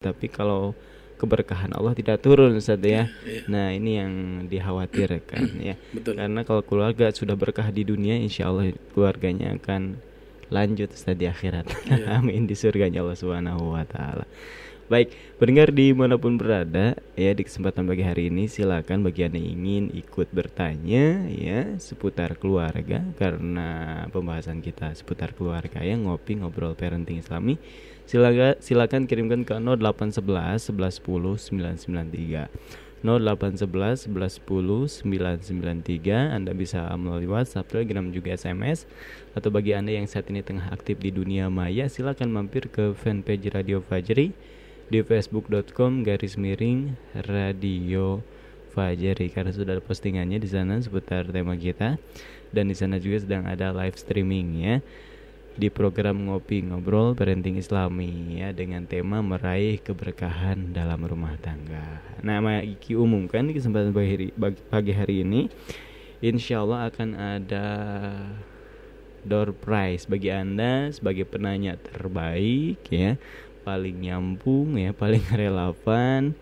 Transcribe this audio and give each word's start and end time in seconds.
tapi 0.00 0.32
kalau 0.32 0.72
keberkahan 1.20 1.76
Allah 1.76 1.92
tidak 1.92 2.24
turun 2.24 2.56
Ustaz 2.56 2.80
ya. 2.80 3.12
Iya. 3.20 3.44
Nah, 3.52 3.68
ini 3.68 4.00
yang 4.00 4.12
dikhawatirkan 4.48 5.60
ya. 5.68 5.76
Betul. 5.92 6.16
Karena 6.16 6.40
kalau 6.40 6.64
keluarga 6.64 7.12
sudah 7.12 7.36
berkah 7.36 7.68
di 7.68 7.84
dunia, 7.84 8.16
insya 8.16 8.48
Allah 8.48 8.72
keluarganya 8.96 9.52
akan 9.60 10.00
lanjut 10.48 10.88
Ustaz 10.96 11.20
di 11.20 11.28
akhirat. 11.28 11.68
Iya. 11.84 12.16
Amin 12.16 12.48
di 12.48 12.56
surganya 12.56 13.04
Allah 13.04 13.12
Subhanahu 13.12 13.76
wa 13.76 13.84
taala. 13.84 14.24
Baik, 14.88 15.12
pendengar 15.36 15.68
di 15.68 15.92
mana 15.92 16.16
pun 16.16 16.40
berada 16.40 16.96
ya 17.12 17.30
di 17.36 17.44
kesempatan 17.44 17.84
pagi 17.84 18.02
hari 18.02 18.32
ini 18.32 18.48
silakan 18.48 19.04
bagi 19.04 19.22
anda 19.28 19.36
yang 19.36 19.52
ingin 19.62 19.84
ikut 19.94 20.32
bertanya 20.34 21.30
ya 21.30 21.78
seputar 21.78 22.34
keluarga 22.40 23.04
karena 23.14 24.02
pembahasan 24.10 24.58
kita 24.58 24.90
seputar 24.96 25.30
keluarga 25.36 25.78
ya 25.84 25.94
ngopi 25.94 26.42
ngobrol 26.42 26.74
parenting 26.74 27.22
Islami 27.22 27.54
silakan 28.10 28.58
silakan 28.58 29.06
kirimkan 29.06 29.46
ke 29.46 29.54
0811 29.54 30.74
1110 30.74 31.86
993 31.86 32.50
0811 33.06 34.10
1110 34.10 35.06
993 35.06 36.34
Anda 36.34 36.50
bisa 36.50 36.90
melalui 36.98 37.30
WhatsApp, 37.30 37.70
Telegram 37.70 38.10
juga 38.10 38.34
SMS 38.34 38.90
atau 39.38 39.54
bagi 39.54 39.78
Anda 39.78 39.94
yang 39.94 40.10
saat 40.10 40.26
ini 40.26 40.42
tengah 40.42 40.74
aktif 40.74 40.98
di 40.98 41.14
dunia 41.14 41.46
maya 41.54 41.86
silakan 41.86 42.34
mampir 42.34 42.66
ke 42.66 42.98
fanpage 42.98 43.46
Radio 43.54 43.78
Fajri 43.78 44.34
di 44.90 44.98
facebook.com 45.06 46.02
garis 46.02 46.34
miring 46.34 46.98
radio 47.30 48.18
Fajri. 48.74 49.30
Karena 49.30 49.54
sudah 49.54 49.78
ada 49.78 49.82
postingannya 49.86 50.42
di 50.42 50.50
sana 50.50 50.82
seputar 50.82 51.30
tema 51.30 51.54
kita. 51.54 51.94
Dan 52.50 52.66
di 52.66 52.74
sana 52.74 52.98
juga 52.98 53.22
sedang 53.22 53.46
ada 53.46 53.70
live 53.70 53.94
streaming 53.94 54.58
ya 54.58 54.82
di 55.60 55.68
program 55.68 56.24
ngopi 56.24 56.64
ngobrol 56.64 57.12
parenting 57.12 57.60
islami 57.60 58.40
ya 58.40 58.56
dengan 58.56 58.88
tema 58.88 59.20
meraih 59.20 59.76
keberkahan 59.76 60.72
dalam 60.72 61.04
rumah 61.04 61.36
tangga. 61.36 62.00
Nama 62.24 62.64
Iki 62.64 62.96
umumkan 62.96 63.44
di 63.44 63.52
kesempatan 63.52 63.92
pagi 63.92 64.08
hari, 64.08 64.26
pagi 64.72 64.92
hari 64.96 65.20
ini 65.20 65.52
Insya 66.24 66.64
Allah 66.64 66.88
akan 66.88 67.08
ada 67.12 67.66
door 69.20 69.52
prize 69.52 70.08
bagi 70.08 70.32
anda 70.32 70.88
sebagai 70.96 71.28
penanya 71.28 71.76
terbaik 71.76 72.80
ya. 72.88 73.20
Paling 73.60 74.00
nyambung 74.08 74.80
ya 74.80 74.96
paling 74.96 75.24
relevan. 75.44 76.32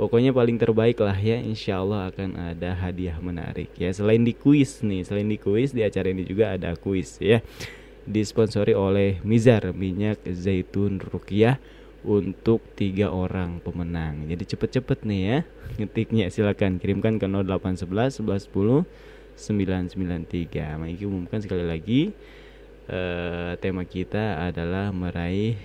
Pokoknya 0.00 0.32
paling 0.32 0.56
terbaik 0.56 0.96
lah 1.04 1.16
ya. 1.16 1.36
Insya 1.44 1.84
Allah 1.84 2.08
akan 2.08 2.56
ada 2.56 2.72
hadiah 2.72 3.20
menarik 3.20 3.68
ya. 3.76 3.92
Selain 3.92 4.24
di 4.24 4.32
kuis 4.32 4.80
nih 4.80 5.04
selain 5.04 5.28
di 5.28 5.36
kuis 5.36 5.76
di 5.76 5.84
acara 5.84 6.08
ini 6.08 6.24
juga 6.24 6.56
ada 6.56 6.72
kuis 6.72 7.20
ya 7.20 7.44
disponsori 8.06 8.72
oleh 8.72 9.18
Mizar 9.26 9.74
minyak 9.74 10.22
zaitun 10.24 11.02
rukiah 11.02 11.58
untuk 12.06 12.62
tiga 12.78 13.10
orang 13.10 13.58
pemenang 13.60 14.30
jadi 14.30 14.56
cepet-cepet 14.56 15.02
nih 15.02 15.20
ya 15.26 15.38
ngetiknya 15.82 16.30
silakan 16.30 16.78
kirimkan 16.78 17.18
ke 17.18 17.26
0811 17.26 18.22
1110 18.22 18.86
993 19.36 20.80
Maiki 20.80 21.04
umumkan 21.04 21.44
sekali 21.44 21.66
lagi 21.66 22.14
eh, 22.88 23.52
tema 23.60 23.84
kita 23.84 24.48
adalah 24.48 24.94
meraih 24.94 25.58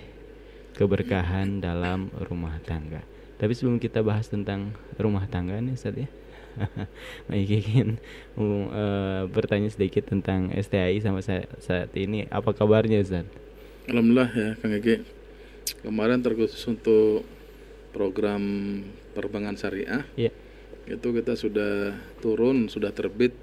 keberkahan 0.76 1.62
dalam 1.62 2.10
rumah 2.28 2.58
tangga. 2.64 3.04
Tapi 3.38 3.52
sebelum 3.58 3.82
kita 3.82 4.06
bahas 4.06 4.30
tentang 4.30 4.74
rumah 4.98 5.26
tangga 5.26 5.58
nih 5.58 5.74
Ustaz 5.74 5.98
ya. 5.98 6.10
Maiki 7.28 7.60
ingin 7.60 7.90
eh, 8.38 9.24
bertanya 9.28 9.68
sedikit 9.68 10.06
tentang 10.06 10.52
STI 10.52 11.00
sama 11.00 11.20
sa- 11.20 11.48
saat 11.58 11.92
ini. 11.96 12.28
Apa 12.28 12.52
kabarnya 12.52 13.00
Ustaz? 13.00 13.26
Alhamdulillah 13.86 14.30
ya 14.30 14.50
Kang 14.58 14.72
Ege. 14.72 15.02
Kemarin 15.82 16.20
terkhusus 16.20 16.62
untuk 16.66 17.24
program 17.92 18.42
perbankan 19.12 19.56
syariah 19.56 20.08
Iya. 20.16 20.32
itu 20.88 21.08
kita 21.12 21.36
sudah 21.36 21.92
turun, 22.20 22.68
sudah 22.68 22.92
terbit 22.92 23.36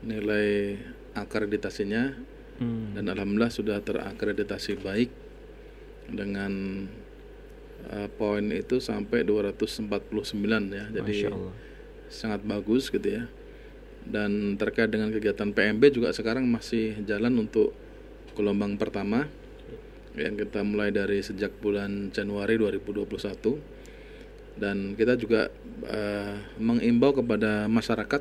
nilai 0.00 0.76
akreditasinya 1.14 2.12
Hmm. 2.52 2.92
dan 2.94 3.08
alhamdulillah 3.08 3.50
sudah 3.50 3.80
terakreditasi 3.80 4.76
baik 4.78 5.10
dengan 6.06 6.84
eh, 7.82 8.06
poin 8.08 8.46
itu 8.48 8.78
sampai 8.78 9.24
249 9.24 9.90
ya. 10.70 10.86
Jadi. 10.92 11.26
Sangat 12.12 12.44
bagus 12.44 12.92
gitu 12.92 13.08
ya. 13.08 13.24
Dan 14.04 14.60
terkait 14.60 14.92
dengan 14.92 15.08
kegiatan 15.08 15.54
PMB 15.54 15.82
juga 15.94 16.08
sekarang 16.12 16.44
masih 16.46 17.00
jalan 17.08 17.48
untuk 17.48 17.72
gelombang 18.36 18.76
pertama 18.76 19.30
yang 20.12 20.36
kita 20.36 20.60
mulai 20.60 20.92
dari 20.92 21.24
sejak 21.24 21.56
bulan 21.64 22.12
Januari 22.12 22.60
2021 22.60 23.80
dan 24.60 24.92
kita 24.92 25.16
juga 25.16 25.48
eh, 25.88 26.36
mengimbau 26.60 27.16
kepada 27.16 27.64
masyarakat 27.68 28.20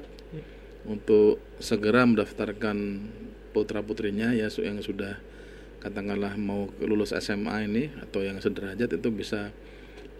untuk 0.88 1.44
segera 1.60 2.08
mendaftarkan 2.08 2.78
putra 3.52 3.84
putrinya 3.84 4.32
ya 4.32 4.48
yang 4.64 4.80
sudah 4.80 5.20
katakanlah 5.84 6.40
mau 6.40 6.72
lulus 6.80 7.12
SMA 7.12 7.68
ini 7.68 7.92
atau 8.00 8.24
yang 8.24 8.40
sederajat 8.40 8.96
itu 8.96 9.10
bisa 9.12 9.52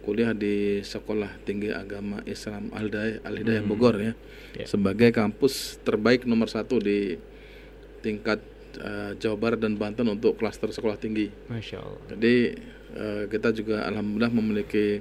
kuliah 0.02 0.34
di 0.34 0.82
Sekolah 0.82 1.42
Tinggi 1.42 1.70
Agama 1.70 2.20
Islam 2.26 2.74
Al 2.74 2.90
Hidayah 2.90 3.22
Al 3.24 3.36
Hidayah 3.38 3.64
Bogor 3.64 3.96
ya 3.98 4.14
Ya. 4.52 4.68
sebagai 4.68 5.16
kampus 5.16 5.80
terbaik 5.80 6.28
nomor 6.28 6.52
satu 6.52 6.76
di 6.76 7.16
tingkat 8.02 8.44
eh, 8.76 9.16
Jawa 9.16 9.38
Barat 9.40 9.64
dan 9.64 9.80
Banten 9.80 10.04
untuk 10.06 10.36
klaster 10.36 10.68
sekolah 10.68 11.00
tinggi. 11.00 11.32
Masya 11.48 11.80
Allah. 11.80 12.02
Jadi 12.12 12.36
eh, 12.92 13.24
kita 13.32 13.56
juga 13.56 13.88
alhamdulillah 13.88 14.28
memiliki 14.28 15.00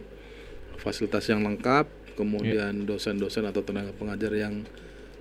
fasilitas 0.78 1.26
yang 1.26 1.42
lengkap, 1.42 2.14
kemudian 2.14 2.86
dosen-dosen 2.86 3.42
atau 3.42 3.58
tenaga 3.60 3.90
pengajar 3.90 4.30
yang 4.32 4.62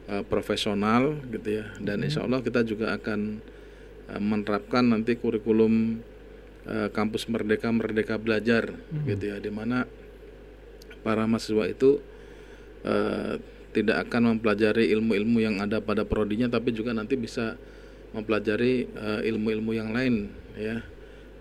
eh, 0.06 0.22
profesional 0.22 1.18
gitu 1.34 1.64
ya. 1.64 1.74
Dan 1.82 2.06
insya 2.06 2.22
Allah 2.22 2.46
kita 2.46 2.62
juga 2.62 2.94
akan 2.94 3.42
eh, 4.14 4.22
menerapkan 4.22 4.86
nanti 4.86 5.18
kurikulum 5.18 6.06
eh, 6.70 6.90
kampus 6.94 7.26
Merdeka 7.26 7.74
Merdeka 7.74 8.22
Belajar 8.22 8.78
gitu 9.10 9.26
ya, 9.34 9.42
di 9.42 9.50
mana 9.50 9.90
para 11.02 11.26
mahasiswa 11.26 11.66
itu 11.66 11.98
eh, 12.86 13.42
tidak 13.74 14.10
akan 14.10 14.38
mempelajari 14.38 14.90
ilmu-ilmu 14.94 15.42
yang 15.42 15.62
ada 15.62 15.82
pada 15.82 16.06
prodinya, 16.06 16.50
tapi 16.50 16.74
juga 16.74 16.94
nanti 16.94 17.18
bisa 17.18 17.58
mempelajari 18.14 18.90
eh, 18.90 19.22
ilmu-ilmu 19.30 19.72
yang 19.74 19.90
lain 19.94 20.34
ya 20.58 20.82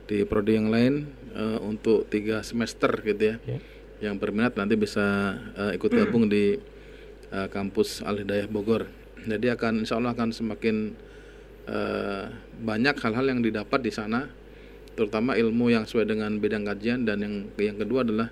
di 0.08 0.24
prodi 0.24 0.56
yang 0.56 0.72
lain 0.72 1.08
eh, 1.36 1.58
untuk 1.60 2.08
tiga 2.08 2.40
semester 2.40 2.92
gitu 3.04 3.36
ya. 3.36 3.36
Ya. 3.44 3.60
Yang 3.98 4.14
berminat 4.22 4.54
nanti 4.54 4.76
bisa 4.78 5.36
eh, 5.56 5.76
ikut 5.76 5.90
gabung 5.90 6.28
di 6.28 6.60
eh, 7.32 7.48
kampus 7.50 8.04
Al 8.04 8.20
Hidayah 8.22 8.46
Bogor. 8.46 8.86
Jadi 9.18 9.50
akan 9.50 9.82
insya 9.82 9.98
Allah 9.98 10.14
akan 10.14 10.30
semakin 10.30 10.94
eh, 11.66 12.24
banyak 12.62 12.94
hal-hal 12.94 13.26
yang 13.26 13.40
didapat 13.42 13.80
di 13.82 13.90
sana, 13.90 14.30
terutama 14.98 15.38
ilmu 15.38 15.70
yang 15.70 15.86
sesuai 15.86 16.10
dengan 16.10 16.34
bidang 16.36 16.66
kajian 16.66 17.06
dan 17.06 17.22
yang 17.22 17.34
yang 17.54 17.78
kedua 17.78 18.02
adalah 18.02 18.28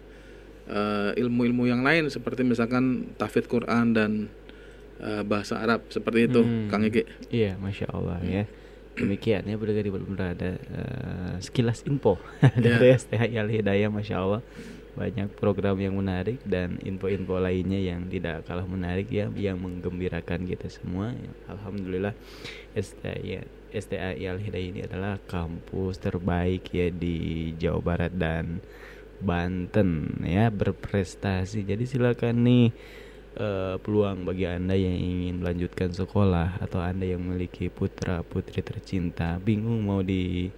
eh, 0.67 1.15
ilmu-ilmu 1.15 1.65
yang 1.65 1.87
lain 1.87 2.11
seperti 2.11 2.43
misalkan 2.43 3.15
tahfidz 3.15 3.47
Quran 3.47 3.95
dan 3.95 4.11
eh, 4.99 5.23
bahasa 5.23 5.63
Arab 5.63 5.87
seperti 5.89 6.27
itu, 6.27 6.43
Hmm. 6.43 6.67
Kang 6.67 6.83
Ege. 6.83 7.07
Iya, 7.31 7.55
masya 7.57 7.87
Allah 7.95 8.19
ya. 8.21 8.45
Demikian 8.97 9.45
ya 9.45 9.55
berada 9.55 9.79
di 9.79 9.93
berada 9.93 10.51
eh, 10.59 11.35
sekilas 11.39 11.87
info 11.87 12.19
Ya. 12.43 12.51
dari 12.81 12.97
STHI 12.97 13.37
Al 13.37 13.51
Hidayah, 13.53 13.93
masya 13.93 14.17
Allah 14.19 14.41
banyak 14.97 15.29
program 15.37 15.77
yang 15.77 15.95
menarik 16.01 16.41
dan 16.49 16.81
info-info 16.81 17.37
lainnya 17.37 17.77
yang 17.77 18.09
tidak 18.09 18.49
kalah 18.49 18.65
menarik 18.65 19.13
ya, 19.13 19.29
yang 19.37 19.61
menggembirakan 19.61 20.49
kita 20.49 20.73
semua. 20.73 21.13
Alhamdulillah 21.47 22.17
STHI 22.73 23.45
STHI 23.77 24.25
Al 24.25 24.41
Hidayah 24.41 24.69
ini 24.73 24.81
adalah 24.89 25.21
kampus 25.29 26.01
terbaik 26.01 26.73
ya 26.73 26.89
di 26.89 27.53
Jawa 27.61 27.81
Barat 27.85 28.13
dan 28.17 28.65
Banten 29.21 30.21
ya 30.25 30.49
berprestasi. 30.49 31.69
Jadi 31.69 31.85
silakan 31.85 32.41
nih 32.41 32.67
eh, 33.37 33.77
peluang 33.77 34.25
bagi 34.25 34.49
Anda 34.49 34.77
yang 34.77 34.97
ingin 34.97 35.45
melanjutkan 35.45 35.93
sekolah 35.93 36.61
atau 36.65 36.81
Anda 36.81 37.05
yang 37.05 37.21
memiliki 37.21 37.69
putra 37.69 38.25
putri 38.25 38.65
tercinta 38.65 39.37
bingung 39.41 39.85
mau 39.85 40.01
di 40.01 40.49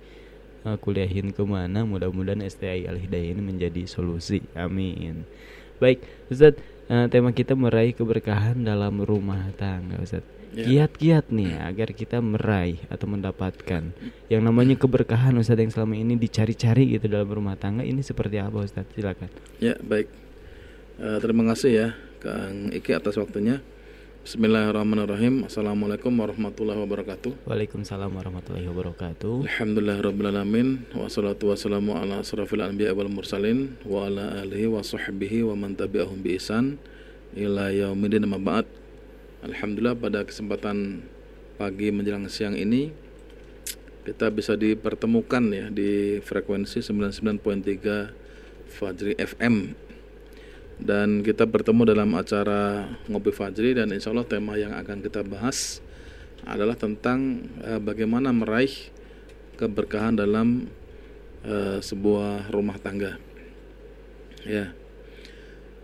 eh, 0.75 0.77
kuliahin 0.81 1.33
ke 1.33 1.43
mana? 1.47 1.89
Mudah-mudahan 1.89 2.45
STI 2.45 2.85
Al 2.85 3.01
Hidayah 3.01 3.33
ini 3.33 3.43
menjadi 3.43 3.89
solusi. 3.89 4.45
Amin. 4.53 5.25
Baik 5.79 6.03
Ustadz 6.29 6.61
eh, 6.91 7.07
tema 7.09 7.33
kita 7.33 7.57
meraih 7.57 7.95
keberkahan 7.95 8.61
dalam 8.61 9.01
rumah 9.01 9.49
tangga 9.57 9.97
Ustadz 10.03 10.37
Ya. 10.49 10.65
kiat-kiat 10.65 11.29
nih 11.29 11.61
agar 11.61 11.93
kita 11.93 12.25
meraih 12.25 12.81
atau 12.89 13.05
mendapatkan. 13.05 13.93
Yang 14.33 14.43
namanya 14.43 14.81
keberkahan 14.81 15.37
Ustadz 15.37 15.61
yang 15.61 15.73
selama 15.73 15.95
ini 16.01 16.17
dicari-cari 16.17 16.97
gitu 16.97 17.05
dalam 17.05 17.29
rumah 17.29 17.55
tangga 17.61 17.85
ini 17.85 18.01
seperti 18.01 18.41
apa 18.41 18.65
Ustadz 18.65 18.97
silakan. 18.97 19.29
Ya, 19.61 19.77
baik. 19.77 20.09
Eh, 20.99 21.19
terima 21.21 21.47
kasih 21.53 21.71
ya 21.71 21.89
Kang 22.19 22.73
Iki 22.75 22.91
atas 22.97 23.15
waktunya. 23.21 23.61
Bismillahirrahmanirrahim. 24.29 25.49
Assalamualaikum 25.49 26.13
warahmatullahi 26.13 26.77
wabarakatuh. 26.85 27.49
Waalaikumsalam 27.49 28.13
warahmatullahi 28.13 28.69
wabarakatuh. 28.69 29.49
Alhamdulillahirrabbilalamin 29.49 30.85
Wassalatu 30.93 31.49
wassalamu 31.49 31.97
ala 31.97 32.21
asrafil 32.21 32.61
anbiya 32.61 32.93
wal 32.93 33.09
mursalin 33.09 33.81
Wa 33.89 34.05
ala 34.05 34.45
alihi 34.45 34.69
wa 34.69 34.85
sahbihi 34.85 35.49
wa 35.49 35.57
man 35.57 35.81
tabi'ahum 35.81 36.21
bi 36.21 36.37
isan 36.37 36.77
Ila 37.41 37.73
yaumidin 37.73 38.29
ba'd 38.29 38.69
Alhamdulillah 39.49 39.97
pada 39.97 40.21
kesempatan 40.29 41.09
pagi 41.57 41.89
menjelang 41.89 42.29
siang 42.29 42.53
ini 42.53 42.93
Kita 44.05 44.29
bisa 44.29 44.61
dipertemukan 44.61 45.41
ya 45.57 45.73
di 45.73 46.21
frekuensi 46.21 46.85
99.3 46.85 48.77
Fajri 48.77 49.17
FM 49.17 49.88
dan 50.79 51.27
kita 51.27 51.43
bertemu 51.43 51.83
dalam 51.91 52.11
acara 52.15 52.87
Ngopi 53.11 53.35
Fajri 53.35 53.75
dan 53.75 53.91
insya 53.91 54.15
Allah 54.15 54.27
tema 54.27 54.55
yang 54.55 54.71
akan 54.79 55.03
kita 55.03 55.27
bahas 55.27 55.83
adalah 56.47 56.79
tentang 56.79 57.51
uh, 57.67 57.83
bagaimana 57.83 58.31
meraih 58.31 58.71
keberkahan 59.59 60.15
dalam 60.15 60.71
uh, 61.43 61.83
sebuah 61.83 62.55
rumah 62.55 62.79
tangga. 62.79 63.19
Ya, 64.47 64.71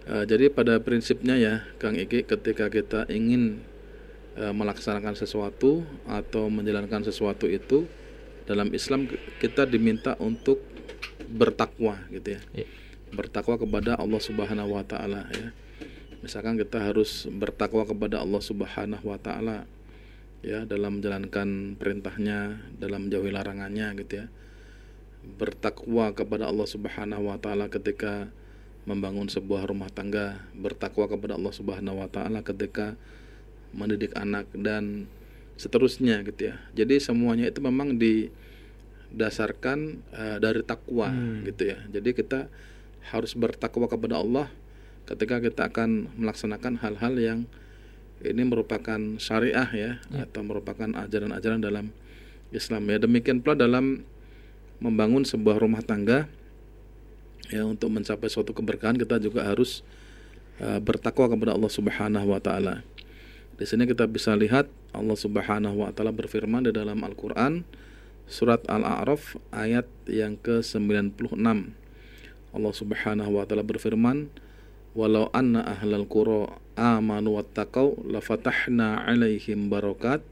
uh, 0.07 0.23
jadi 0.23 0.47
pada 0.55 0.79
prinsipnya 0.79 1.35
ya, 1.35 1.55
Kang 1.83 1.99
Iki, 1.99 2.31
ketika 2.31 2.71
kita 2.71 3.11
ingin 3.11 3.67
uh, 4.39 4.55
melaksanakan 4.55 5.19
sesuatu 5.19 5.83
atau 6.07 6.47
menjalankan 6.47 7.03
sesuatu 7.03 7.51
itu 7.51 7.91
dalam 8.47 8.71
Islam 8.71 9.11
kita 9.43 9.67
diminta 9.67 10.15
untuk 10.23 10.63
bertakwa, 11.27 11.99
gitu 12.15 12.39
ya. 12.39 12.41
ya 12.55 12.84
bertakwa 13.15 13.57
kepada 13.57 13.97
Allah 13.97 14.21
Subhanahu 14.21 14.75
wa 14.75 14.85
taala 14.85 15.31
ya. 15.33 15.55
Misalkan 16.25 16.57
kita 16.57 16.81
harus 16.81 17.29
bertakwa 17.29 17.85
kepada 17.85 18.25
Allah 18.25 18.41
Subhanahu 18.41 19.05
wa 19.05 19.19
taala 19.21 19.69
ya 20.45 20.65
dalam 20.69 21.01
menjalankan 21.01 21.77
perintahnya, 21.81 22.61
dalam 22.77 23.09
menjauhi 23.09 23.31
larangannya 23.33 23.93
gitu 24.05 24.25
ya. 24.25 24.27
Bertakwa 25.25 26.13
kepada 26.13 26.49
Allah 26.49 26.69
Subhanahu 26.69 27.33
wa 27.33 27.37
taala 27.41 27.69
ketika 27.73 28.29
membangun 28.85 29.33
sebuah 29.33 29.65
rumah 29.65 29.89
tangga, 29.89 30.45
bertakwa 30.53 31.09
kepada 31.09 31.41
Allah 31.41 31.53
Subhanahu 31.57 32.05
wa 32.05 32.09
taala 32.09 32.45
ketika 32.45 32.97
mendidik 33.73 34.13
anak 34.17 34.47
dan 34.53 35.09
seterusnya 35.57 36.23
gitu 36.27 36.53
ya. 36.53 36.61
Jadi 36.77 37.01
semuanya 37.01 37.49
itu 37.49 37.61
memang 37.65 37.97
didasarkan 37.99 39.79
uh, 40.15 40.39
dari 40.41 40.63
takwa 40.67 41.09
hmm. 41.11 41.45
gitu 41.53 41.63
ya. 41.75 41.79
Jadi 41.91 42.11
kita 42.15 42.49
harus 43.11 43.37
bertakwa 43.37 43.89
kepada 43.89 44.21
Allah 44.21 44.49
ketika 45.05 45.41
kita 45.41 45.69
akan 45.69 46.09
melaksanakan 46.17 46.81
hal-hal 46.81 47.15
yang 47.21 47.41
ini 48.25 48.41
merupakan 48.47 49.21
syariah 49.21 49.69
ya, 49.75 49.91
ya. 50.09 50.25
atau 50.25 50.41
merupakan 50.41 50.89
ajaran-ajaran 51.05 51.61
dalam 51.61 51.93
Islam 52.55 52.89
ya 52.89 52.97
demikian 53.03 53.45
pula 53.45 53.59
dalam 53.59 54.07
membangun 54.81 55.27
sebuah 55.29 55.61
rumah 55.61 55.85
tangga 55.85 56.31
ya 57.53 57.69
untuk 57.69 57.93
mencapai 57.93 58.29
suatu 58.33 58.57
keberkahan 58.57 58.97
kita 58.97 59.21
juga 59.21 59.45
harus 59.45 59.85
uh, 60.63 60.81
bertakwa 60.81 61.29
kepada 61.29 61.53
Allah 61.53 61.73
Subhanahu 61.73 62.33
wa 62.33 62.41
taala. 62.41 62.81
Di 63.55 63.69
sini 63.69 63.87
kita 63.87 64.09
bisa 64.09 64.35
lihat 64.35 64.67
Allah 64.91 65.15
Subhanahu 65.19 65.85
wa 65.85 65.91
taala 65.93 66.11
berfirman 66.11 66.67
di 66.67 66.73
dalam 66.73 67.05
Al-Qur'an 67.05 67.63
surat 68.25 68.65
Al-A'raf 68.67 69.37
ayat 69.53 69.87
yang 70.09 70.41
ke-96. 70.41 71.84
Allah 72.55 72.71
Subhanahu 72.71 73.35
wa 73.35 73.43
taala 73.43 73.67
berfirman, 73.67 74.31
"Walau 74.95 75.27
anna 75.35 75.67
ahlal 75.67 76.07
qura 76.07 76.55
amanu 76.79 77.35
wattaqau 77.37 77.99
lafatahna 78.07 79.03
'alaihim 79.03 79.67
barakat 79.67 80.23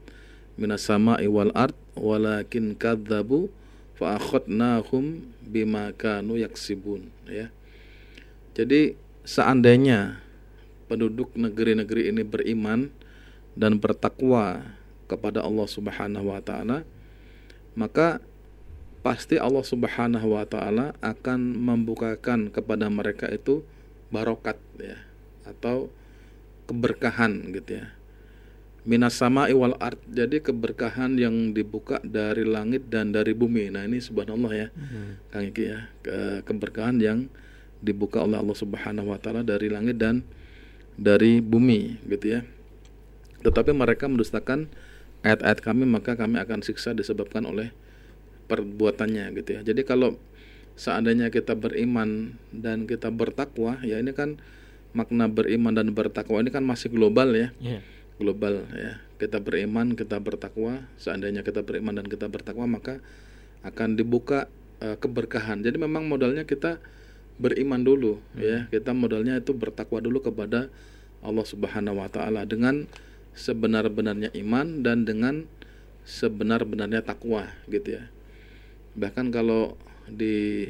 minas 0.55 0.87
sama'i 0.87 1.27
wal 1.27 1.51
ard 1.51 1.75
walakin 1.99 2.79
kadzabu 2.79 3.51
fa 3.99 4.15
akhadnahum 4.15 5.27
bima 5.43 5.91
kanu 5.91 6.39
yaksibun." 6.39 7.11
Ya. 7.27 7.51
Jadi 8.55 8.95
seandainya 9.27 10.23
penduduk 10.87 11.35
negeri-negeri 11.35 12.15
ini 12.15 12.23
beriman 12.23 12.87
dan 13.59 13.77
bertakwa 13.83 14.63
kepada 15.11 15.43
Allah 15.43 15.67
Subhanahu 15.67 16.31
wa 16.31 16.39
taala, 16.39 16.87
maka 17.75 18.23
pasti 19.03 19.35
Allah 19.35 19.61
Subhanahu 19.61 20.39
wa 20.39 20.47
taala 20.47 20.95
akan 21.03 21.59
membukakan 21.59 22.47
kepada 22.49 22.87
mereka 22.87 23.27
itu 23.27 23.61
barokat 24.09 24.55
ya 24.79 24.97
atau 25.43 25.91
keberkahan 26.65 27.51
gitu 27.51 27.83
ya. 27.83 27.91
Minas 28.83 29.15
sama 29.15 29.47
iwal 29.47 29.79
art. 29.79 29.99
Jadi 30.11 30.43
keberkahan 30.43 31.15
yang 31.15 31.55
dibuka 31.55 32.03
dari 32.03 32.43
langit 32.43 32.91
dan 32.91 33.15
dari 33.15 33.31
bumi. 33.31 33.71
Nah, 33.71 33.87
ini 33.87 34.03
subhanallah 34.03 34.51
ya. 34.51 34.67
Hmm. 34.75 35.23
Kang 35.31 35.47
Iki 35.47 35.63
ya. 35.63 35.79
Ke 36.03 36.43
keberkahan 36.43 36.99
yang 36.99 37.31
dibuka 37.79 38.19
oleh 38.23 38.39
Allah 38.39 38.55
Subhanahu 38.55 39.11
wa 39.11 39.19
taala 39.19 39.39
dari 39.39 39.71
langit 39.71 39.99
dan 39.99 40.27
dari 40.99 41.39
bumi 41.39 41.99
gitu 42.11 42.39
ya. 42.39 42.41
Tetapi 43.43 43.71
mereka 43.71 44.07
mendustakan 44.07 44.67
ayat-ayat 45.23 45.59
kami 45.63 45.87
maka 45.87 46.19
kami 46.19 46.39
akan 46.39 46.63
siksa 46.63 46.91
disebabkan 46.91 47.47
oleh 47.47 47.71
perbuatannya 48.47 49.31
gitu 49.39 49.49
ya. 49.59 49.61
Jadi 49.63 49.81
kalau 49.87 50.19
seandainya 50.73 51.29
kita 51.29 51.53
beriman 51.53 52.37
dan 52.49 52.89
kita 52.89 53.13
bertakwa, 53.13 53.79
ya 53.85 54.01
ini 54.01 54.11
kan 54.13 54.41
makna 54.93 55.25
beriman 55.29 55.73
dan 55.73 55.93
bertakwa 55.93 56.41
ini 56.41 56.53
kan 56.53 56.65
masih 56.65 56.93
global 56.93 57.33
ya. 57.33 57.49
Yeah. 57.61 57.81
Global 58.21 58.69
ya. 58.73 59.01
Kita 59.17 59.39
beriman, 59.39 59.95
kita 59.95 60.19
bertakwa, 60.19 60.83
seandainya 60.99 61.41
kita 61.41 61.63
beriman 61.63 61.97
dan 61.97 62.05
kita 62.09 62.27
bertakwa 62.27 62.67
maka 62.67 62.99
akan 63.63 63.95
dibuka 63.95 64.51
uh, 64.83 64.99
keberkahan. 64.99 65.63
Jadi 65.63 65.79
memang 65.79 66.05
modalnya 66.05 66.43
kita 66.43 66.77
beriman 67.39 67.81
dulu 67.81 68.19
hmm. 68.35 68.41
ya. 68.41 68.59
Kita 68.69 68.91
modalnya 68.93 69.39
itu 69.39 69.55
bertakwa 69.55 70.03
dulu 70.03 70.21
kepada 70.21 70.69
Allah 71.23 71.45
Subhanahu 71.47 72.03
wa 72.03 72.09
taala 72.11 72.43
dengan 72.43 72.85
sebenar-benarnya 73.33 74.29
iman 74.45 74.85
dan 74.85 75.09
dengan 75.09 75.49
sebenar-benarnya 76.03 77.01
takwa 77.01 77.47
gitu 77.71 77.97
ya 77.97 78.12
bahkan 78.93 79.29
kalau 79.33 79.77
di 80.05 80.69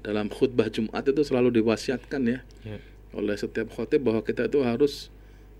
dalam 0.00 0.32
khutbah 0.32 0.72
Jumat 0.72 1.04
itu 1.04 1.20
selalu 1.20 1.60
diwasiatkan 1.60 2.22
ya, 2.24 2.40
ya. 2.64 2.78
oleh 3.12 3.36
setiap 3.36 3.68
khotib 3.72 4.08
bahwa 4.08 4.24
kita 4.24 4.48
itu 4.48 4.64
harus 4.64 5.12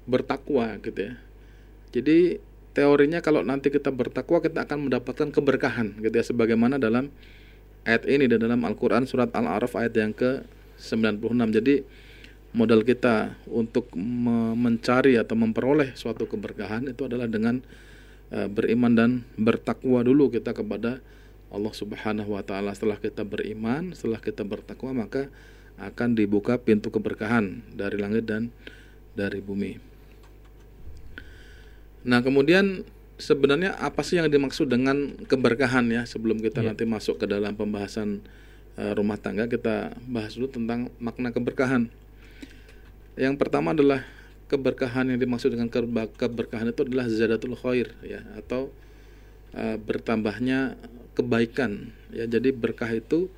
bertakwa 0.09 0.81
gitu 0.81 1.13
ya. 1.13 1.15
Jadi 1.93 2.41
teorinya 2.73 3.21
kalau 3.21 3.45
nanti 3.45 3.69
kita 3.69 3.93
bertakwa 3.93 4.41
kita 4.41 4.65
akan 4.65 4.89
mendapatkan 4.89 5.29
keberkahan 5.29 5.99
gitu 6.01 6.15
ya 6.15 6.25
sebagaimana 6.25 6.79
dalam 6.79 7.11
ayat 7.85 8.07
ini 8.07 8.31
dan 8.31 8.41
dalam 8.47 8.63
Al-Qur'an 8.63 9.05
surat 9.05 9.29
Al-A'raf 9.35 9.77
ayat 9.77 9.95
yang 9.99 10.13
ke 10.15 10.45
96. 10.81 11.21
Jadi 11.53 11.85
modal 12.57 12.83
kita 12.83 13.39
untuk 13.47 13.93
mencari 13.95 15.15
atau 15.15 15.39
memperoleh 15.39 15.95
suatu 15.95 16.27
keberkahan 16.27 16.91
itu 16.91 17.07
adalah 17.07 17.31
dengan 17.31 17.63
uh, 18.35 18.49
beriman 18.51 18.93
dan 18.97 19.11
bertakwa 19.39 20.03
dulu 20.03 20.35
kita 20.35 20.51
kepada 20.51 20.99
Allah 21.51 21.75
Subhanahu 21.75 22.39
wa 22.39 22.43
taala 22.47 22.71
setelah 22.73 22.97
kita 22.99 23.27
beriman, 23.27 23.91
setelah 23.93 24.23
kita 24.23 24.47
bertakwa 24.47 25.07
maka 25.07 25.27
akan 25.81 26.15
dibuka 26.15 26.61
pintu 26.61 26.95
keberkahan 26.95 27.67
dari 27.75 27.99
langit 27.99 28.29
dan 28.29 28.55
dari 29.19 29.43
bumi. 29.43 29.81
Nah, 32.07 32.25
kemudian 32.25 32.87
sebenarnya 33.21 33.77
apa 33.77 34.01
sih 34.01 34.17
yang 34.17 34.33
dimaksud 34.33 34.71
dengan 34.71 35.21
keberkahan 35.29 35.85
ya? 35.93 36.03
Sebelum 36.09 36.41
kita 36.41 36.65
yeah. 36.65 36.73
nanti 36.73 36.89
masuk 36.89 37.21
ke 37.21 37.27
dalam 37.29 37.53
pembahasan 37.53 38.25
uh, 38.81 38.93
rumah 38.97 39.21
tangga, 39.21 39.51
kita 39.51 39.93
bahas 40.09 40.37
dulu 40.37 40.49
tentang 40.49 40.89
makna 40.97 41.29
keberkahan. 41.35 41.93
Yang 43.21 43.35
pertama 43.37 43.77
adalah 43.77 44.07
keberkahan 44.49 45.13
yang 45.13 45.19
dimaksud 45.21 45.53
dengan 45.53 45.69
keberkahan 46.17 46.73
itu 46.73 46.83
adalah 46.83 47.07
zadatul 47.07 47.55
khair 47.55 47.95
ya 48.03 48.25
atau 48.35 48.73
uh, 49.55 49.77
bertambahnya 49.79 50.75
kebaikan. 51.15 51.95
Ya 52.15 52.27
jadi 52.27 52.55
berkah 52.55 52.91
itu 52.91 53.31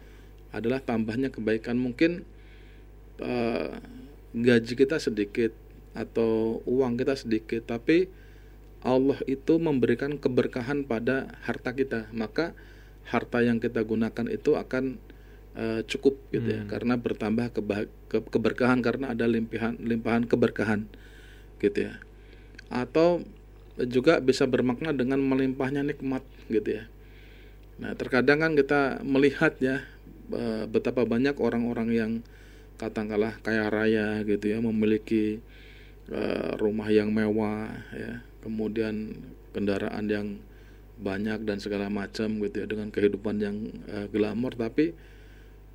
adalah 0.52 0.80
tambahnya 0.84 1.32
kebaikan. 1.32 1.80
Mungkin 1.80 2.24
uh, 3.20 3.80
gaji 4.32 4.72
kita 4.76 5.00
sedikit 5.00 5.52
atau 5.92 6.64
uang 6.64 6.96
kita 6.96 7.12
sedikit 7.16 7.68
tapi 7.68 8.08
Allah 8.82 9.20
itu 9.28 9.60
memberikan 9.60 10.16
keberkahan 10.18 10.84
pada 10.84 11.32
harta 11.44 11.72
kita. 11.72 12.10
Maka 12.12 12.56
harta 13.08 13.42
yang 13.42 13.58
kita 13.58 13.82
gunakan 13.82 14.26
itu 14.30 14.54
akan 14.54 14.98
uh, 15.58 15.80
cukup 15.86 16.18
gitu 16.30 16.48
ya. 16.54 16.60
Hmm. 16.62 16.70
karena 16.70 16.94
bertambah 16.98 17.46
keba 17.50 17.90
ke 18.06 18.18
keberkahan 18.22 18.78
karena 18.78 19.10
ada 19.10 19.26
limpahan 19.26 19.80
limpahan 19.80 20.28
keberkahan 20.28 20.86
gitu 21.58 21.90
ya. 21.90 21.98
Atau 22.72 23.26
juga 23.88 24.20
bisa 24.20 24.44
bermakna 24.44 24.92
dengan 24.92 25.20
melimpahnya 25.20 25.80
nikmat 25.80 26.20
gitu 26.52 26.76
ya 26.82 26.84
Nah, 27.82 27.98
terkadang 27.98 28.38
kan 28.38 28.52
kita 28.54 29.02
melihat 29.02 29.58
ya 29.58 29.82
betapa 30.70 31.04
banyak 31.04 31.36
orang-orang 31.42 31.88
yang 31.92 32.12
katakanlah 32.80 33.36
kaya 33.44 33.68
raya 33.68 34.22
gitu 34.24 34.54
ya, 34.54 34.58
memiliki 34.62 35.42
uh, 36.10 36.58
rumah 36.58 36.88
yang 36.90 37.12
mewah 37.14 37.68
ya 37.94 38.24
kemudian 38.42 39.22
kendaraan 39.54 40.06
yang 40.10 40.26
banyak 40.98 41.42
dan 41.46 41.58
segala 41.58 41.86
macam 41.90 42.42
gitu 42.42 42.62
ya 42.62 42.66
dengan 42.66 42.88
kehidupan 42.90 43.36
yang 43.38 43.56
uh, 43.90 44.06
glamor 44.10 44.54
tapi 44.54 44.94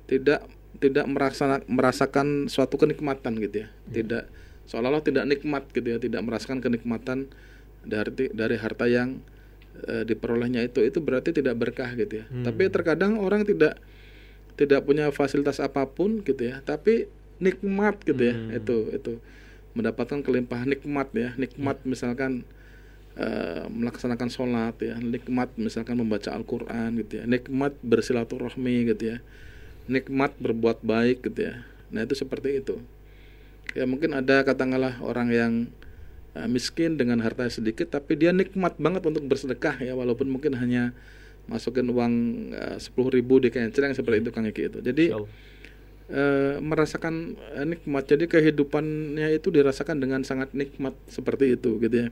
tidak 0.08 0.44
tidak 0.78 1.06
merasa 1.08 1.60
merasakan 1.64 2.48
suatu 2.48 2.76
kenikmatan 2.76 3.40
gitu 3.40 3.64
ya, 3.64 3.68
ya. 3.68 3.92
tidak 3.92 4.24
seolah-olah 4.68 5.04
tidak 5.04 5.24
nikmat 5.24 5.64
gitu 5.72 5.96
ya 5.96 5.98
tidak 6.00 6.20
merasakan 6.24 6.60
kenikmatan 6.60 7.32
dari 7.88 8.28
dari 8.32 8.56
harta 8.60 8.84
yang 8.84 9.24
e, 9.84 9.94
diperolehnya 10.08 10.64
itu 10.66 10.82
itu 10.82 10.98
berarti 10.98 11.30
tidak 11.30 11.54
berkah 11.58 11.92
gitu 11.94 12.22
ya. 12.22 12.24
Hmm. 12.28 12.44
tapi 12.46 12.66
terkadang 12.72 13.20
orang 13.20 13.46
tidak 13.46 13.78
tidak 14.58 14.82
punya 14.82 15.14
fasilitas 15.14 15.62
apa 15.62 15.86
pun 15.86 16.20
gitu 16.26 16.50
ya. 16.50 16.58
Tapi 16.66 17.06
nikmat 17.38 18.02
gitu 18.02 18.18
ya 18.18 18.34
hmm. 18.34 18.58
itu 18.58 18.76
itu. 18.90 19.12
Mendapatkan 19.78 20.20
kelimpahan 20.26 20.66
nikmat 20.66 21.14
ya. 21.14 21.38
Nikmat 21.38 21.78
hmm. 21.80 21.86
misalkan 21.86 22.42
e, 23.14 23.26
melaksanakan 23.70 24.28
sholat 24.28 24.74
ya. 24.82 24.98
Nikmat 24.98 25.54
misalkan 25.54 25.94
membaca 25.94 26.34
Al-Quran 26.34 26.98
gitu 27.06 27.22
ya. 27.22 27.24
Nikmat 27.30 27.78
bersilaturahmi 27.86 28.90
gitu 28.90 29.14
ya. 29.14 29.18
Nikmat 29.86 30.34
berbuat 30.42 30.82
baik 30.82 31.22
gitu 31.30 31.54
ya. 31.54 31.62
Nah 31.94 32.02
itu 32.02 32.18
seperti 32.18 32.58
itu. 32.58 32.82
Ya 33.78 33.86
mungkin 33.86 34.10
ada 34.18 34.42
katakanlah 34.42 34.98
orang 35.06 35.28
yang 35.30 35.52
miskin 36.46 36.94
dengan 36.94 37.18
harta 37.24 37.48
sedikit 37.50 37.90
tapi 37.90 38.14
dia 38.14 38.30
nikmat 38.30 38.78
banget 38.78 39.02
untuk 39.08 39.26
bersedekah 39.26 39.82
ya 39.82 39.98
walaupun 39.98 40.30
mungkin 40.30 40.54
hanya 40.54 40.94
masukin 41.48 41.88
uang 41.88 42.14
eh, 42.52 42.76
sepuluh 42.78 43.10
ribu 43.10 43.40
di 43.40 43.48
yang 43.50 43.72
seperti 43.72 44.22
itu 44.22 44.30
kang 44.30 44.44
Eki 44.44 44.62
itu. 44.68 44.78
Jadi 44.84 45.04
uh, 45.16 46.60
merasakan 46.60 47.40
nikmat. 47.64 48.04
Jadi 48.04 48.28
kehidupannya 48.28 49.32
itu 49.32 49.48
dirasakan 49.48 49.96
dengan 49.98 50.20
sangat 50.22 50.52
nikmat 50.52 50.92
seperti 51.08 51.56
itu 51.56 51.80
gitu 51.80 51.96
ya. 52.06 52.08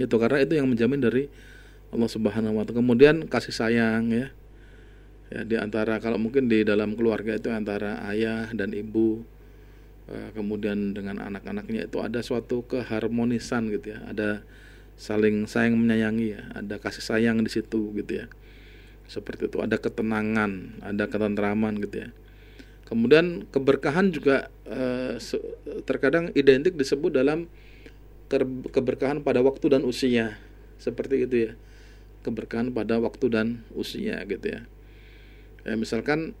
Itu 0.00 0.16
karena 0.16 0.40
itu 0.40 0.56
yang 0.56 0.66
menjamin 0.72 1.04
dari 1.04 1.28
Allah 1.92 2.08
Subhanahu 2.08 2.56
Wa 2.56 2.64
Taala. 2.64 2.80
Kemudian 2.80 3.28
kasih 3.28 3.52
sayang 3.52 4.08
ya. 4.08 4.32
Ya 5.28 5.40
di 5.44 5.56
antara 5.60 6.00
kalau 6.00 6.16
mungkin 6.16 6.48
di 6.48 6.64
dalam 6.64 6.96
keluarga 6.96 7.36
itu 7.36 7.52
antara 7.52 8.00
ayah 8.08 8.48
dan 8.52 8.72
ibu 8.72 9.24
Eh, 9.24 9.31
kemudian 10.34 10.92
dengan 10.92 11.22
anak-anaknya 11.22 11.86
itu 11.86 12.02
ada 12.02 12.20
suatu 12.20 12.66
keharmonisan 12.66 13.70
gitu 13.70 13.94
ya. 13.96 14.02
Ada 14.10 14.42
saling 14.98 15.46
sayang 15.46 15.78
menyayangi 15.78 16.26
ya. 16.36 16.42
Ada 16.58 16.82
kasih 16.82 17.04
sayang 17.04 17.40
di 17.42 17.50
situ 17.50 17.94
gitu 17.96 18.12
ya. 18.24 18.26
Seperti 19.06 19.48
itu. 19.48 19.62
Ada 19.62 19.78
ketenangan 19.78 20.82
ada 20.82 21.04
ketentraman 21.06 21.80
gitu 21.80 22.06
ya. 22.06 22.08
Kemudian 22.86 23.48
keberkahan 23.48 24.12
juga 24.12 24.52
eh, 24.68 25.16
terkadang 25.88 26.28
identik 26.36 26.76
disebut 26.76 27.14
dalam 27.14 27.48
keberkahan 28.72 29.24
pada 29.24 29.40
waktu 29.40 29.72
dan 29.72 29.82
usia. 29.88 30.36
Seperti 30.76 31.24
itu 31.24 31.36
ya. 31.48 31.52
Keberkahan 32.22 32.70
pada 32.70 33.00
waktu 33.00 33.26
dan 33.32 33.64
usia 33.74 34.20
gitu 34.28 34.46
ya. 34.46 34.60
Ya 35.62 35.74
misalkan 35.78 36.34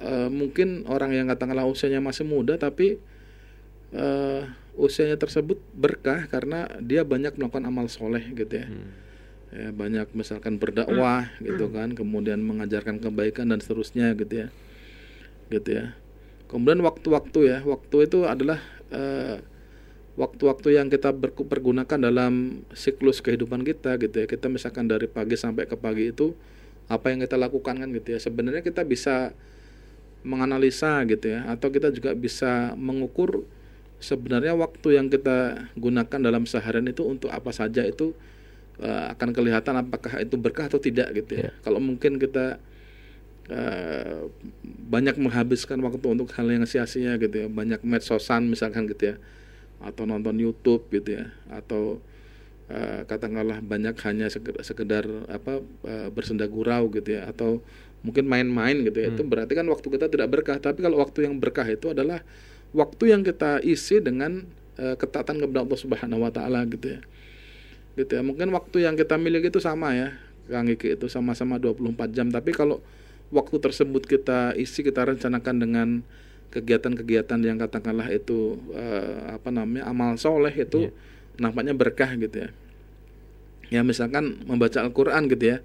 uh, 0.00 0.28
mungkin 0.32 0.88
orang 0.88 1.12
yang 1.12 1.26
katakanlah 1.28 1.68
usianya 1.68 2.00
masih 2.00 2.24
muda 2.24 2.56
tapi 2.56 2.98
uh, 3.94 4.48
usianya 4.74 5.14
tersebut 5.14 5.60
berkah 5.74 6.26
karena 6.26 6.66
dia 6.82 7.06
banyak 7.06 7.38
melakukan 7.38 7.64
amal 7.68 7.86
soleh 7.86 8.24
gitu 8.34 8.64
ya. 8.64 8.66
Hmm. 8.66 8.90
ya 9.54 9.68
banyak 9.70 10.10
misalkan 10.18 10.58
berdakwah 10.58 11.30
hmm. 11.38 11.46
gitu 11.46 11.66
kan 11.70 11.94
kemudian 11.94 12.42
mengajarkan 12.42 12.98
kebaikan 12.98 13.54
dan 13.54 13.62
seterusnya 13.62 14.10
gitu 14.18 14.46
ya 14.46 14.48
gitu 15.52 15.70
ya 15.70 15.94
kemudian 16.50 16.82
waktu-waktu 16.82 17.38
ya 17.54 17.58
waktu 17.62 18.10
itu 18.10 18.26
adalah 18.26 18.58
uh, 18.90 19.38
waktu-waktu 20.14 20.78
yang 20.78 20.86
kita 20.90 21.10
pergunakan 21.34 21.98
dalam 21.98 22.62
siklus 22.70 23.18
kehidupan 23.18 23.66
kita 23.66 23.98
gitu 23.98 24.22
ya 24.22 24.26
kita 24.30 24.46
misalkan 24.46 24.86
dari 24.86 25.10
pagi 25.10 25.34
sampai 25.34 25.66
ke 25.66 25.74
pagi 25.74 26.14
itu 26.14 26.34
apa 26.86 27.10
yang 27.10 27.22
kita 27.22 27.34
lakukan 27.34 27.82
kan 27.82 27.88
gitu 27.90 28.14
ya 28.14 28.18
sebenarnya 28.22 28.62
kita 28.62 28.86
bisa 28.86 29.34
menganalisa 30.24 31.04
gitu 31.06 31.36
ya. 31.36 31.46
Atau 31.46 31.70
kita 31.70 31.92
juga 31.92 32.16
bisa 32.16 32.72
mengukur 32.74 33.44
sebenarnya 34.00 34.52
waktu 34.56 35.00
yang 35.00 35.06
kita 35.08 35.70
gunakan 35.78 36.18
dalam 36.20 36.44
seharian 36.44 36.84
itu 36.88 37.04
untuk 37.04 37.32
apa 37.32 37.54
saja 37.54 37.80
itu 37.84 38.12
uh, 38.82 39.12
akan 39.16 39.30
kelihatan 39.32 39.80
apakah 39.80 40.20
itu 40.20 40.36
berkah 40.36 40.66
atau 40.66 40.80
tidak 40.80 41.12
gitu 41.16 41.40
ya. 41.40 41.48
Yeah. 41.48 41.52
Kalau 41.64 41.80
mungkin 41.80 42.20
kita 42.20 42.60
uh, 43.48 44.28
banyak 44.88 45.16
menghabiskan 45.16 45.80
waktu 45.80 46.04
untuk 46.04 46.28
hal 46.36 46.46
yang 46.48 46.68
sia-sia 46.68 47.16
gitu 47.16 47.36
ya, 47.44 47.48
banyak 47.48 47.80
medsosan 47.84 48.48
misalkan 48.50 48.84
gitu 48.90 49.14
ya. 49.14 49.16
Atau 49.80 50.08
nonton 50.08 50.36
YouTube 50.40 50.88
gitu 50.92 51.20
ya. 51.20 51.32
Atau 51.48 52.04
uh, 52.68 53.00
katakanlah 53.08 53.64
banyak 53.64 53.96
hanya 54.04 54.28
sekedar, 54.28 54.60
sekedar 54.64 55.04
apa 55.32 55.60
uh, 55.88 56.08
bersenda 56.12 56.44
gurau 56.44 56.92
gitu 56.92 57.20
ya. 57.20 57.28
Atau 57.28 57.64
mungkin 58.04 58.28
main-main 58.28 58.84
gitu 58.84 59.00
ya 59.00 59.08
hmm. 59.08 59.16
itu 59.16 59.22
berarti 59.24 59.52
kan 59.56 59.66
waktu 59.66 59.86
kita 59.88 60.06
tidak 60.12 60.28
berkah 60.28 60.60
tapi 60.60 60.84
kalau 60.84 61.00
waktu 61.00 61.24
yang 61.24 61.40
berkah 61.40 61.64
itu 61.64 61.96
adalah 61.96 62.20
waktu 62.76 63.14
yang 63.14 63.22
kita 63.24 63.62
isi 63.64 64.02
dengan 64.02 64.44
uh, 64.76 64.98
ketaatan 64.98 65.38
kepada 65.40 65.62
Allah 65.62 65.78
Subhanahu 65.78 66.20
wa 66.26 66.30
taala 66.34 66.66
gitu 66.66 66.98
ya. 66.98 67.00
Gitu 67.94 68.12
ya. 68.18 68.22
Mungkin 68.26 68.50
waktu 68.50 68.84
yang 68.84 68.98
kita 68.98 69.14
miliki 69.14 69.48
itu 69.48 69.62
sama 69.62 69.94
ya. 69.94 70.18
Kang 70.44 70.68
Iki 70.68 71.00
itu 71.00 71.06
sama-sama 71.08 71.56
24 71.56 72.12
jam 72.12 72.28
tapi 72.28 72.52
kalau 72.52 72.84
waktu 73.32 73.56
tersebut 73.56 74.04
kita 74.04 74.52
isi 74.60 74.84
kita 74.84 75.08
rencanakan 75.08 75.56
dengan 75.56 75.88
kegiatan-kegiatan 76.52 77.40
yang 77.40 77.56
katakanlah 77.56 78.12
itu 78.12 78.60
uh, 78.76 79.40
apa 79.40 79.48
namanya 79.48 79.88
amal 79.88 80.20
soleh 80.20 80.52
itu 80.52 80.92
yeah. 80.92 81.40
nampaknya 81.40 81.72
berkah 81.72 82.12
gitu 82.20 82.44
ya. 82.44 82.48
Ya 83.72 83.80
misalkan 83.80 84.44
membaca 84.44 84.84
Al-Qur'an 84.84 85.24
gitu 85.32 85.56
ya 85.56 85.58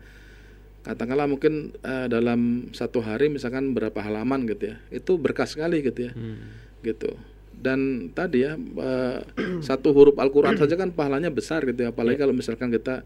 katakanlah 0.89 1.29
mungkin 1.29 1.77
uh, 1.86 2.10
dalam 2.10 2.74
satu 2.74 3.05
hari 3.05 3.29
misalkan 3.29 3.77
berapa 3.77 4.01
halaman 4.01 4.50
gitu 4.50 4.74
ya 4.74 4.75
itu 4.89 5.22
berkah 5.22 5.46
sekali 5.46 5.86
gitu 5.86 6.10
ya. 6.10 6.12
Hmm. 6.17 6.50
gitu. 6.81 7.13
Dan 7.53 8.10
tadi 8.17 8.41
ya 8.50 8.58
uh, 8.58 9.22
satu 9.69 9.93
huruf 9.93 10.17
Al-Quran 10.17 10.58
saja 10.58 10.74
kan 10.74 10.89
pahalanya 10.89 11.29
besar 11.29 11.62
gitu 11.69 11.86
ya. 11.86 11.93
Apalagi 11.93 12.17
yeah. 12.17 12.25
kalau 12.25 12.34
misalkan 12.34 12.74
kita 12.74 13.05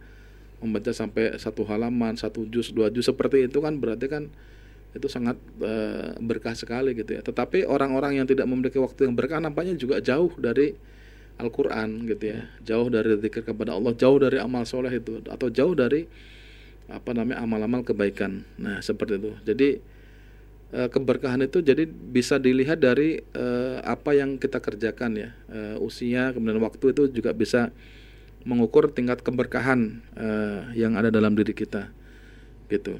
membaca 0.64 0.96
sampai 0.96 1.36
satu 1.36 1.68
halaman 1.68 2.16
satu 2.16 2.48
juz 2.48 2.72
dua 2.72 2.88
juz 2.88 3.04
seperti 3.04 3.52
itu 3.52 3.60
kan 3.60 3.76
berarti 3.76 4.08
kan 4.08 4.32
itu 4.96 5.12
sangat 5.12 5.36
uh, 5.60 6.16
berkah 6.24 6.56
sekali 6.56 6.96
gitu 6.96 7.20
ya. 7.20 7.22
Tetapi 7.26 7.68
orang-orang 7.68 8.24
yang 8.24 8.28
tidak 8.30 8.48
memiliki 8.48 8.80
waktu 8.80 9.12
yang 9.12 9.14
berkah 9.20 9.44
nampaknya 9.44 9.76
juga 9.76 10.00
jauh 10.00 10.32
dari 10.40 10.72
Al-Quran 11.36 12.08
gitu 12.08 12.32
ya. 12.32 12.48
Jauh 12.64 12.88
dari 12.88 13.20
zikir 13.20 13.44
kepada 13.44 13.76
Allah 13.76 13.92
jauh 13.92 14.16
dari 14.24 14.40
amal 14.40 14.64
soleh 14.64 14.94
itu 14.96 15.20
atau 15.28 15.52
jauh 15.52 15.76
dari 15.76 16.08
apa 16.92 17.16
namanya 17.16 17.40
amal-amal 17.40 17.82
kebaikan. 17.88 18.44
Nah, 18.60 18.84
seperti 18.84 19.16
itu. 19.16 19.32
Jadi 19.48 19.70
e, 20.74 20.80
keberkahan 20.92 21.40
itu 21.48 21.64
jadi 21.64 21.88
bisa 21.88 22.36
dilihat 22.42 22.84
dari 22.84 23.24
e, 23.24 23.46
apa 23.84 24.12
yang 24.18 24.36
kita 24.36 24.60
kerjakan 24.60 25.12
ya. 25.16 25.30
E, 25.48 25.60
usia 25.80 26.36
kemudian 26.36 26.60
waktu 26.60 26.92
itu 26.92 27.08
juga 27.08 27.32
bisa 27.32 27.72
mengukur 28.44 28.92
tingkat 28.92 29.24
keberkahan 29.24 30.04
e, 30.18 30.30
yang 30.76 31.00
ada 31.00 31.08
dalam 31.08 31.32
diri 31.38 31.56
kita. 31.56 31.88
Gitu. 32.68 33.00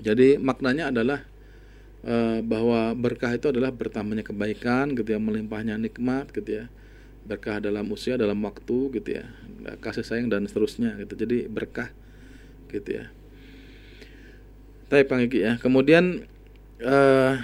Jadi 0.00 0.40
maknanya 0.40 0.88
adalah 0.88 1.28
bahwa 2.42 2.98
berkah 2.98 3.30
itu 3.30 3.54
adalah 3.54 3.70
bertambahnya 3.70 4.26
kebaikan 4.26 4.90
gitu 4.98 5.14
ya, 5.14 5.22
melimpahnya 5.22 5.78
nikmat 5.78 6.34
gitu 6.34 6.64
ya. 6.64 6.66
Berkah 7.22 7.62
dalam 7.62 7.86
usia, 7.94 8.18
dalam 8.18 8.42
waktu 8.42 8.90
gitu 8.98 9.22
ya. 9.22 9.30
Kasih 9.78 10.02
sayang 10.02 10.26
dan 10.26 10.42
seterusnya 10.50 10.98
gitu. 10.98 11.14
Jadi 11.14 11.46
berkah 11.46 11.94
gitu 12.72 13.04
ya. 13.04 13.12
Tapi 14.88 15.08
Pak 15.08 15.32
ya. 15.32 15.52
Kemudian 15.60 16.24
uh, 16.84 17.40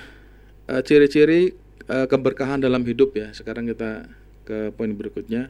uh, 0.68 0.82
ciri-ciri 0.84 1.56
uh, 1.88 2.04
keberkahan 2.04 2.60
dalam 2.60 2.84
hidup 2.84 3.16
ya. 3.16 3.32
Sekarang 3.32 3.64
kita 3.68 4.08
ke 4.44 4.72
poin 4.76 4.92
berikutnya. 4.92 5.48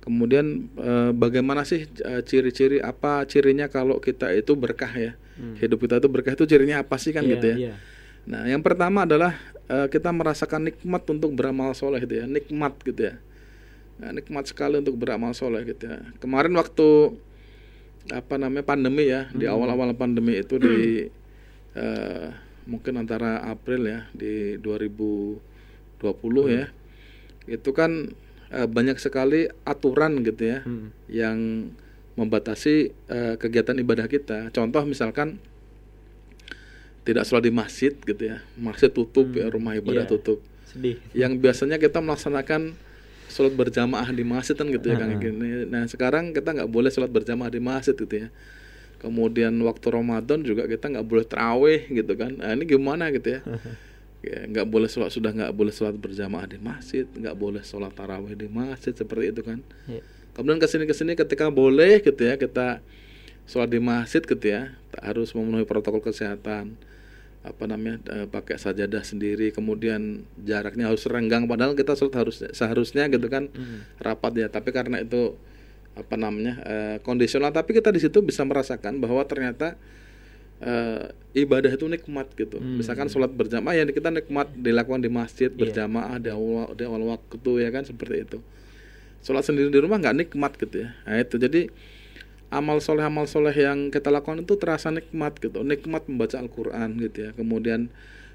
Kemudian 0.00 0.72
uh, 0.80 1.12
bagaimana 1.12 1.62
sih 1.62 1.84
uh, 2.02 2.24
ciri-ciri 2.24 2.80
apa 2.80 3.22
cirinya 3.28 3.68
kalau 3.68 4.00
kita 4.00 4.32
itu 4.32 4.56
berkah 4.56 4.90
ya? 4.90 5.12
Hmm. 5.36 5.54
Hidup 5.60 5.84
kita 5.84 6.00
itu 6.00 6.08
berkah 6.08 6.32
itu 6.34 6.48
cirinya 6.48 6.82
apa 6.82 6.96
sih 6.96 7.12
kan 7.12 7.22
yeah, 7.22 7.32
gitu 7.36 7.46
ya? 7.46 7.56
Yeah. 7.70 7.76
Nah, 8.28 8.42
yang 8.48 8.60
pertama 8.60 9.08
adalah 9.08 9.36
uh, 9.70 9.86
kita 9.88 10.12
merasakan 10.12 10.72
nikmat 10.72 11.02
untuk 11.08 11.32
beramal 11.32 11.72
soleh 11.72 12.00
gitu 12.04 12.20
ya, 12.20 12.24
nikmat 12.28 12.76
gitu 12.84 13.12
ya. 13.12 13.14
Nah, 14.00 14.16
nikmat 14.16 14.48
sekali 14.48 14.80
untuk 14.80 14.96
beramal 14.96 15.36
soleh 15.36 15.64
gitu 15.68 15.88
ya. 15.88 16.00
Kemarin 16.20 16.52
waktu 16.56 17.16
apa 18.08 18.40
namanya 18.40 18.64
pandemi 18.64 19.12
ya 19.12 19.28
hmm. 19.28 19.36
di 19.36 19.44
awal-awal 19.44 19.92
pandemi 19.92 20.40
itu 20.40 20.56
di 20.56 21.04
uh, 21.76 22.26
mungkin 22.70 23.02
antara 23.02 23.44
April 23.44 23.84
ya 23.84 24.00
di 24.16 24.56
2020 24.56 25.40
hmm. 26.00 26.48
ya 26.48 26.64
itu 27.50 27.70
kan 27.76 28.14
uh, 28.54 28.68
banyak 28.68 28.96
sekali 28.96 29.52
aturan 29.68 30.24
gitu 30.24 30.42
ya 30.48 30.58
hmm. 30.64 30.88
yang 31.12 31.38
membatasi 32.16 32.92
uh, 33.08 33.34
kegiatan 33.36 33.76
ibadah 33.80 34.06
kita 34.08 34.52
contoh 34.52 34.82
misalkan 34.84 35.40
tidak 37.04 37.24
sholat 37.24 37.48
di 37.48 37.52
masjid 37.52 37.92
gitu 37.96 38.22
ya 38.22 38.44
masjid 38.60 38.92
tutup 38.92 39.32
ya, 39.32 39.48
hmm. 39.48 39.50
ya 39.50 39.54
rumah 39.54 39.72
ibadah 39.76 40.04
yeah. 40.04 40.10
tutup 40.10 40.38
sedih 40.68 40.96
yang 41.16 41.40
biasanya 41.40 41.80
kita 41.80 41.98
melaksanakan 41.98 42.76
sholat 43.30 43.54
berjamaah 43.54 44.10
di 44.10 44.26
masjid 44.26 44.58
kan 44.58 44.66
gitu 44.68 44.90
ya 44.90 44.98
Kang 44.98 45.14
Ah. 45.14 45.18
Iki. 45.18 45.30
Nah 45.70 45.86
sekarang 45.86 46.34
kita 46.34 46.50
nggak 46.52 46.70
boleh 46.70 46.90
sholat 46.90 47.08
berjamaah 47.08 47.48
di 47.48 47.62
masjid 47.62 47.94
gitu 47.94 48.26
ya. 48.26 48.28
Kemudian 49.00 49.56
waktu 49.64 49.86
Ramadan 49.88 50.44
juga 50.44 50.68
kita 50.68 50.92
nggak 50.92 51.06
boleh 51.08 51.24
terawih 51.24 51.88
gitu 51.88 52.12
kan. 52.20 52.36
Nah, 52.36 52.52
ini 52.52 52.68
gimana 52.68 53.08
gitu 53.14 53.38
ya? 53.38 53.42
Ya, 54.20 54.44
nggak 54.44 54.68
boleh 54.68 54.84
sholat 54.84 55.16
sudah 55.16 55.32
nggak 55.32 55.48
boleh 55.56 55.72
sholat 55.72 55.96
berjamaah 55.96 56.44
di 56.44 56.60
masjid, 56.60 57.08
nggak 57.08 57.32
boleh 57.40 57.64
sholat 57.64 57.88
tarawih 57.96 58.36
di 58.36 58.52
masjid 58.52 58.92
seperti 58.92 59.32
itu 59.32 59.40
kan. 59.40 59.64
Ya. 59.88 60.04
Kemudian 60.36 60.60
ke 60.60 60.68
sini 60.68 60.84
ke 60.84 60.92
sini 60.92 61.16
ketika 61.16 61.48
boleh 61.48 62.04
gitu 62.04 62.28
ya 62.28 62.36
kita 62.36 62.84
sholat 63.48 63.72
di 63.72 63.80
masjid 63.80 64.20
gitu 64.20 64.44
ya, 64.44 64.76
harus 65.00 65.32
memenuhi 65.32 65.64
protokol 65.64 66.04
kesehatan 66.04 66.76
apa 67.40 67.64
namanya 67.64 67.96
eh, 68.06 68.26
pakai 68.26 68.54
sajadah 68.54 69.00
sendiri 69.00 69.48
kemudian 69.48 70.00
jaraknya 70.38 70.86
harus 70.86 71.04
renggang 71.04 71.44
padahal 71.44 71.72
kita 71.72 71.94
sholat 71.94 72.14
harus 72.18 72.36
seharusnya 72.46 73.08
gitu 73.08 73.26
kan 73.26 73.48
Hmm. 73.48 73.88
rapat 73.98 74.36
ya 74.36 74.46
tapi 74.46 74.70
karena 74.70 75.00
itu 75.00 75.34
apa 75.92 76.14
namanya 76.14 76.60
eh, 76.62 76.96
kondisional 77.00 77.48
tapi 77.50 77.72
kita 77.72 77.88
di 77.88 77.98
situ 77.98 78.20
bisa 78.20 78.42
merasakan 78.42 78.98
bahwa 78.98 79.24
ternyata 79.24 79.80
eh, 80.60 81.08
ibadah 81.34 81.70
itu 81.70 81.86
nikmat 81.86 82.28
gitu 82.34 82.60
Hmm. 82.60 82.76
misalkan 82.76 83.08
sholat 83.08 83.30
berjamaah 83.30 83.72
yang 83.74 83.88
kita 83.88 84.10
nikmat 84.10 84.52
dilakukan 84.52 85.00
di 85.00 85.08
masjid 85.08 85.48
Iya. 85.48 85.56
berjamaah 85.58 86.16
di 86.16 86.28
awal 86.28 86.74
di 86.74 86.84
awal 86.84 87.02
waktu 87.08 87.50
ya 87.58 87.70
kan 87.70 87.82
seperti 87.82 88.16
itu 88.22 88.38
sholat 89.20 89.40
sendiri 89.42 89.68
di 89.68 89.78
rumah 89.78 89.96
nggak 89.96 90.16
nikmat 90.18 90.52
gitu 90.56 90.84
ya 90.84 90.92
nah 91.02 91.16
itu 91.16 91.36
jadi 91.36 91.72
amal 92.50 92.82
soleh 92.82 93.06
amal 93.06 93.30
soleh 93.30 93.54
yang 93.54 93.94
kita 93.94 94.10
lakukan 94.10 94.42
itu 94.42 94.58
terasa 94.58 94.90
nikmat 94.90 95.38
gitu. 95.38 95.62
Nikmat 95.62 96.10
membaca 96.10 96.36
Al-Quran 96.36 96.98
gitu 96.98 97.18
ya. 97.26 97.30
Kemudian 97.32 97.88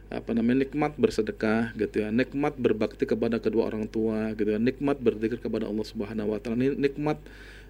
apa 0.08 0.32
namanya 0.32 0.64
nikmat 0.64 0.96
bersedekah 0.96 1.76
gitu 1.76 2.08
ya. 2.08 2.10
Nikmat 2.10 2.56
berbakti 2.56 3.04
kepada 3.04 3.38
kedua 3.44 3.68
orang 3.68 3.86
tua 3.92 4.32
gitu 4.40 4.56
ya. 4.56 4.60
Nikmat 4.60 5.04
berzikir 5.04 5.38
kepada 5.44 5.68
Allah 5.68 5.86
Subhanahu 5.86 6.32
Wa 6.32 6.40
Taala. 6.40 6.56
Ini 6.64 6.80
nikmat 6.80 7.20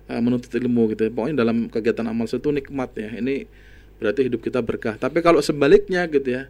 uh, 0.07 0.21
menuntut 0.21 0.53
ilmu 0.53 0.93
gitu 0.93 1.09
ya. 1.09 1.11
Pokoknya 1.11 1.41
dalam 1.41 1.67
kegiatan 1.67 2.05
amal 2.05 2.29
itu 2.29 2.49
nikmat 2.53 2.93
ya. 2.93 3.09
Ini 3.17 3.49
berarti 3.97 4.29
hidup 4.29 4.45
kita 4.45 4.61
berkah. 4.61 4.95
Tapi 5.01 5.25
kalau 5.25 5.41
sebaliknya 5.41 6.05
gitu 6.05 6.29
ya 6.29 6.45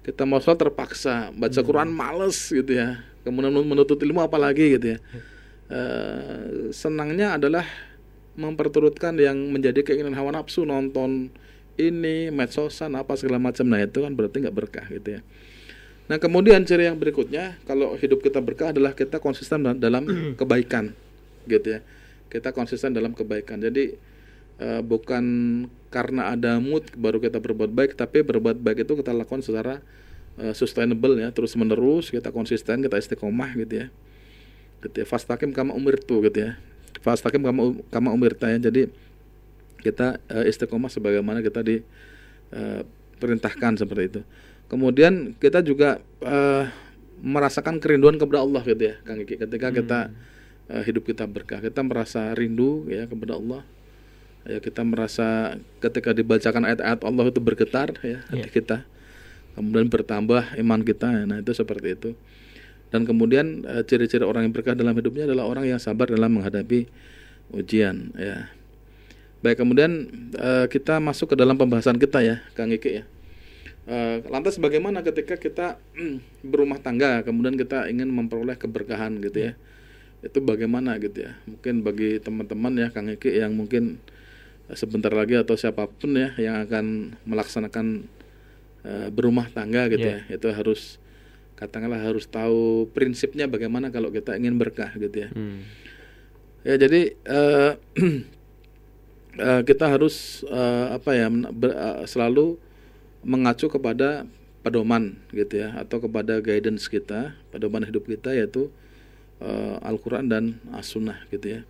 kita 0.00 0.24
mau 0.24 0.40
sholat 0.40 0.64
terpaksa 0.64 1.28
baca 1.36 1.60
Quran 1.60 1.92
males 1.92 2.48
gitu 2.48 2.72
ya. 2.72 3.04
Kemudian 3.20 3.52
menuntut 3.52 4.00
ilmu 4.00 4.24
apalagi 4.24 4.80
gitu 4.80 4.96
ya. 4.96 4.98
Eh, 5.70 6.72
senangnya 6.74 7.36
adalah 7.36 7.62
memperturutkan 8.40 9.12
yang 9.20 9.36
menjadi 9.52 9.84
keinginan 9.84 10.16
hawa 10.16 10.32
nafsu 10.32 10.64
nonton 10.64 11.28
ini 11.76 12.32
medsosan 12.32 12.96
apa 12.96 13.16
segala 13.20 13.36
macam. 13.36 13.68
Nah 13.68 13.84
itu 13.84 14.00
kan 14.00 14.12
berarti 14.16 14.36
nggak 14.40 14.56
berkah 14.56 14.86
gitu 14.88 15.18
ya. 15.18 15.20
Nah 16.08 16.16
kemudian 16.16 16.64
ciri 16.64 16.88
yang 16.88 16.96
berikutnya 16.96 17.60
kalau 17.68 17.94
hidup 18.00 18.24
kita 18.24 18.40
berkah 18.40 18.72
adalah 18.72 18.96
kita 18.96 19.20
konsisten 19.20 19.62
da- 19.62 19.76
dalam 19.76 20.08
kebaikan 20.40 20.96
gitu 21.44 21.78
ya. 21.78 21.80
Kita 22.32 22.56
konsisten 22.56 22.96
dalam 22.96 23.12
kebaikan. 23.12 23.60
Jadi 23.60 24.00
eh, 24.58 24.80
bukan 24.80 25.24
karena 25.92 26.32
ada 26.32 26.56
mood 26.56 26.88
baru 26.96 27.20
kita 27.20 27.38
berbuat 27.42 27.70
baik 27.70 27.92
tapi 27.98 28.24
berbuat 28.24 28.56
baik 28.56 28.88
itu 28.88 28.92
kita 28.96 29.12
lakukan 29.12 29.44
secara 29.44 29.84
eh, 30.40 30.56
sustainable 30.56 31.20
ya 31.20 31.28
terus 31.30 31.52
menerus 31.60 32.08
kita 32.08 32.32
konsisten 32.32 32.80
kita 32.80 32.96
istiqomah 32.96 33.52
gitu 33.60 33.84
ya. 33.84 33.86
Gitu 34.80 34.96
ya. 35.04 35.06
Fastakim 35.06 35.52
kama 35.52 35.76
umirtu 35.76 36.24
gitu 36.24 36.50
ya 36.50 36.69
fastakim 37.00 37.40
kama 37.40 37.80
kama 37.88 38.12
umirta 38.12 38.48
ya. 38.48 38.60
Jadi 38.60 38.88
kita 39.80 40.20
eh, 40.28 40.44
istiqomah 40.46 40.88
sebagaimana 40.88 41.40
kita 41.40 41.64
diperintahkan 41.64 43.80
seperti 43.80 44.04
itu. 44.16 44.20
Kemudian 44.68 45.34
kita 45.36 45.60
juga 45.60 45.98
eh, 46.22 46.64
merasakan 47.20 47.82
kerinduan 47.82 48.16
kepada 48.16 48.40
Allah 48.40 48.62
gitu 48.64 48.80
ya 48.80 48.96
Kang 49.02 49.20
Iki. 49.20 49.34
Ketika 49.40 49.68
kita 49.72 49.98
eh, 50.70 50.82
hidup 50.86 51.04
kita 51.04 51.26
berkah 51.26 51.58
kita 51.58 51.82
merasa 51.82 52.30
rindu 52.32 52.86
ya 52.86 53.08
kepada 53.08 53.36
Allah. 53.36 53.62
Ya 54.48 54.56
kita 54.56 54.80
merasa 54.80 55.60
ketika 55.84 56.16
dibacakan 56.16 56.64
ayat-ayat 56.64 57.04
Allah 57.04 57.28
itu 57.28 57.44
bergetar 57.44 57.92
ya 58.00 58.24
hati 58.24 58.40
Iya. 58.40 58.48
kita. 58.48 58.88
Kemudian 59.52 59.92
bertambah 59.92 60.56
iman 60.56 60.80
kita. 60.80 61.12
Nah 61.28 61.44
itu 61.44 61.52
seperti 61.52 61.92
itu 61.92 62.10
dan 62.90 63.06
kemudian 63.06 63.62
eh, 63.64 63.82
ciri-ciri 63.86 64.26
orang 64.26 64.50
yang 64.50 64.54
berkah 64.54 64.74
dalam 64.74 64.94
hidupnya 64.94 65.30
adalah 65.30 65.46
orang 65.46 65.66
yang 65.66 65.78
sabar 65.78 66.10
dalam 66.10 66.30
menghadapi 66.38 66.90
ujian 67.54 68.14
ya. 68.14 68.50
Baik 69.40 69.64
kemudian 69.64 70.10
eh, 70.36 70.66
kita 70.68 71.00
masuk 71.00 71.32
ke 71.32 71.36
dalam 71.38 71.56
pembahasan 71.56 71.96
kita 71.96 72.20
ya 72.20 72.36
Kang 72.52 72.68
Iki 72.70 72.90
ya. 72.92 73.04
Eh, 73.90 74.16
lantas 74.28 74.60
bagaimana 74.60 75.00
ketika 75.00 75.34
kita 75.40 75.80
berumah 76.44 76.78
tangga 76.78 77.24
kemudian 77.24 77.56
kita 77.56 77.88
ingin 77.88 78.10
memperoleh 78.12 78.54
keberkahan 78.54 79.16
gitu 79.24 79.50
ya? 79.50 79.52
Itu 80.20 80.44
bagaimana 80.44 81.00
gitu 81.00 81.24
ya? 81.24 81.32
Mungkin 81.48 81.80
bagi 81.80 82.20
teman-teman 82.20 82.76
ya 82.76 82.88
Kang 82.92 83.08
Iki 83.08 83.40
yang 83.40 83.56
mungkin 83.56 83.96
sebentar 84.70 85.10
lagi 85.10 85.34
atau 85.34 85.58
siapa 85.58 85.90
pun 85.90 86.14
ya 86.14 86.30
yang 86.38 86.62
akan 86.62 87.16
melaksanakan 87.26 88.06
berumah 89.12 89.48
tangga 89.52 89.88
gitu 89.92 90.04
Iya. 90.04 90.24
ya. 90.28 90.36
Itu 90.38 90.52
harus 90.54 90.99
katakanlah 91.60 92.00
harus 92.00 92.24
tahu 92.24 92.88
prinsipnya 92.90 93.44
bagaimana 93.44 93.92
kalau 93.92 94.08
kita 94.08 94.34
ingin 94.34 94.56
berkah 94.56 94.90
gitu 94.96 95.24
ya 95.24 95.30
Hmm. 95.30 95.60
ya 96.64 96.74
jadi 96.74 97.00
eh, 97.14 97.72
eh, 99.38 99.60
kita 99.62 99.84
harus 99.86 100.42
eh, 100.48 100.86
apa 100.96 101.10
ya 101.14 101.28
ber- 101.30 101.76
eh, 101.76 102.04
selalu 102.08 102.56
mengacu 103.22 103.68
kepada 103.68 104.24
pedoman 104.60 105.16
gitu 105.32 105.60
ya 105.60 105.76
atau 105.76 106.00
kepada 106.00 106.40
guidance 106.40 106.88
kita 106.88 107.36
pedoman 107.48 107.84
hidup 107.84 108.04
kita 108.04 108.32
yaitu 108.32 108.68
eh, 109.40 109.76
Al-Quran 109.80 110.28
dan 110.28 110.44
As-Sunnah 110.72 111.28
gitu 111.30 111.60
ya 111.60 111.62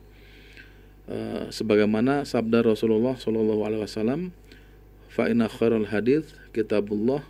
Eh, 1.11 1.51
sebagaimana 1.51 2.23
sabda 2.23 2.63
Rasulullah 2.63 3.19
Shallallahu 3.19 3.67
Alaihi 3.67 3.83
Wasallam 3.83 4.31
fa 5.11 5.27
inna 5.27 5.51
khairul 5.51 5.91
hadits 5.91 6.39
kitabullah 6.55 7.27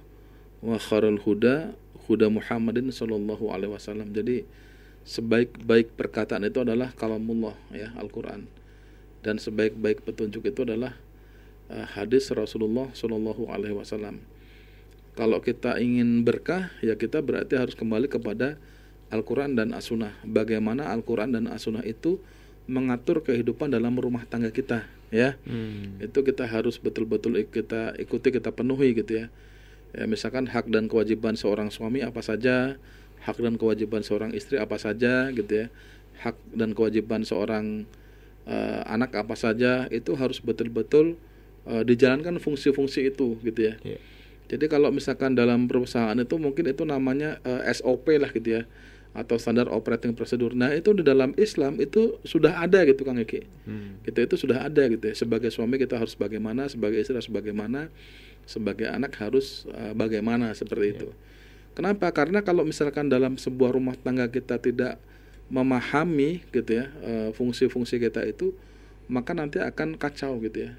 wa 0.60 0.76
khairul 0.76 1.16
huda 1.16 1.72
huda 2.10 2.26
Muhammadin 2.26 2.90
Shallallahu 2.90 3.54
Alaihi 3.54 3.70
Wasallam. 3.70 4.10
Jadi 4.10 4.42
sebaik-baik 5.06 5.94
perkataan 5.94 6.42
itu 6.42 6.66
adalah 6.66 6.90
kalamullah 6.98 7.54
ya 7.70 7.94
Al-Quran. 7.94 8.50
Dan 9.22 9.38
sebaik-baik 9.38 10.02
petunjuk 10.02 10.42
itu 10.42 10.66
adalah 10.66 10.98
eh, 11.70 11.86
hadis 11.94 12.26
Rasulullah 12.34 12.90
Shallallahu 12.90 13.46
Alaihi 13.46 13.78
Wasallam. 13.78 14.18
Kalau 15.14 15.38
kita 15.38 15.78
ingin 15.78 16.26
berkah 16.26 16.74
ya 16.82 16.98
kita 16.98 17.22
berarti 17.22 17.54
harus 17.54 17.78
kembali 17.78 18.10
kepada 18.10 18.58
Al-Quran 19.14 19.54
dan 19.54 19.70
As-Sunnah. 19.70 20.18
Bagaimana 20.26 20.90
Al-Quran 20.90 21.30
dan 21.30 21.46
As-Sunnah 21.46 21.86
itu 21.86 22.18
mengatur 22.70 23.22
kehidupan 23.22 23.70
dalam 23.70 23.98
rumah 23.98 24.26
tangga 24.26 24.50
kita 24.54 24.86
ya. 25.10 25.34
Hmm. 25.42 25.98
itu 25.98 26.22
kita 26.22 26.46
harus 26.46 26.78
betul-betul 26.78 27.42
kita 27.50 27.98
ikuti 27.98 28.30
kita 28.30 28.54
penuhi 28.54 28.94
gitu 28.94 29.26
ya 29.26 29.26
ya 29.96 30.04
misalkan 30.06 30.46
hak 30.46 30.70
dan 30.70 30.86
kewajiban 30.86 31.34
seorang 31.34 31.68
suami 31.72 32.02
apa 32.04 32.22
saja 32.22 32.78
hak 33.26 33.36
dan 33.36 33.58
kewajiban 33.60 34.00
seorang 34.00 34.30
istri 34.32 34.56
apa 34.56 34.78
saja 34.80 35.28
gitu 35.34 35.66
ya 35.66 35.66
hak 36.22 36.36
dan 36.54 36.72
kewajiban 36.72 37.26
seorang 37.26 37.84
eh, 38.46 38.80
anak 38.86 39.12
apa 39.16 39.34
saja 39.34 39.90
itu 39.90 40.14
harus 40.14 40.38
betul-betul 40.40 41.18
eh, 41.68 41.82
dijalankan 41.84 42.38
fungsi-fungsi 42.38 43.10
itu 43.12 43.36
gitu 43.42 43.60
ya 43.60 43.74
Iya. 43.82 43.98
jadi 44.50 44.64
kalau 44.70 44.94
misalkan 44.94 45.34
dalam 45.34 45.66
perusahaan 45.66 46.16
itu 46.16 46.38
mungkin 46.38 46.70
itu 46.70 46.86
namanya 46.86 47.42
eh, 47.42 47.68
SOP 47.74 48.08
lah 48.16 48.30
gitu 48.30 48.62
ya 48.62 48.64
atau 49.10 49.42
standar 49.42 49.66
operating 49.74 50.14
procedure. 50.14 50.54
Nah, 50.54 50.70
itu 50.70 50.94
di 50.94 51.02
dalam 51.02 51.34
Islam 51.34 51.82
itu 51.82 52.22
sudah 52.22 52.62
ada 52.62 52.86
gitu 52.86 53.02
Kang 53.02 53.18
Eki. 53.18 53.42
Hmm. 53.66 53.98
Kita 54.06 54.22
itu 54.22 54.38
sudah 54.38 54.62
ada 54.70 54.86
gitu 54.86 55.02
ya. 55.02 55.14
Sebagai 55.18 55.50
suami 55.50 55.82
kita 55.82 55.98
harus 55.98 56.14
bagaimana, 56.14 56.70
sebagai 56.70 57.02
istri 57.02 57.18
harus 57.18 57.26
bagaimana, 57.26 57.90
sebagai 58.50 58.90
anak 58.90 59.14
harus 59.22 59.70
eh, 59.70 59.94
bagaimana 59.94 60.50
seperti 60.50 60.98
itu. 60.98 61.08
Kenapa? 61.78 62.10
Karena 62.10 62.42
kalau 62.42 62.66
misalkan 62.66 63.06
dalam 63.06 63.38
sebuah 63.38 63.78
rumah 63.78 63.94
tangga 63.94 64.26
kita 64.26 64.58
tidak 64.58 64.98
memahami 65.46 66.42
gitu 66.50 66.82
ya 66.82 66.90
eh, 67.06 67.30
fungsi-fungsi 67.30 68.02
kita 68.02 68.26
itu, 68.26 68.50
maka 69.06 69.30
nanti 69.38 69.62
akan 69.62 69.94
kacau 69.94 70.42
gitu 70.42 70.66
ya. 70.66 70.74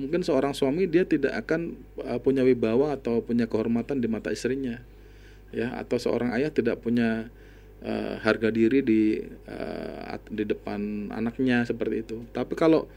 Mungkin 0.00 0.24
seorang 0.24 0.56
suami 0.56 0.88
dia 0.88 1.04
tidak 1.04 1.44
akan 1.44 1.76
eh, 2.00 2.20
punya 2.24 2.40
wibawa 2.40 2.96
atau 2.96 3.20
punya 3.20 3.44
kehormatan 3.44 4.00
di 4.00 4.08
mata 4.08 4.32
istrinya, 4.32 4.80
ya. 5.52 5.76
Atau 5.76 6.00
seorang 6.00 6.32
ayah 6.32 6.48
tidak 6.48 6.80
punya 6.80 7.28
eh, 7.84 8.16
harga 8.24 8.48
diri 8.48 8.80
di 8.80 9.20
at- 10.08 10.32
di 10.32 10.48
depan 10.48 11.12
anaknya 11.12 11.68
seperti 11.68 12.00
itu. 12.00 12.24
Tapi 12.32 12.56
kalau 12.56 12.88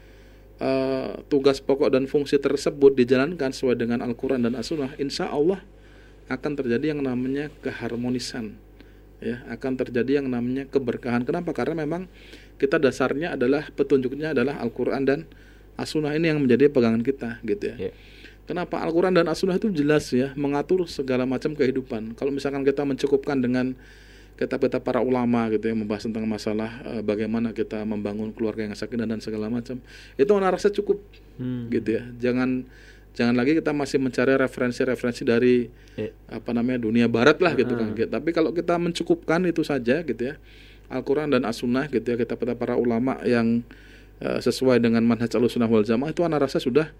eh, 0.60 1.12
tugas 1.30 1.58
pokok 1.62 1.90
dan 1.90 2.04
fungsi 2.10 2.38
tersebut 2.38 2.94
dijalankan 2.94 3.50
sesuai 3.54 3.78
dengan 3.78 4.02
Al-Quran 4.02 4.44
dan 4.44 4.54
As-Sunnah, 4.58 4.94
insya 5.00 5.30
Allah 5.30 5.62
akan 6.30 6.52
terjadi 6.56 6.96
yang 6.96 7.04
namanya 7.04 7.52
keharmonisan, 7.60 8.56
ya 9.20 9.44
akan 9.52 9.72
terjadi 9.76 10.24
yang 10.24 10.32
namanya 10.32 10.64
keberkahan. 10.68 11.24
Kenapa? 11.26 11.52
Karena 11.52 11.84
memang 11.84 12.08
kita 12.56 12.80
dasarnya 12.80 13.34
adalah 13.34 13.68
petunjuknya 13.74 14.32
adalah 14.32 14.56
Al-Quran 14.62 15.02
dan 15.04 15.20
As-Sunnah 15.74 16.14
ini 16.14 16.30
yang 16.30 16.38
menjadi 16.38 16.70
pegangan 16.70 17.02
kita, 17.02 17.42
gitu 17.42 17.74
ya. 17.74 17.90
Iya. 17.90 17.92
Kenapa 18.44 18.76
Al-Quran 18.84 19.16
dan 19.16 19.26
As-Sunnah 19.26 19.56
itu 19.56 19.72
jelas 19.72 20.12
ya 20.12 20.36
mengatur 20.36 20.84
segala 20.84 21.24
macam 21.24 21.56
kehidupan. 21.56 22.12
Kalau 22.12 22.28
misalkan 22.28 22.60
kita 22.60 22.84
mencukupkan 22.84 23.40
dengan 23.40 23.72
kitab-kitab 24.34 24.82
para 24.82 24.98
ulama 24.98 25.46
gitu 25.54 25.70
ya 25.70 25.74
membahas 25.78 26.10
tentang 26.10 26.26
masalah 26.26 26.82
uh, 26.82 27.02
bagaimana 27.06 27.54
kita 27.54 27.86
membangun 27.86 28.34
keluarga 28.34 28.66
yang 28.66 28.74
sakinah 28.74 29.06
dan 29.06 29.22
segala 29.22 29.46
macam 29.46 29.78
itu 30.18 30.32
anak 30.34 30.58
rasa 30.58 30.74
cukup 30.74 30.98
hmm. 31.38 31.70
gitu 31.70 31.88
ya 31.98 32.02
jangan 32.18 32.66
jangan 33.14 33.34
lagi 33.38 33.54
kita 33.54 33.70
masih 33.70 34.02
mencari 34.02 34.34
referensi-referensi 34.34 35.22
dari 35.22 35.70
yeah. 35.94 36.10
apa 36.26 36.50
namanya 36.50 36.82
dunia 36.82 37.06
barat 37.06 37.38
lah 37.38 37.54
gitu 37.54 37.78
uh 37.78 37.78
-huh. 37.78 37.94
kan 37.94 38.08
tapi 38.10 38.34
kalau 38.34 38.50
kita 38.50 38.74
mencukupkan 38.74 39.38
itu 39.46 39.62
saja 39.62 40.02
gitu 40.02 40.34
ya 40.34 40.34
Al-Quran 40.90 41.30
dan 41.30 41.46
As-Sunnah 41.46 41.86
gitu 41.88 42.02
ya 42.02 42.16
kita 42.18 42.34
para 42.36 42.74
ulama 42.74 43.22
yang 43.22 43.62
uh, 44.18 44.38
sesuai 44.42 44.82
dengan 44.82 45.06
manhaj 45.06 45.30
al-sunnah 45.30 45.70
wal 45.70 45.86
jamaah 45.86 46.10
itu 46.10 46.26
anak 46.26 46.50
rasa 46.50 46.58
sudah 46.58 46.90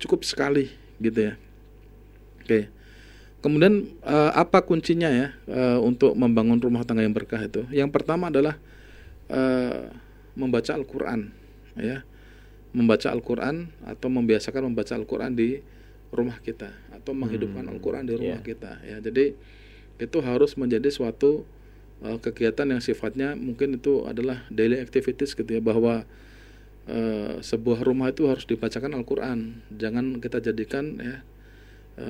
cukup 0.00 0.24
sekali 0.24 0.72
gitu 0.98 1.32
ya 1.32 1.32
oke 1.36 2.48
okay. 2.48 2.62
Kemudian 3.38 3.86
uh, 4.02 4.34
apa 4.34 4.66
kuncinya 4.66 5.06
ya 5.08 5.28
uh, 5.46 5.78
untuk 5.78 6.14
membangun 6.18 6.58
rumah 6.58 6.82
tangga 6.82 7.06
yang 7.06 7.14
berkah 7.14 7.38
itu 7.38 7.62
yang 7.70 7.90
pertama 7.90 8.30
adalah 8.30 8.58
uh, 9.30 9.94
membaca 10.34 10.74
Al-Quran 10.74 11.30
ya 11.78 12.02
membaca 12.74 13.08
Al-Quran 13.14 13.70
atau 13.86 14.08
membiasakan 14.10 14.70
membaca 14.70 14.92
Al-Quran 14.98 15.32
di 15.38 15.62
rumah 16.10 16.40
kita 16.42 16.72
atau 16.90 17.14
menghidupkan 17.14 17.64
hmm. 17.68 17.72
Al-Quran 17.78 18.04
di 18.08 18.14
rumah 18.16 18.40
yeah. 18.42 18.48
kita 18.48 18.72
ya 18.82 18.96
jadi 18.98 19.38
itu 19.98 20.18
harus 20.22 20.54
menjadi 20.58 20.88
suatu 20.90 21.46
uh, 22.02 22.18
kegiatan 22.18 22.66
yang 22.66 22.82
sifatnya 22.82 23.38
mungkin 23.38 23.78
itu 23.78 24.06
adalah 24.06 24.46
daily 24.50 24.82
activities 24.82 25.38
gitu 25.38 25.46
ya 25.46 25.62
bahwa 25.62 26.02
uh, 26.90 27.34
sebuah 27.38 27.86
rumah 27.86 28.10
itu 28.10 28.26
harus 28.26 28.46
dibacakan 28.46 28.98
Al-Quran 28.98 29.62
jangan 29.74 30.18
kita 30.18 30.42
jadikan 30.42 30.98
ya 30.98 31.16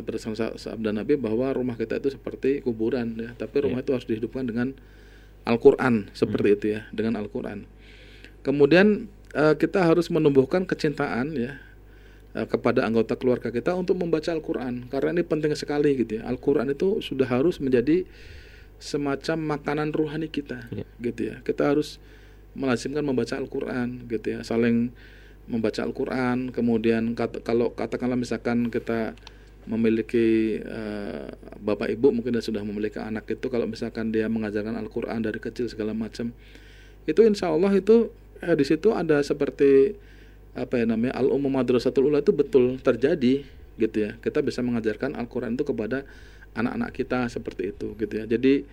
berdasarkan 0.04 0.56
sabda 0.60 0.90
Nabi 0.92 1.16
bahwa 1.16 1.48
rumah 1.52 1.76
kita 1.80 1.96
itu 1.96 2.12
seperti 2.12 2.60
kuburan 2.60 3.16
ya 3.16 3.30
tapi 3.38 3.64
rumah 3.64 3.80
yeah. 3.80 3.84
itu 3.86 3.90
harus 3.96 4.06
dihidupkan 4.06 4.44
dengan 4.44 4.76
Al-Quran 5.48 6.12
seperti 6.12 6.48
hmm. 6.48 6.56
itu 6.60 6.66
ya 6.76 6.80
dengan 6.92 7.16
Al-Quran 7.18 7.64
kemudian 8.44 9.08
uh, 9.34 9.54
kita 9.56 9.84
harus 9.84 10.08
menumbuhkan 10.08 10.64
kecintaan 10.64 11.34
ya 11.36 11.60
uh, 12.36 12.46
kepada 12.48 12.84
anggota 12.84 13.16
keluarga 13.18 13.48
kita 13.52 13.74
untuk 13.74 13.98
membaca 13.98 14.30
Al-Qur'an 14.32 14.88
karena 14.88 15.20
ini 15.20 15.24
penting 15.24 15.52
sekali 15.56 15.96
gitu 15.98 16.20
ya. 16.20 16.28
Al-Qur'an 16.28 16.68
itu 16.70 17.00
sudah 17.00 17.28
harus 17.28 17.58
menjadi 17.58 18.04
semacam 18.78 19.58
makanan 19.58 19.90
rohani 19.90 20.30
kita 20.30 20.70
ya. 20.70 20.86
gitu 21.02 21.34
ya. 21.34 21.36
Kita 21.42 21.74
harus 21.74 21.98
melazimkan 22.54 23.04
membaca 23.04 23.34
Al-Qur'an 23.38 24.08
gitu 24.08 24.38
ya, 24.38 24.40
saling 24.42 24.92
membaca 25.48 25.80
Al-Qur'an, 25.80 26.52
kemudian 26.52 27.16
kat, 27.16 27.40
kalau 27.40 27.72
katakanlah 27.72 28.20
misalkan 28.20 28.68
kita 28.68 29.16
memiliki 29.68 30.58
uh, 30.64 31.28
bapak 31.60 31.92
ibu 31.92 32.08
mungkin 32.08 32.32
dia 32.32 32.40
sudah 32.40 32.64
memiliki 32.64 32.96
anak 32.96 33.28
itu 33.28 33.46
kalau 33.52 33.68
misalkan 33.68 34.08
dia 34.08 34.24
mengajarkan 34.26 34.74
Al-Qur'an 34.80 35.20
dari 35.20 35.36
kecil 35.36 35.68
segala 35.68 35.92
macam 35.92 36.32
itu 37.08 37.20
insya 37.24 37.48
Allah 37.48 37.72
itu 37.72 38.12
eh, 38.44 38.56
di 38.56 38.64
situ 38.68 38.92
ada 38.92 39.24
seperti 39.24 39.96
apa 40.52 40.76
ya 40.76 40.84
namanya 40.84 41.14
al 41.16 41.30
umum 41.30 41.48
madrasatul 41.48 42.10
ula 42.12 42.20
itu 42.20 42.36
betul 42.36 42.76
terjadi 42.82 43.46
gitu 43.78 43.96
ya. 43.96 44.18
Kita 44.20 44.44
bisa 44.44 44.60
mengajarkan 44.60 45.14
Al-Quran 45.14 45.54
itu 45.54 45.64
kepada 45.64 46.04
anak-anak 46.52 46.90
kita 46.92 47.30
seperti 47.32 47.72
itu 47.72 47.94
gitu 47.96 48.12
ya. 48.12 48.24
Jadi 48.28 48.66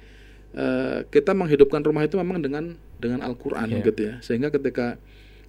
eh, 0.58 1.00
kita 1.08 1.32
menghidupkan 1.32 1.80
rumah 1.80 2.04
itu 2.04 2.20
memang 2.20 2.44
dengan 2.44 2.76
dengan 3.00 3.24
Al-Quran 3.24 3.72
yeah. 3.72 3.86
gitu 3.86 4.02
ya. 4.04 4.14
Sehingga 4.20 4.52
ketika 4.52 5.00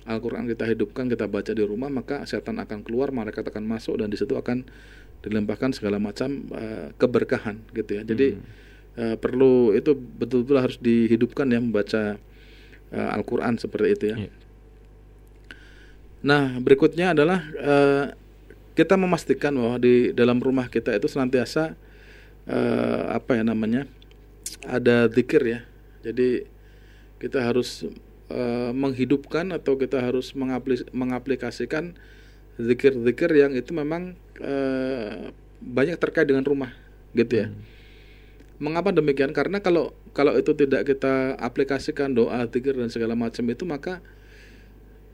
Al-Quran 0.07 0.47
kita 0.47 0.71
hidupkan 0.71 1.11
kita 1.11 1.27
baca 1.27 1.51
di 1.51 1.65
rumah 1.67 1.91
maka 1.91 2.23
setan 2.31 2.63
akan 2.63 2.87
keluar 2.87 3.11
malaikat 3.11 3.43
akan 3.43 3.67
masuk 3.67 3.99
dan 3.99 4.07
di 4.07 4.15
situ 4.15 4.39
akan 4.39 4.63
dilimpahkan 5.27 5.75
segala 5.75 5.99
macam 5.99 6.47
uh, 6.55 6.95
keberkahan 6.95 7.59
gitu 7.75 7.99
ya 7.99 8.03
jadi 8.07 8.39
hmm. 8.39 8.47
uh, 8.95 9.17
perlu 9.19 9.75
itu 9.75 9.93
betul-betul 9.93 10.59
harus 10.63 10.79
dihidupkan 10.79 11.51
ya 11.51 11.59
membaca 11.59 12.17
uh, 12.95 13.15
Al-Quran 13.17 13.59
seperti 13.59 13.89
itu 13.93 14.05
ya. 14.15 14.17
Yeah. 14.29 14.35
Nah 16.27 16.45
berikutnya 16.59 17.15
adalah 17.15 17.41
uh, 17.59 18.07
kita 18.77 18.99
memastikan 18.99 19.57
bahwa 19.57 19.81
di 19.81 20.13
dalam 20.13 20.39
rumah 20.39 20.69
kita 20.69 20.93
itu 20.93 21.09
senantiasa 21.09 21.75
uh, 22.47 23.03
apa 23.15 23.41
ya 23.41 23.43
namanya 23.47 23.89
ada 24.67 25.09
zikir 25.09 25.43
ya. 25.43 25.61
Jadi 26.05 26.47
kita 27.19 27.41
harus 27.43 27.89
uh, 28.29 28.71
menghidupkan 28.77 29.51
atau 29.57 29.81
kita 29.81 29.99
harus 30.03 30.37
mengaplikasikan 30.93 31.97
zikir-zikir 32.57 33.31
yang 33.37 33.53
itu 33.53 33.71
memang 33.77 34.17
uh, 34.41 35.31
banyak 35.61 35.97
terkait 36.01 36.29
dengan 36.29 36.45
rumah 36.45 36.73
gitu 37.13 37.45
ya. 37.45 37.47
Hmm. 37.49 37.61
Mengapa 38.57 38.89
demikian? 38.93 39.37
Karena 39.37 39.61
kalau 39.61 39.93
kalau 40.17 40.33
itu 40.37 40.57
tidak 40.57 40.89
kita 40.89 41.37
aplikasikan 41.37 42.17
doa, 42.17 42.49
zikir 42.49 42.73
dan 42.73 42.89
segala 42.89 43.13
macam 43.13 43.45
itu 43.53 43.69
maka 43.69 44.01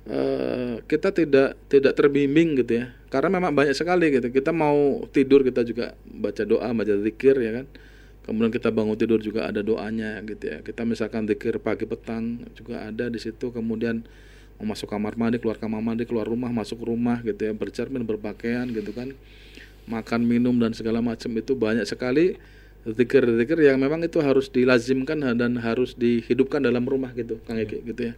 uh, 0.07 0.79
kita 0.87 1.11
tidak 1.11 1.59
tidak 1.67 1.93
terbimbing 1.99 2.55
gitu 2.63 2.87
ya. 2.87 2.95
Karena 3.11 3.43
memang 3.43 3.51
banyak 3.51 3.75
sekali 3.75 4.15
gitu. 4.15 4.31
Kita 4.31 4.55
mau 4.55 5.03
tidur 5.11 5.43
kita 5.43 5.67
juga 5.67 5.99
baca 6.07 6.43
doa, 6.47 6.71
baca 6.71 6.95
zikir 7.03 7.35
ya 7.43 7.53
kan. 7.63 7.67
Kemudian 8.23 8.55
kita 8.55 8.71
bangun 8.71 8.95
tidur 8.95 9.19
juga 9.19 9.51
ada 9.51 9.67
doanya 9.67 10.23
gitu 10.23 10.47
ya. 10.47 10.63
Kita 10.63 10.87
misalkan 10.87 11.27
zikir 11.27 11.59
pagi 11.59 11.91
petang 11.91 12.47
juga 12.55 12.87
ada 12.87 13.11
di 13.11 13.19
situ. 13.19 13.51
Kemudian 13.51 14.07
mau 14.61 14.73
masuk 14.73 14.89
kamar 14.91 15.15
mandi, 15.15 15.39
keluar 15.41 15.57
kamar 15.57 15.81
mandi, 15.81 16.05
keluar 16.05 16.27
rumah, 16.29 16.51
masuk 16.53 16.83
rumah 16.85 17.21
gitu 17.25 17.49
ya, 17.49 17.53
bercermin, 17.55 18.03
berpakaian 18.05 18.69
gitu 18.71 18.93
kan. 18.93 19.15
Makan, 19.83 20.23
minum 20.23 20.55
dan 20.63 20.71
segala 20.77 21.03
macam 21.03 21.31
itu 21.35 21.59
banyak 21.59 21.83
sekali 21.83 22.39
zikir-zikir 22.83 23.63
yang 23.63 23.79
memang 23.79 24.03
itu 24.03 24.19
harus 24.19 24.51
dilazimkan 24.51 25.23
dan 25.39 25.55
harus 25.63 25.95
dihidupkan 25.95 26.59
dalam 26.59 26.83
rumah 26.83 27.15
gitu 27.15 27.39
Kang 27.47 27.59
Eki 27.59 27.79
gitu 27.87 28.11
ya. 28.11 28.15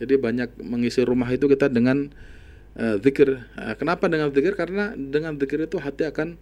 Jadi 0.00 0.16
banyak 0.16 0.56
mengisi 0.64 1.04
rumah 1.04 1.28
itu 1.28 1.44
kita 1.44 1.68
dengan 1.68 2.08
uh, 2.80 2.96
zikir. 3.04 3.44
Uh, 3.56 3.76
kenapa 3.76 4.08
dengan 4.08 4.32
zikir? 4.32 4.56
Karena 4.56 4.96
dengan 4.96 5.36
zikir 5.36 5.60
itu 5.68 5.76
hati 5.76 6.08
akan 6.08 6.40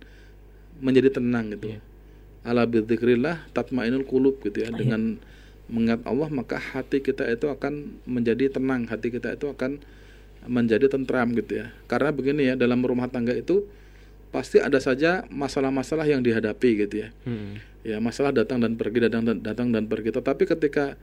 menjadi 0.79 1.19
tenang 1.19 1.51
gitu. 1.59 1.75
Yeah. 1.75 1.83
Ala 2.47 2.63
bidzikrillah 2.71 3.51
tatmainul 3.51 4.07
qulub 4.07 4.39
gitu 4.47 4.63
ya. 4.63 4.71
Yeah. 4.71 5.19
Mengingat 5.69 6.01
Allah 6.09 6.29
maka 6.33 6.57
hati 6.57 7.05
kita 7.05 7.29
itu 7.29 7.49
akan 7.49 8.01
menjadi 8.09 8.49
tenang, 8.49 8.89
hati 8.89 9.13
kita 9.13 9.37
itu 9.37 9.53
akan 9.53 9.81
menjadi 10.49 10.89
tentram 10.89 11.33
gitu 11.37 11.61
ya. 11.65 11.73
Karena 11.87 12.11
begini 12.13 12.49
ya, 12.49 12.55
dalam 12.57 12.81
rumah 12.81 13.07
tangga 13.13 13.37
itu 13.37 13.69
pasti 14.29 14.61
ada 14.61 14.77
saja 14.81 15.25
masalah-masalah 15.33 16.05
yang 16.09 16.21
dihadapi 16.25 16.89
gitu 16.89 17.05
ya. 17.05 17.09
Hmm. 17.29 17.61
Ya 17.85 17.97
masalah 18.01 18.33
datang 18.33 18.61
dan 18.61 18.77
pergi 18.77 19.09
datang 19.09 19.25
dan 19.25 19.41
datang 19.41 19.73
dan 19.73 19.89
pergi. 19.89 20.13
Tetapi 20.13 20.45
ketika 20.45 20.97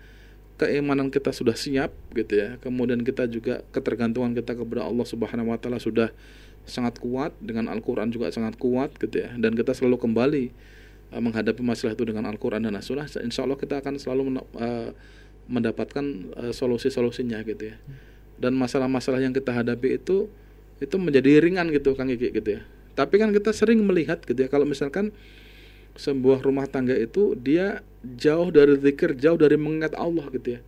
keimanan 0.55 1.11
kita 1.11 1.35
sudah 1.35 1.53
siap 1.53 1.91
gitu 2.15 2.39
ya, 2.39 2.55
kemudian 2.63 3.03
kita 3.03 3.27
juga 3.27 3.61
ketergantungan 3.75 4.31
kita 4.33 4.55
kepada 4.55 4.87
Allah 4.87 5.03
Subhanahu 5.03 5.51
Wa 5.51 5.59
Taala 5.59 5.83
sudah 5.83 6.09
sangat 6.65 6.97
kuat 6.97 7.35
dengan 7.43 7.69
Al-Quran 7.69 8.09
juga 8.09 8.33
sangat 8.33 8.57
kuat 8.57 8.97
gitu 8.97 9.21
ya, 9.21 9.29
dan 9.37 9.53
kita 9.53 9.77
selalu 9.77 10.01
kembali 10.01 10.45
menghadapi 11.13 11.61
masalah 11.61 11.93
itu 11.93 12.05
dengan 12.07 12.25
Al-Quran 12.29 12.65
dan 12.65 12.73
As-Sunnah. 12.75 13.05
Insya 13.21 13.45
Allah 13.45 13.59
kita 13.59 13.81
akan 13.81 13.99
selalu 14.01 14.21
uh, 14.57 14.89
mendapatkan 15.45 16.05
uh, 16.37 16.53
solusi-solusinya 16.53 17.41
gitu 17.45 17.73
ya. 17.73 17.77
Dan 18.35 18.57
masalah-masalah 18.57 19.23
yang 19.23 19.31
kita 19.31 19.53
hadapi 19.53 20.01
itu 20.01 20.27
itu 20.83 20.95
menjadi 20.99 21.39
ringan 21.39 21.71
gitu 21.71 21.95
Kang 21.95 22.11
Iki 22.11 22.35
gitu 22.35 22.49
ya 22.59 22.61
tapi 22.95 23.19
kan 23.19 23.29
kita 23.35 23.51
sering 23.51 23.83
melihat 23.83 24.23
gitu 24.23 24.39
ya 24.39 24.47
kalau 24.47 24.63
misalkan 24.63 25.11
sebuah 25.99 26.43
rumah 26.43 26.63
tangga 26.67 26.95
itu 26.95 27.35
dia 27.35 27.83
jauh 28.03 28.51
dari 28.51 28.79
zikir, 28.79 29.15
jauh 29.19 29.39
dari 29.39 29.59
mengingat 29.59 29.95
Allah 29.95 30.27
gitu 30.31 30.59
ya. 30.59 30.61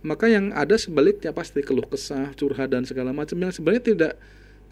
Maka 0.00 0.28
yang 0.28 0.52
ada 0.52 0.76
sebaliknya 0.76 1.32
pasti 1.32 1.60
keluh 1.60 1.84
kesah, 1.84 2.32
curhat 2.36 2.72
dan 2.72 2.84
segala 2.84 3.12
macam 3.12 3.36
yang 3.36 3.52
sebenarnya 3.52 3.84
tidak 3.84 4.12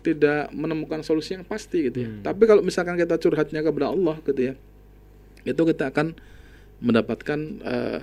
tidak 0.05 0.53
menemukan 0.53 1.01
solusi 1.01 1.37
yang 1.37 1.45
pasti 1.45 1.89
gitu 1.89 1.99
ya. 2.05 2.09
Hmm. 2.13 2.21
Tapi 2.25 2.43
kalau 2.45 2.61
misalkan 2.65 2.97
kita 2.97 3.17
curhatnya 3.17 3.61
kepada 3.65 3.93
Allah 3.93 4.17
gitu 4.25 4.41
ya, 4.41 4.55
itu 5.47 5.63
kita 5.63 5.95
akan 5.95 6.19
mendapatkan 6.83 7.39
uh, 7.65 8.01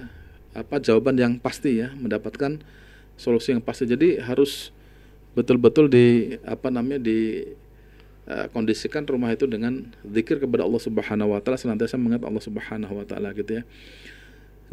apa 0.53 0.75
jawaban 0.81 1.17
yang 1.17 1.33
pasti 1.37 1.83
ya, 1.83 1.93
mendapatkan 1.93 2.61
solusi 3.19 3.53
yang 3.53 3.61
pasti. 3.61 3.85
Jadi 3.85 4.21
harus 4.21 4.73
betul-betul 5.33 5.89
di 5.89 6.37
apa 6.45 6.69
namanya 6.69 7.01
di 7.01 7.45
uh, 8.29 8.47
kondisikan 8.53 9.05
rumah 9.05 9.33
itu 9.33 9.49
dengan 9.49 9.89
zikir 10.05 10.37
kepada 10.41 10.65
Allah 10.65 10.81
Subhanahu 10.81 11.33
wa 11.33 11.39
taala 11.41 11.57
senantiasa 11.57 11.97
mengingat 11.97 12.23
Allah 12.25 12.43
Subhanahu 12.43 12.93
wa 13.01 13.05
taala 13.05 13.33
gitu 13.33 13.61
ya. 13.61 13.63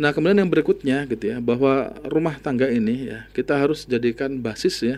Nah, 0.00 0.16
kemudian 0.16 0.40
yang 0.40 0.48
berikutnya 0.48 1.04
gitu 1.12 1.28
ya, 1.28 1.36
bahwa 1.44 1.92
rumah 2.08 2.40
tangga 2.40 2.72
ini 2.72 3.12
ya 3.12 3.28
kita 3.36 3.56
harus 3.56 3.84
jadikan 3.84 4.40
basis 4.40 4.80
ya 4.80 4.96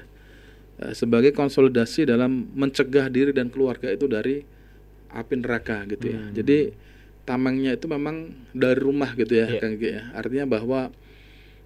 uh, 0.82 0.94
sebagai 0.94 1.34
konsolidasi 1.34 2.06
dalam 2.06 2.50
mencegah 2.54 3.10
diri 3.10 3.34
dan 3.34 3.50
keluarga 3.50 3.90
itu 3.90 4.06
dari 4.06 4.42
api 5.12 5.34
neraka 5.38 5.86
gitu 5.90 6.06
ya. 6.10 6.20
Hmm. 6.22 6.32
Jadi 6.34 6.58
tamangnya 7.32 7.72
itu 7.72 7.88
memang 7.88 8.36
dari 8.52 8.76
rumah 8.76 9.16
gitu 9.16 9.32
ya, 9.32 9.48
yeah. 9.48 9.60
Kang 9.64 9.80
ya. 9.80 10.12
Artinya 10.12 10.44
bahwa 10.44 10.92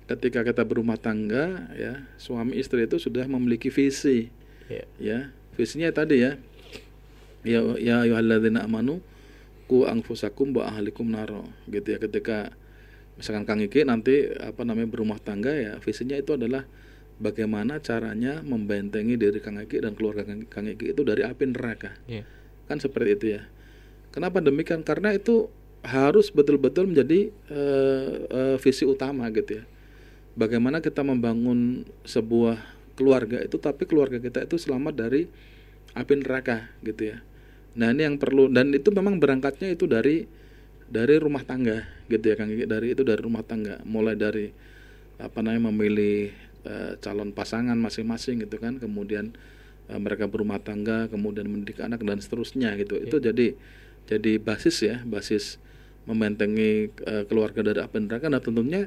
ketika 0.06 0.46
kita 0.46 0.62
berumah 0.62 0.94
tangga 0.94 1.66
ya, 1.74 2.06
suami 2.22 2.54
istri 2.54 2.86
itu 2.86 3.02
sudah 3.02 3.26
memiliki 3.26 3.74
visi. 3.74 4.30
Yeah. 4.70 4.86
Ya, 5.02 5.18
visinya 5.58 5.90
tadi 5.90 6.22
ya 6.22 6.38
ya 7.46 7.62
ya 7.78 8.02
ayyuhalladzina 8.02 8.66
amanu 8.66 8.98
ku 9.70 9.86
anfusakum 9.86 10.50
wa 10.54 10.66
ahlikum 10.66 11.06
naro 11.06 11.46
gitu 11.70 11.94
ya 11.94 11.98
ketika 12.02 12.50
misalkan 13.14 13.46
Kang 13.46 13.62
Iki 13.62 13.86
nanti 13.86 14.30
apa 14.34 14.66
namanya 14.66 14.90
berumah 14.90 15.22
tangga 15.22 15.54
ya 15.54 15.78
visinya 15.78 16.18
itu 16.18 16.34
adalah 16.34 16.66
bagaimana 17.22 17.78
caranya 17.78 18.42
membentengi 18.42 19.14
diri 19.14 19.38
Kang 19.38 19.62
Iki 19.62 19.86
dan 19.86 19.94
keluarga 19.94 20.26
Kang, 20.26 20.66
Iki 20.66 20.92
itu 20.92 21.02
dari 21.06 21.22
api 21.22 21.54
neraka 21.54 21.94
Iya. 22.10 22.26
kan 22.66 22.82
seperti 22.82 23.10
itu 23.14 23.26
ya 23.38 23.42
kenapa 24.16 24.40
demikian? 24.40 24.80
Karena 24.80 25.12
itu 25.12 25.52
harus 25.84 26.32
betul-betul 26.32 26.88
menjadi 26.88 27.28
eh, 27.52 28.14
eh, 28.32 28.56
visi 28.56 28.88
utama 28.88 29.28
gitu 29.28 29.60
ya. 29.60 29.64
Bagaimana 30.32 30.80
kita 30.80 31.04
membangun 31.04 31.84
sebuah 32.08 32.56
keluarga 32.96 33.44
itu 33.44 33.60
tapi 33.60 33.84
keluarga 33.84 34.16
kita 34.16 34.48
itu 34.48 34.56
selamat 34.56 34.96
dari 34.96 35.28
api 35.92 36.12
neraka 36.16 36.72
gitu 36.80 37.12
ya. 37.12 37.20
Nah 37.76 37.92
ini 37.92 38.08
yang 38.08 38.16
perlu 38.16 38.48
dan 38.48 38.72
itu 38.72 38.88
memang 38.88 39.20
berangkatnya 39.20 39.76
itu 39.76 39.84
dari 39.84 40.24
dari 40.88 41.20
rumah 41.20 41.44
tangga 41.44 41.84
gitu 42.08 42.24
ya 42.24 42.34
Kang 42.40 42.48
Gigi. 42.48 42.64
Dari 42.64 42.96
itu 42.96 43.04
dari 43.04 43.20
rumah 43.20 43.44
tangga. 43.44 43.84
Mulai 43.84 44.16
dari 44.16 44.48
apa 45.20 45.40
namanya 45.44 45.72
memilih 45.72 46.32
eh, 46.64 46.92
calon 47.04 47.36
pasangan 47.36 47.76
masing-masing 47.76 48.48
gitu 48.48 48.56
kan. 48.56 48.80
Kemudian 48.80 49.36
mereka 49.86 50.26
berumah 50.26 50.58
tangga 50.58 51.06
kemudian 51.06 51.46
mendidik 51.46 51.78
anak 51.78 52.02
dan 52.02 52.18
seterusnya 52.18 52.74
gitu. 52.74 52.98
Itu 52.98 53.22
jadi 53.22 53.54
jadi 54.06 54.38
basis 54.38 54.76
ya 54.82 55.02
basis 55.02 55.58
membentengi 56.06 56.94
eh, 57.02 57.24
keluarga 57.26 57.60
dari 57.66 57.82
api 57.82 57.96
neraka. 58.06 58.30
Dan 58.30 58.40
tentunya 58.40 58.86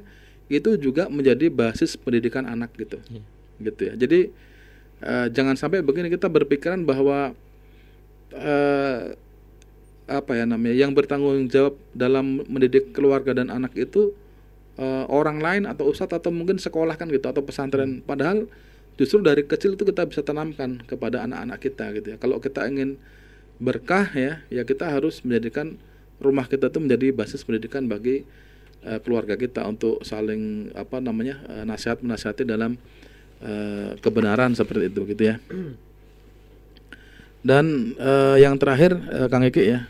itu 0.50 0.80
juga 0.80 1.12
menjadi 1.12 1.52
basis 1.52 2.00
pendidikan 2.00 2.48
anak 2.48 2.74
gitu. 2.80 2.98
Iya. 3.12 3.24
gitu 3.60 3.82
ya. 3.92 3.94
Jadi 4.00 4.20
eh, 5.04 5.28
jangan 5.30 5.60
sampai 5.60 5.84
begini 5.84 6.08
kita 6.10 6.32
berpikiran 6.32 6.88
bahwa 6.88 7.36
eh, 8.34 9.14
apa 10.10 10.32
ya 10.34 10.50
namanya 10.50 10.74
yang 10.74 10.92
bertanggung 10.98 11.46
jawab 11.54 11.78
dalam 11.94 12.42
mendidik 12.50 12.96
keluarga 12.98 13.38
dan 13.38 13.54
anak 13.54 13.78
itu 13.78 14.16
eh, 14.80 15.06
orang 15.12 15.38
lain 15.44 15.64
atau 15.70 15.86
ustadz 15.92 16.18
atau 16.18 16.34
mungkin 16.34 16.58
sekolah 16.58 16.98
kan 16.98 17.12
gitu 17.12 17.30
atau 17.30 17.44
pesantren. 17.46 18.02
Padahal 18.02 18.50
justru 18.96 19.22
dari 19.22 19.46
kecil 19.46 19.78
itu 19.78 19.84
kita 19.86 20.08
bisa 20.08 20.26
tanamkan 20.26 20.82
kepada 20.88 21.24
anak-anak 21.28 21.60
kita 21.62 21.86
gitu 22.00 22.08
ya. 22.16 22.18
Kalau 22.18 22.42
kita 22.42 22.66
ingin 22.66 22.98
berkah 23.60 24.08
ya 24.16 24.40
ya 24.48 24.64
kita 24.64 24.88
harus 24.88 25.20
menjadikan 25.22 25.76
rumah 26.24 26.48
kita 26.48 26.72
itu 26.72 26.80
menjadi 26.80 27.12
basis 27.12 27.44
pendidikan 27.44 27.88
bagi 27.88 28.24
eh, 28.84 29.00
keluarga 29.04 29.36
kita 29.36 29.68
untuk 29.68 30.04
saling 30.04 30.72
apa 30.76 31.00
namanya 31.00 31.44
eh, 31.48 31.64
nasihat 31.68 32.00
menasihati 32.00 32.48
dalam 32.48 32.80
eh, 33.44 33.96
kebenaran 34.00 34.56
seperti 34.56 34.92
itu 34.92 35.02
gitu 35.12 35.24
ya. 35.36 35.36
Dan 37.40 37.96
eh, 37.96 38.38
yang 38.44 38.60
terakhir 38.60 38.96
eh, 38.96 39.28
Kang 39.32 39.48
Eki 39.48 39.64
ya 39.64 39.88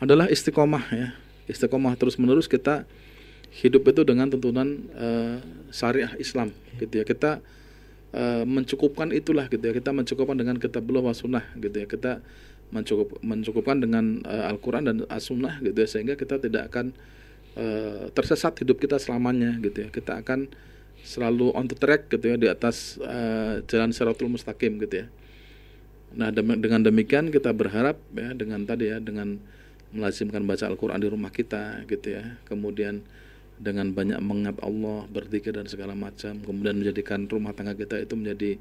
adalah 0.00 0.32
istiqomah 0.32 0.84
ya. 0.92 1.08
Istiqomah 1.44 1.92
terus 2.00 2.16
menerus 2.16 2.48
kita 2.48 2.88
hidup 3.50 3.84
itu 3.90 4.00
dengan 4.06 4.32
tuntunan 4.32 4.80
eh, 4.96 5.36
syariah 5.68 6.12
Islam 6.16 6.56
gitu 6.80 7.00
ya. 7.00 7.04
Kita 7.04 7.44
eh, 8.16 8.44
mencukupkan 8.48 9.12
itulah 9.12 9.44
gitu 9.52 9.60
ya. 9.60 9.76
Kita 9.76 9.92
mencukupkan 9.92 10.36
dengan 10.40 10.56
kitabullah 10.56 11.04
wa 11.04 11.12
sunnah 11.12 11.44
gitu 11.60 11.84
ya. 11.84 11.86
Kita 11.88 12.24
mencukup 12.70 13.18
mencukupkan 13.22 13.82
dengan 13.82 14.22
eh, 14.26 14.50
Al-Quran 14.50 14.86
dan 14.86 14.96
As-Sunnah 15.10 15.62
gitu 15.62 15.76
ya 15.76 15.88
sehingga 15.90 16.14
kita 16.14 16.38
tidak 16.38 16.70
akan 16.70 16.94
eh, 17.58 18.10
tersesat 18.14 18.58
hidup 18.62 18.78
kita 18.78 18.98
selamanya 18.98 19.58
gitu 19.62 19.86
ya 19.86 19.88
kita 19.90 20.22
akan 20.22 20.50
selalu 21.00 21.50
on 21.56 21.66
the 21.66 21.74
track 21.74 22.12
gitu 22.12 22.34
ya 22.34 22.36
di 22.36 22.46
atas 22.46 23.00
eh, 23.02 23.64
jalan 23.66 23.90
siratul 23.90 24.30
mustaqim 24.30 24.78
gitu 24.82 25.04
ya 25.04 25.08
Nah, 26.10 26.34
dem- 26.34 26.58
dengan 26.58 26.82
demikian 26.82 27.30
kita 27.30 27.54
berharap 27.54 28.02
ya 28.18 28.34
dengan 28.34 28.66
tadi 28.66 28.90
ya 28.90 28.98
dengan 28.98 29.38
melazimkan 29.94 30.42
baca 30.42 30.66
Al-Qur'an 30.66 30.98
di 30.98 31.06
rumah 31.10 31.30
kita 31.30 31.86
gitu 31.86 32.18
ya. 32.18 32.38
Kemudian 32.50 33.02
dengan 33.60 33.94
banyak 33.94 34.18
mengingat 34.18 34.58
Allah, 34.64 35.06
berzikir 35.06 35.54
dan 35.54 35.70
segala 35.70 35.94
macam, 35.94 36.40
kemudian 36.42 36.74
menjadikan 36.80 37.30
rumah 37.30 37.54
tangga 37.54 37.76
kita 37.78 38.00
itu 38.02 38.14
menjadi 38.18 38.58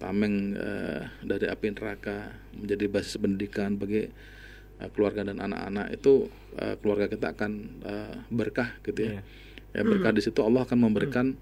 tameng 0.00 0.56
eh, 0.56 1.04
dari 1.20 1.46
api 1.46 1.76
neraka, 1.76 2.32
menjadi 2.56 2.88
basis 2.88 3.20
pendidikan 3.20 3.76
bagi 3.76 4.08
eh, 4.80 4.88
keluarga 4.96 5.28
dan 5.28 5.38
anak-anak 5.44 5.92
itu 5.92 6.32
eh, 6.56 6.74
keluarga 6.80 7.06
kita 7.12 7.36
akan 7.36 7.52
eh, 7.84 8.14
berkah 8.32 8.80
gitu 8.80 9.00
ya. 9.04 9.20
Ya 9.70 9.86
berkah 9.86 10.10
di 10.10 10.18
situ 10.18 10.42
Allah 10.42 10.66
akan 10.66 10.78
memberikan 10.82 11.38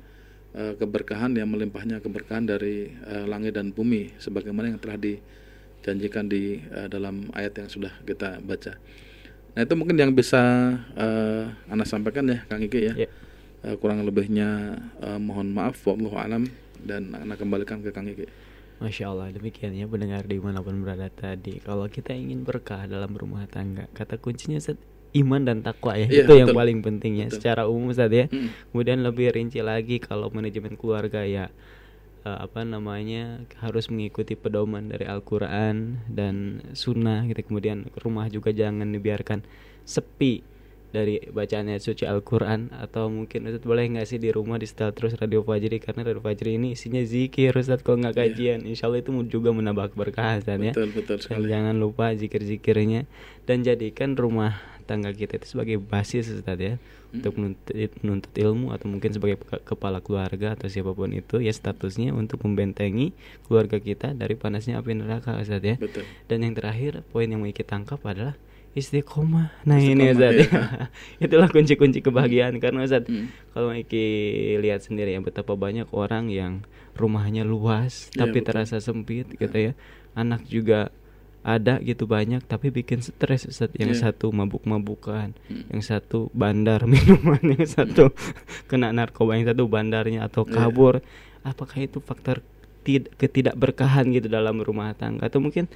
eh, 0.53 0.77
keberkahan 0.77 1.33
yang 1.33 1.49
melimpahnya 1.49 2.03
keberkahan 2.05 2.45
dari 2.45 2.93
eh, 2.93 3.25
langit 3.25 3.57
dan 3.57 3.73
bumi 3.73 4.13
sebagaimana 4.21 4.75
yang 4.75 4.83
telah 4.83 5.01
dijanjikan 5.01 6.29
di 6.29 6.61
eh, 6.61 6.89
dalam 6.93 7.33
ayat 7.33 7.65
yang 7.65 7.69
sudah 7.73 7.95
kita 8.05 8.43
baca. 8.45 8.77
Nah 9.57 9.65
itu 9.65 9.75
mungkin 9.81 9.97
yang 9.97 10.13
bisa 10.13 10.77
eh, 10.99 11.45
Anda 11.73 11.89
sampaikan 11.89 12.29
ya 12.29 12.45
Kang 12.51 12.61
Iki 12.61 12.81
ya. 12.85 12.95
Ya. 13.07 13.09
Eh, 13.65 13.75
kurang 13.81 14.05
lebihnya 14.05 14.77
eh, 15.01 15.19
mohon 15.19 15.51
maaf 15.51 15.81
wallahu 15.89 16.21
alam 16.21 16.47
dan 16.85 17.17
Anda 17.17 17.35
kembalikan 17.41 17.81
ke 17.81 17.91
Kang 17.97 18.07
Iki. 18.13 18.29
Masya 18.79 19.11
Allah 19.11 19.29
demikian 19.31 19.75
ya 19.75 19.85
pendengar 19.85 20.23
di 20.23 20.39
mana 20.39 20.63
pun 20.63 20.79
berada 20.79 21.11
tadi 21.11 21.59
Kalau 21.59 21.87
kita 21.87 22.15
ingin 22.15 22.47
berkah 22.47 22.87
dalam 22.87 23.11
rumah 23.11 23.43
tangga 23.47 23.91
Kata 23.91 24.17
kuncinya 24.17 24.55
Ustaz, 24.57 24.79
iman 25.13 25.43
dan 25.43 25.61
takwa 25.61 25.99
ya 25.99 26.07
Iya, 26.07 26.23
Itu 26.25 26.33
yang 26.39 26.49
betul. 26.55 26.61
paling 26.63 26.79
penting 26.81 27.13
ya 27.19 27.27
Betul. 27.27 27.37
Secara 27.43 27.63
umum 27.67 27.91
Ustaz 27.91 28.09
ya 28.09 28.31
Mm. 28.31 28.49
Kemudian 28.71 28.99
lebih 29.03 29.27
rinci 29.35 29.59
lagi 29.61 29.99
kalau 29.99 30.31
manajemen 30.31 30.79
keluarga 30.79 31.27
ya 31.27 31.51
eh, 32.23 32.39
apa 32.39 32.63
namanya 32.63 33.43
harus 33.59 33.91
mengikuti 33.91 34.35
pedoman 34.35 34.91
dari 34.91 35.07
Al-Quran 35.07 36.07
dan 36.07 36.63
Sunnah 36.75 37.27
gitu 37.27 37.41
kemudian 37.47 37.91
rumah 37.99 38.27
juga 38.29 38.51
jangan 38.51 38.91
dibiarkan 38.91 39.43
sepi 39.83 40.43
dari 40.89 41.21
bacaan 41.21 41.69
ayat 41.69 41.85
suci 41.85 42.09
Al-Quran 42.09 42.73
atau 42.73 43.13
mungkin 43.13 43.45
Ustaz 43.45 43.61
boleh 43.61 43.85
nggak 43.93 44.09
sih 44.09 44.17
di 44.17 44.33
rumah 44.33 44.57
di 44.57 44.65
setel 44.65 44.97
terus 44.97 45.13
Radio 45.21 45.45
Fajri? 45.45 45.77
Karena 45.85 46.01
Radio 46.09 46.25
Fajri 46.25 46.57
ini 46.57 46.73
isinya 46.73 47.01
zikir 47.05 47.53
Ustaz 47.53 47.85
kalau 47.85 48.01
nggak 48.01 48.17
kajian. 48.17 48.65
Insya 48.65 48.89
Allah 48.89 49.05
itu 49.05 49.13
juga 49.29 49.53
menambah 49.53 49.93
keberkahan 49.93 50.41
Ustaz 50.41 50.57
ya. 50.57 50.73
Betul 50.73 50.91
betul 50.97 51.17
dan 51.21 51.25
sekali. 51.25 51.49
jangan 51.53 51.75
lupa 51.77 52.17
zikir-zikirnya. 52.17 53.05
Dan 53.45 53.65
jadikan 53.65 54.17
rumah 54.17 54.61
tangga 54.89 55.13
kita 55.13 55.37
itu 55.37 55.53
sebagai 55.53 55.77
basis 55.77 56.33
Ustaz 56.33 56.57
ya. 56.57 56.81
Untuk 57.09 57.41
menuntut, 57.41 57.73
menuntut 58.05 58.33
ilmu 58.37 58.73
atau 58.77 58.85
mungkin 58.85 59.09
sebagai 59.13 59.41
kepala 59.65 60.05
keluarga 60.05 60.53
atau 60.53 60.69
siapa 60.69 60.93
pun 60.93 61.09
itu 61.17 61.41
ya 61.41 61.53
statusnya 61.53 62.13
untuk 62.13 62.45
membentengi 62.45 63.17
keluarga 63.49 63.81
kita 63.81 64.13
dari 64.13 64.37
panasnya 64.37 64.77
api 64.81 64.93
neraka 64.97 65.37
Ustaz 65.37 65.61
ya. 65.61 65.77
Betul. 65.77 66.05
Dan 66.29 66.45
yang 66.49 66.57
terakhir 66.57 67.05
poin 67.13 67.29
yang 67.29 67.45
mau 67.45 67.49
kita 67.49 67.77
tangkap 67.77 68.01
adalah 68.05 68.37
istiqomah. 68.73 69.65
Nah 69.65 69.77
ini 69.77 70.09
Istiqomah, 70.09 70.13
Ustaz 70.13 70.33
iya. 70.35 70.45
ya. 70.51 70.63
Itulah 71.25 71.49
kunci-kunci 71.49 71.99
kebahagiaan 72.01 72.57
karena 72.59 72.83
Ustaz 72.83 73.05
Mm. 73.05 73.27
kalau 73.51 73.73
Iki 73.73 74.07
lihat 74.59 74.83
sendiri 74.83 75.13
ya 75.13 75.21
betapa 75.21 75.55
banyak 75.55 75.89
orang 75.91 76.29
yang 76.29 76.53
rumahnya 76.95 77.43
luas 77.43 78.11
Iya, 78.11 78.25
tapi 78.25 78.39
betul. 78.41 78.47
terasa 78.51 78.77
sempit 78.79 79.27
gitu 79.33 79.57
ya. 79.57 79.73
Anak 80.13 80.45
juga 80.45 80.91
ada 81.41 81.79
gitu 81.81 82.05
banyak 82.05 82.43
tapi 82.43 82.69
bikin 82.69 83.01
stres 83.01 83.47
Ustaz. 83.47 83.71
Yang 83.73 83.97
Iya. 83.97 84.03
satu 84.11 84.29
mabuk-mabukan, 84.29 85.33
Mm. 85.49 85.65
yang 85.71 85.83
satu 85.83 86.29
bandar 86.33 86.85
minuman, 86.91 87.41
yang 87.43 87.65
satu 87.65 88.11
kena 88.67 88.91
narkoba, 88.91 89.35
yang 89.35 89.47
satu 89.47 89.65
bandarnya 89.65 90.23
atau 90.23 90.45
Iya. 90.45 90.55
kabur. 90.55 91.01
Apakah 91.41 91.79
itu 91.81 91.99
faktor 91.99 92.43
tid- 92.83 93.09
ketidakberkahan 93.15 94.11
gitu 94.11 94.27
dalam 94.27 94.59
rumah 94.59 94.93
tangga 94.93 95.25
atau 95.25 95.39
mungkin 95.39 95.71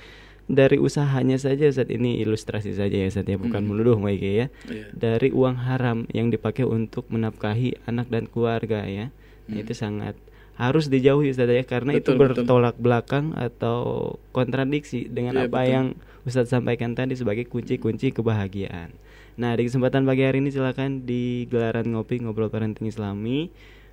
dari 0.46 0.76
usahanya 0.76 1.38
saja 1.38 1.70
saat 1.70 1.88
ini 1.88 2.18
ilustrasi 2.20 2.74
saja 2.74 2.92
ya 2.92 3.07
Ustaz 3.07 3.24
ya 3.24 3.38
bukan 3.38 3.62
Mm. 3.62 3.68
menuduh 3.68 3.96
Maike 3.96 4.31
ya 4.31 4.46
Iya. 4.66 4.90
dari 4.92 5.31
uang 5.31 5.57
haram 5.62 6.05
yang 6.11 6.28
dipakai 6.28 6.62
untuk 6.62 7.07
menafkahi 7.09 7.87
anak 7.87 8.11
dan 8.11 8.26
keluarga 8.26 8.85
ya. 8.85 9.14
Nah, 9.46 9.59
Hmm. 9.59 9.62
itu 9.62 9.72
sangat 9.72 10.14
harus 10.55 10.87
dijauhi 10.87 11.31
Ustaz 11.31 11.48
ya 11.48 11.64
karena 11.64 11.96
itu 11.96 12.12
Betul, 12.12 12.18
betul. 12.18 12.44
bertolak 12.44 12.76
belakang 12.76 13.33
atau 13.35 14.14
kontradiksi 14.31 15.09
dengan 15.09 15.38
Iya, 15.38 15.44
apa 15.48 15.61
betul. 15.61 15.72
yang 15.72 15.87
Ustaz 16.22 16.46
sampaikan 16.48 16.94
tadi 16.94 17.18
sebagai 17.18 17.46
kunci-kunci 17.46 18.14
kebahagiaan. 18.14 18.94
Nah, 19.33 19.57
di 19.57 19.64
kesempatan 19.64 20.05
pagi 20.05 20.22
hari 20.22 20.38
ini 20.38 20.52
silakan 20.52 21.02
di 21.02 21.48
gelaran 21.48 21.88
ngopi 21.88 22.20
ngobrol 22.20 22.46
parenting 22.46 22.87
Islami 22.87 23.48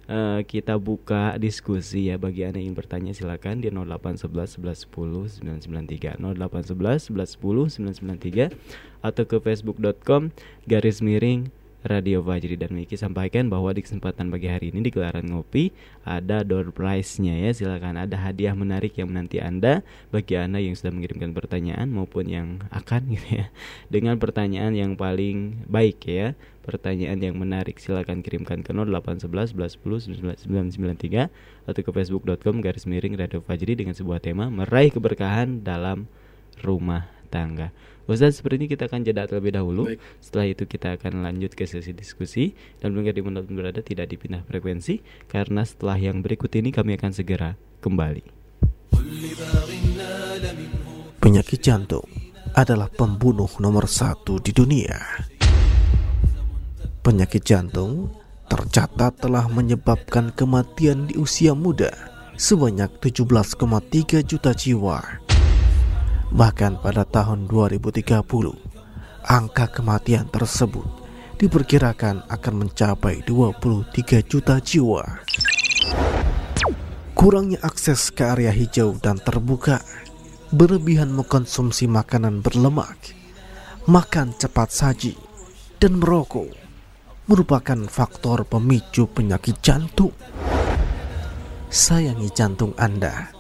eh, 0.10 0.41
kita 0.43 0.76
buka 0.82 1.38
diskusi 1.38 2.10
ya 2.10 2.17
bagi 2.17 2.43
Anda 2.43 2.58
yang 2.58 2.74
ingin 2.74 2.78
bertanya 2.82 3.12
silakan 3.13 3.62
di 3.62 3.69
0811 3.69 4.58
11 4.58 4.89
10 4.89 5.45
993 5.45 6.17
0811 6.17 7.13
11 7.13 7.38
10 7.38 8.50
993 8.50 9.06
atau 9.06 9.24
ke 9.24 9.38
facebook.com 9.39 10.34
garis 10.65 11.00
miring 11.00 11.54
Radio 11.79 12.19
Fajri 12.19 12.59
dan 12.59 12.75
Miki 12.75 12.99
sampaikan 12.99 13.47
bahwa 13.47 13.71
di 13.71 13.79
kesempatan 13.79 14.27
pagi 14.27 14.51
hari 14.51 14.75
ini 14.75 14.83
di 14.83 14.91
gelaran 14.91 15.31
ngopi 15.31 15.71
ada 16.03 16.43
door 16.43 16.75
prize-nya 16.75 17.39
ya. 17.39 17.55
Silakan 17.55 17.95
ada 17.95 18.19
hadiah 18.19 18.51
menarik 18.51 18.99
yang 18.99 19.07
menanti 19.07 19.39
Anda 19.39 19.79
bagi 20.11 20.35
Anda 20.35 20.59
yang 20.59 20.75
sudah 20.75 20.91
mengirimkan 20.91 21.31
pertanyaan 21.31 21.87
maupun 21.87 22.27
yang 22.27 22.47
akan 22.67 23.15
gitu 23.15 23.43
ya 23.43 23.45
dengan 23.87 24.19
pertanyaan 24.19 24.75
yang 24.75 24.99
paling 24.99 25.63
baik 25.71 26.03
ya. 26.03 26.35
Pertanyaan 26.67 27.23
yang 27.23 27.39
menarik 27.39 27.79
silakan 27.79 28.19
kirimkan 28.21 28.59
ke 28.59 28.75
0811 28.75 29.55
11 29.55 29.79
10 30.11 30.43
993 30.43 31.31
atau 31.65 31.81
ke 31.81 31.91
facebook.com 31.95 32.59
garis 32.59 32.83
miring 32.83 33.15
Radio 33.15 33.39
Fajri 33.39 33.79
dengan 33.79 33.95
sebuah 33.95 34.19
tema 34.19 34.51
meraih 34.51 34.91
keberkahan 34.91 35.63
dalam 35.63 36.11
rumah 36.59 37.07
tangga 37.31 37.71
Ustaz 38.10 38.41
seperti 38.41 38.65
ini 38.65 38.67
kita 38.74 38.89
akan 38.89 39.06
jeda 39.06 39.30
terlebih 39.30 39.54
dahulu. 39.54 39.86
Baik. 39.86 40.02
Setelah 40.17 40.45
itu 40.50 40.63
kita 40.65 40.98
akan 40.98 41.22
lanjut 41.22 41.54
ke 41.54 41.69
sesi 41.69 41.93
diskusi 41.93 42.58
dan 42.82 42.98
pendengar 42.98 43.13
di 43.13 43.22
mana 43.22 43.45
berada 43.45 43.86
tidak 43.86 44.10
dipindah 44.10 44.41
frekuensi 44.50 45.06
karena 45.30 45.62
setelah 45.62 46.02
yang 46.02 46.26
berikut 46.26 46.50
ini 46.58 46.74
kami 46.74 46.98
akan 46.98 47.13
segera 47.13 47.54
kembali. 47.86 48.26
Penyakit 51.22 51.60
jantung 51.62 52.10
adalah 52.58 52.89
pembunuh 52.89 53.50
nomor 53.62 53.86
satu 53.86 54.41
di 54.41 54.58
dunia. 54.58 54.98
Penyakit 57.06 57.45
jantung 57.45 58.10
tercatat 58.50 59.22
telah 59.22 59.45
menyebabkan 59.45 60.34
kematian 60.34 61.06
di 61.06 61.15
usia 61.22 61.54
muda 61.54 61.93
sebanyak 62.34 62.89
17,3 62.98 64.26
juta 64.26 64.52
jiwa. 64.58 65.28
Bahkan 66.29 66.85
pada 66.85 67.09
tahun 67.09 67.49
2030, 67.49 68.05
angka 69.25 69.65
kematian 69.65 70.29
tersebut 70.29 70.85
diperkirakan 71.41 72.29
akan 72.29 72.53
mencapai 72.53 73.25
23 73.25 74.21
juta 74.21 74.61
jiwa. 74.61 75.25
Kurangnya 77.17 77.57
akses 77.65 78.13
ke 78.13 78.29
area 78.29 78.53
hijau 78.53 78.93
dan 79.01 79.17
terbuka, 79.17 79.81
berlebihan 80.53 81.09
mengkonsumsi 81.17 81.89
makanan 81.89 82.45
berlemak, 82.45 83.17
makan 83.89 84.37
cepat 84.37 84.69
saji, 84.69 85.17
dan 85.81 85.97
merokok 85.97 86.53
merupakan 87.25 87.77
faktor 87.89 88.45
pemicu 88.45 89.09
penyakit 89.09 89.57
jantung. 89.65 90.13
Sayangi 91.73 92.29
jantung 92.33 92.77
Anda. 92.77 93.33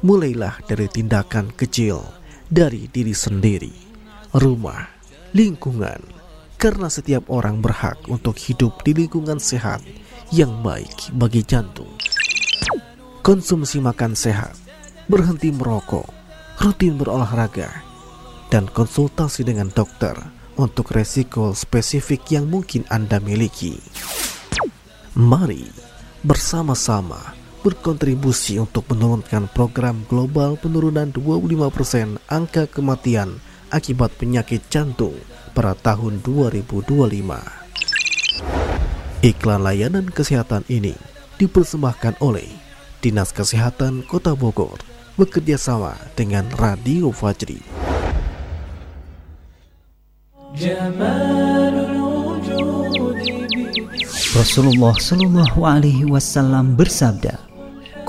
Mulailah 0.00 0.64
dari 0.64 0.88
tindakan 0.88 1.52
kecil 1.52 2.19
dari 2.50 2.90
diri 2.90 3.14
sendiri, 3.14 3.70
rumah, 4.34 4.82
lingkungan, 5.30 6.02
karena 6.58 6.90
setiap 6.90 7.30
orang 7.30 7.62
berhak 7.62 8.02
untuk 8.10 8.34
hidup 8.42 8.82
di 8.82 8.90
lingkungan 8.90 9.38
sehat 9.38 9.78
yang 10.34 10.58
baik 10.58 11.14
bagi 11.14 11.46
jantung. 11.46 11.88
Konsumsi 13.22 13.78
makan 13.78 14.18
sehat, 14.18 14.58
berhenti 15.06 15.54
merokok, 15.54 16.10
rutin 16.58 16.98
berolahraga, 16.98 17.70
dan 18.50 18.66
konsultasi 18.66 19.46
dengan 19.46 19.70
dokter 19.70 20.18
untuk 20.58 20.90
resiko 20.90 21.54
spesifik 21.54 22.34
yang 22.34 22.50
mungkin 22.50 22.82
Anda 22.90 23.22
miliki. 23.22 23.78
Mari 25.14 25.70
bersama-sama 26.26 27.39
berkontribusi 27.60 28.56
untuk 28.56 28.88
menurunkan 28.90 29.52
program 29.52 30.02
global 30.08 30.56
penurunan 30.56 31.12
25% 31.12 32.16
angka 32.28 32.64
kematian 32.66 33.38
akibat 33.70 34.10
penyakit 34.16 34.64
jantung 34.72 35.14
pada 35.52 35.76
tahun 35.76 36.24
2025. 36.24 36.80
Iklan 39.20 39.60
layanan 39.60 40.08
kesehatan 40.08 40.64
ini 40.72 40.96
dipersembahkan 41.36 42.24
oleh 42.24 42.48
Dinas 43.04 43.32
Kesehatan 43.32 44.04
Kota 44.04 44.32
Bogor 44.32 44.80
bekerja 45.20 45.60
sama 45.60 45.96
dengan 46.16 46.48
Radio 46.56 47.12
Fajri. 47.12 47.60
Rasulullah 54.30 54.96
Shallallahu 54.96 55.60
Alaihi 55.68 56.08
Wasallam 56.08 56.78
bersabda, 56.78 57.49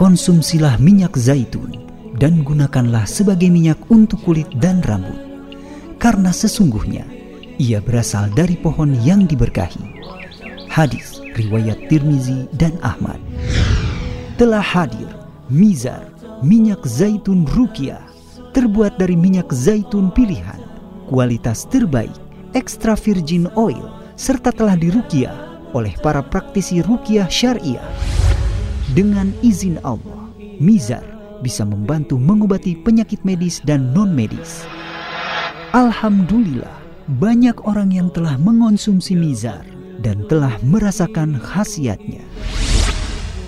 konsumsilah 0.02 0.82
minyak 0.82 1.14
zaitun 1.14 1.78
dan 2.18 2.42
gunakanlah 2.42 3.06
sebagai 3.06 3.54
minyak 3.54 3.78
untuk 3.94 4.18
kulit 4.26 4.50
dan 4.58 4.82
rambut, 4.82 5.46
karena 6.02 6.34
sesungguhnya 6.34 7.06
ia 7.62 7.78
berasal 7.78 8.26
dari 8.34 8.58
pohon 8.58 8.98
yang 9.06 9.30
diberkahi. 9.30 10.02
Hadis 10.74 11.22
riwayat 11.38 11.86
Tirmizi 11.86 12.50
dan 12.58 12.74
Ahmad. 12.82 13.22
Telah 14.42 14.66
hadir 14.66 15.06
Mizar 15.54 16.10
minyak 16.42 16.82
zaitun 16.82 17.46
Rukia 17.46 18.02
terbuat 18.58 18.98
dari 18.98 19.14
minyak 19.14 19.54
zaitun 19.54 20.10
pilihan, 20.10 20.66
kualitas 21.14 21.70
terbaik, 21.70 22.18
extra 22.58 22.98
virgin 22.98 23.46
oil 23.54 23.94
serta 24.18 24.50
telah 24.50 24.74
dirukiah 24.74 25.62
oleh 25.78 25.94
para 26.02 26.26
praktisi 26.26 26.82
rukiah 26.82 27.30
syariah. 27.30 27.86
Dengan 28.92 29.32
izin 29.40 29.80
Allah, 29.88 30.28
Mizar 30.60 31.00
bisa 31.40 31.64
membantu 31.64 32.20
mengobati 32.20 32.76
penyakit 32.76 33.24
medis 33.24 33.64
dan 33.64 33.96
non-medis. 33.96 34.68
Alhamdulillah, 35.72 36.76
banyak 37.08 37.56
orang 37.64 37.96
yang 37.96 38.12
telah 38.12 38.36
mengonsumsi 38.36 39.16
Mizar 39.16 39.64
dan 40.04 40.28
telah 40.28 40.60
merasakan 40.68 41.40
khasiatnya. 41.40 42.20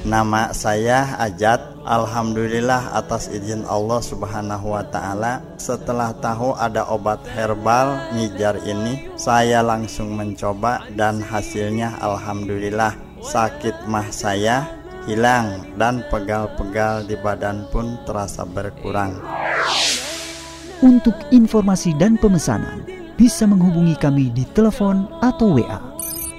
Nama 0.07 0.55
saya 0.55 1.19
Ajat. 1.19 1.75
Alhamdulillah 1.83 2.95
atas 2.95 3.27
izin 3.27 3.67
Allah 3.67 3.99
Subhanahu 3.99 4.71
wa 4.71 4.87
taala. 4.87 5.43
Setelah 5.59 6.15
tahu 6.23 6.55
ada 6.55 6.87
obat 6.87 7.19
herbal 7.27 7.99
Mijar 8.15 8.63
ini, 8.63 9.11
saya 9.19 9.59
langsung 9.59 10.15
mencoba 10.15 10.87
dan 10.95 11.19
hasilnya 11.19 11.99
alhamdulillah 11.99 12.95
sakit 13.19 13.91
mah 13.91 14.07
saya 14.07 14.82
hilang 15.05 15.67
dan 15.75 16.03
pegal-pegal 16.07 17.03
di 17.03 17.19
badan 17.19 17.67
pun 17.71 17.99
terasa 18.07 18.47
berkurang. 18.47 19.19
Untuk 20.83 21.15
informasi 21.31 21.95
dan 21.95 22.19
pemesanan, 22.19 22.83
bisa 23.15 23.47
menghubungi 23.47 23.95
kami 23.95 24.27
di 24.33 24.43
telepon 24.51 25.07
atau 25.23 25.55
WA 25.55 25.79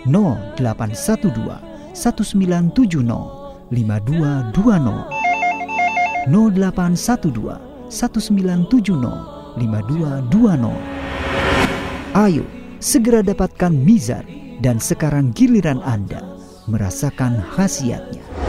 0812 0.04 1.96
1970 1.96 3.72
5220 3.72 6.28
0812 6.28 7.88
1970 7.88 9.56
5220 9.56 10.76
Ayo 12.14 12.46
segera 12.82 13.22
dapatkan 13.22 13.72
Mizar 13.74 14.24
dan 14.62 14.78
sekarang 14.78 15.34
giliran 15.34 15.82
Anda 15.82 16.22
merasakan 16.70 17.42
khasiatnya. 17.54 18.43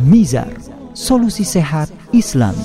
Mizar, 0.00 0.48
solusi 0.96 1.44
sehat 1.44 1.92
Islam. 2.16 2.56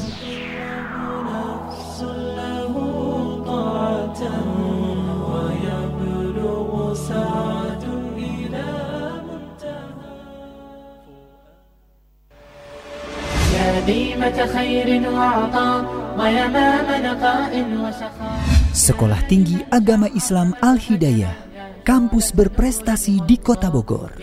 Sekolah 18.72 19.22
Tinggi 19.28 19.60
Agama 19.68 20.08
Islam 20.16 20.56
Al-Hidayah, 20.64 21.36
kampus 21.84 22.32
berprestasi 22.32 23.20
di 23.28 23.36
Kota 23.40 23.68
Bogor. 23.68 24.16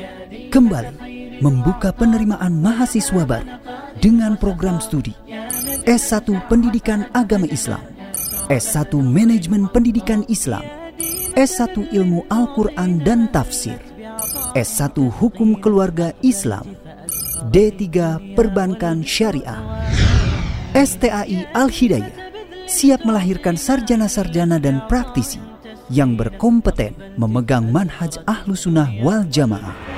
Kembali 0.49 1.14
membuka 1.41 1.91
penerimaan 1.91 2.61
mahasiswa 2.61 3.23
baru 3.27 3.59
dengan 3.99 4.35
program 4.39 4.79
studi 4.79 5.15
S1 5.85 6.27
Pendidikan 6.49 7.05
Agama 7.13 7.45
Islam, 7.49 7.83
S1 8.49 8.93
Manajemen 9.05 9.69
Pendidikan 9.69 10.25
Islam, 10.33 10.65
S1 11.37 11.93
Ilmu 11.93 12.25
Al-Quran 12.33 13.05
dan 13.05 13.29
Tafsir, 13.29 13.77
S1 14.57 14.97
Hukum 14.97 15.61
Keluarga 15.61 16.17
Islam, 16.25 16.73
D3 17.53 17.85
Perbankan 18.33 19.05
Syariah, 19.05 19.61
STAI 20.73 21.53
Al-Hidayah, 21.53 22.17
siap 22.65 23.05
melahirkan 23.05 23.55
sarjana-sarjana 23.55 24.57
dan 24.57 24.83
praktisi 24.89 25.39
yang 25.93 26.17
berkompeten 26.17 26.97
memegang 27.21 27.69
manhaj 27.69 28.19
ahlu 28.25 28.57
sunnah 28.57 28.89
wal 29.05 29.23
jamaah. 29.29 29.94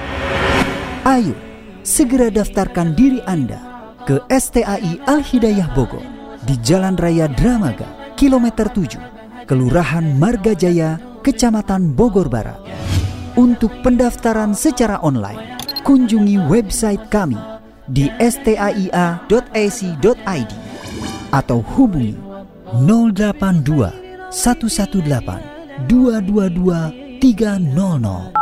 Ayo, 1.07 1.39
segera 1.87 2.35
daftarkan 2.35 2.99
diri 2.99 3.23
Anda 3.31 3.63
ke 4.11 4.27
STAI 4.27 5.07
Al-Hidayah 5.07 5.71
Bogor 5.71 6.03
di 6.43 6.59
Jalan 6.59 6.99
Raya 6.99 7.31
Dramaga, 7.31 7.87
kilometer 8.19 8.67
7, 8.67 9.47
Kelurahan 9.47 10.03
Margajaya, 10.19 10.99
Kecamatan 11.23 11.95
Bogor 11.95 12.27
Barat. 12.27 12.59
Untuk 13.39 13.71
pendaftaran 13.87 14.51
secara 14.51 14.99
online, 14.99 15.55
kunjungi 15.87 16.43
website 16.51 17.07
kami 17.07 17.39
di 17.87 18.11
staia.ac.id 18.19 19.07
atau 21.31 21.63
hubungi 21.63 22.19
082 22.83 24.35
118 24.35 25.87
222 25.87 27.23
300 27.23 28.35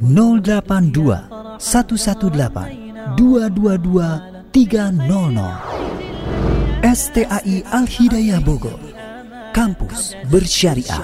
082 0.00 1.37
118 1.58 3.16
222 3.16 4.38
300. 4.52 5.78
STAI 6.82 7.66
Al 7.68 7.86
Hidayah 7.86 8.40
Bogor. 8.40 8.78
Kampus 9.52 10.14
bersyariah. 10.30 11.02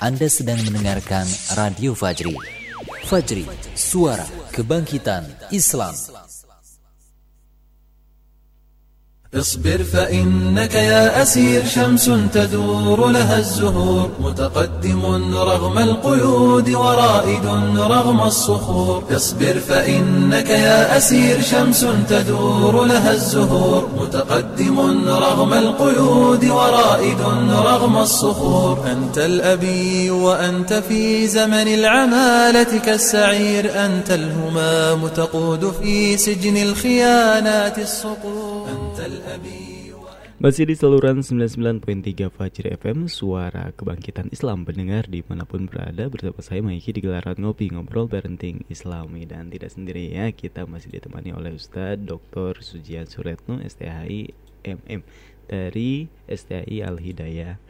Anda 0.00 0.28
sedang 0.32 0.64
mendengarkan 0.64 1.28
Radio 1.60 1.92
Fajri. 1.92 2.32
Fajri, 3.04 3.44
suara 3.76 4.24
kebangkitan 4.56 5.28
Islam. 5.52 5.92
اصبر 9.34 9.82
فإنك 9.92 10.74
يا 10.74 11.22
أسير 11.22 11.66
شمس 11.66 12.10
تدور 12.34 13.08
لها 13.08 13.38
الزهور. 13.38 14.10
متقدم 14.20 15.02
رغم 15.34 15.78
القيود 15.78 16.70
ورائد 16.70 17.46
رغم 17.76 18.20
الصخور. 18.20 19.04
اصبر 19.16 19.54
فإنك 19.68 20.50
يا 20.50 20.96
أسير 20.96 21.40
شمس 21.42 21.86
تدور 22.08 22.84
لها 22.84 23.12
الزهور. 23.12 23.88
متقدم 24.00 25.08
رغم 25.08 25.54
القيود 25.54 26.44
ورائد 26.44 27.20
رغم 27.50 27.98
الصخور. 27.98 28.78
أنت 28.92 29.18
الأبي 29.18 30.10
وأنت 30.10 30.72
في 30.72 31.26
زمن 31.26 31.68
العمالة 31.68 32.78
كالسعير. 32.78 33.84
أنت 33.86 34.10
الهمام 34.10 35.08
تقود 35.08 35.72
في 35.82 36.16
سجن 36.16 36.56
الخيانات 36.56 37.78
الصقور. 37.78 38.49
Masih 40.40 40.64
di 40.64 40.72
saluran 40.72 41.20
99.3 41.20 42.32
Fajri 42.32 42.72
FM 42.76 43.08
Suara 43.08 43.72
Kebangkitan 43.72 44.28
Islam 44.28 44.64
Pendengar 44.68 45.08
di 45.08 45.24
mana 45.24 45.44
pun 45.48 45.68
berada. 45.68 46.08
Bersama 46.08 46.40
saya 46.40 46.60
Maiki 46.60 46.92
di 46.92 47.04
gelaran 47.04 47.36
ngopi 47.40 47.72
ngobrol 47.72 48.08
parenting 48.08 48.64
islami. 48.68 49.24
Dan 49.24 49.48
tidak 49.48 49.72
sendiri 49.72 50.12
ya 50.16 50.28
kita 50.32 50.64
masih 50.68 50.96
ditemani 50.96 51.32
oleh 51.32 51.56
Ustadz 51.56 52.04
Dr. 52.04 52.60
Sujian 52.60 53.08
Suretno 53.08 53.60
STHI 53.60 54.32
MM 54.64 55.00
Dari 55.48 56.08
STHI 56.28 56.84
Al-Hidayah 56.84 57.60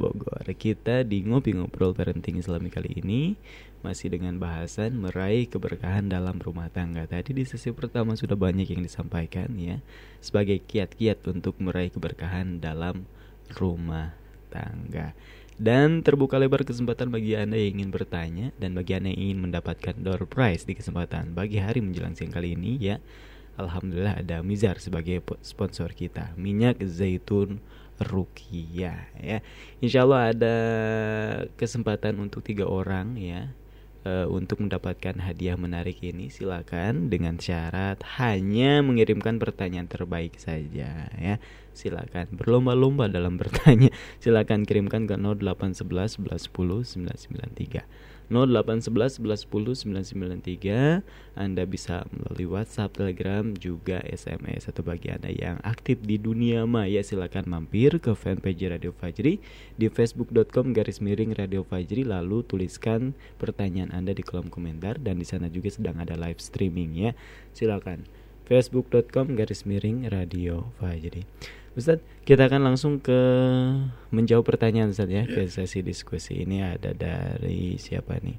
Bogor. 0.00 0.48
Kita 0.56 1.04
di 1.04 1.24
ngopi 1.28 1.56
ngobrol 1.56 1.92
parenting 1.92 2.40
islami 2.40 2.72
kali 2.72 3.00
ini 3.04 3.36
masih 3.80 4.12
dengan 4.12 4.36
bahasan 4.36 4.96
meraih 4.96 5.48
keberkahan 5.48 6.08
dalam 6.08 6.36
rumah 6.38 6.68
tangga. 6.68 7.08
Tadi 7.08 7.32
di 7.32 7.44
sesi 7.48 7.72
pertama 7.72 8.16
sudah 8.16 8.36
banyak 8.36 8.68
yang 8.68 8.84
disampaikan 8.84 9.52
ya 9.56 9.80
sebagai 10.20 10.60
kiat-kiat 10.60 11.24
untuk 11.32 11.56
meraih 11.58 11.88
keberkahan 11.88 12.60
dalam 12.60 13.08
rumah 13.56 14.12
tangga. 14.52 15.16
Dan 15.60 16.00
terbuka 16.00 16.40
lebar 16.40 16.64
kesempatan 16.64 17.12
bagi 17.12 17.36
Anda 17.36 17.60
yang 17.60 17.84
ingin 17.84 17.90
bertanya 17.92 18.46
dan 18.56 18.72
bagi 18.72 18.96
Anda 18.96 19.12
yang 19.12 19.20
ingin 19.20 19.38
mendapatkan 19.44 19.92
door 20.00 20.24
prize 20.24 20.64
di 20.64 20.72
kesempatan 20.72 21.36
bagi 21.36 21.60
hari 21.60 21.84
menjelang 21.84 22.16
siang 22.16 22.32
kali 22.32 22.56
ini 22.56 22.80
ya. 22.80 22.96
Alhamdulillah 23.60 24.24
ada 24.24 24.40
Mizar 24.40 24.80
sebagai 24.80 25.20
po- 25.20 25.36
sponsor 25.44 25.92
kita. 25.92 26.32
Minyak 26.40 26.80
zaitun 26.80 27.60
Rukia 28.00 29.12
ya. 29.20 29.44
Insya 29.84 30.08
Allah 30.08 30.32
ada 30.32 30.56
kesempatan 31.60 32.16
untuk 32.16 32.40
tiga 32.40 32.64
orang 32.64 33.20
ya 33.20 33.52
eh, 34.04 34.26
untuk 34.28 34.64
mendapatkan 34.64 35.20
hadiah 35.20 35.56
menarik 35.56 36.00
ini 36.00 36.32
silakan 36.32 37.08
dengan 37.12 37.36
syarat 37.36 38.00
hanya 38.20 38.80
mengirimkan 38.80 39.36
pertanyaan 39.36 39.88
terbaik 39.88 40.36
saja 40.40 41.08
ya. 41.14 41.36
Silakan 41.70 42.34
berlomba-lomba 42.34 43.06
dalam 43.06 43.38
bertanya. 43.40 43.94
Silakan 44.22 44.66
kirimkan 44.66 45.06
ke 45.06 45.16
0811 45.16 46.18
1110 46.18 47.06
993 47.08 48.09
0811 48.30 49.18
1110 49.18 49.90
993 49.90 51.02
Anda 51.34 51.66
bisa 51.66 52.06
melalui 52.14 52.46
WhatsApp, 52.46 52.94
Telegram, 52.94 53.42
juga 53.58 53.98
SMS 54.06 54.70
atau 54.70 54.86
bagi 54.86 55.10
Anda 55.10 55.34
yang 55.34 55.58
aktif 55.66 55.98
di 56.06 56.16
dunia 56.16 56.62
maya 56.64 57.02
silakan 57.02 57.50
mampir 57.50 57.98
ke 57.98 58.14
fanpage 58.14 58.70
Radio 58.70 58.94
Fajri 58.94 59.42
di 59.74 59.86
facebook.com 59.90 60.70
garis 60.70 61.02
miring 61.02 61.34
Radio 61.34 61.66
Fajri 61.66 62.06
lalu 62.06 62.46
tuliskan 62.46 63.18
pertanyaan 63.42 63.90
Anda 63.90 64.14
di 64.14 64.22
kolom 64.22 64.46
komentar 64.46 65.02
dan 65.02 65.18
di 65.18 65.26
sana 65.26 65.50
juga 65.50 65.74
sedang 65.74 65.98
ada 65.98 66.14
live 66.14 66.38
streaming 66.38 66.94
ya. 66.94 67.10
Silakan 67.50 68.06
facebook.com 68.46 69.34
garis 69.34 69.66
miring 69.66 70.06
Radio 70.06 70.70
Fajri. 70.78 71.26
Ustadz, 71.78 72.02
kita 72.26 72.50
akan 72.50 72.66
langsung 72.66 72.98
ke 72.98 73.14
menjawab 74.10 74.42
pertanyaan 74.42 74.90
Ustadz 74.90 75.14
ya 75.14 75.22
ke 75.22 75.46
sesi 75.46 75.86
diskusi 75.86 76.42
ini 76.42 76.66
ada 76.66 76.90
dari 76.90 77.78
siapa 77.78 78.18
nih? 78.18 78.34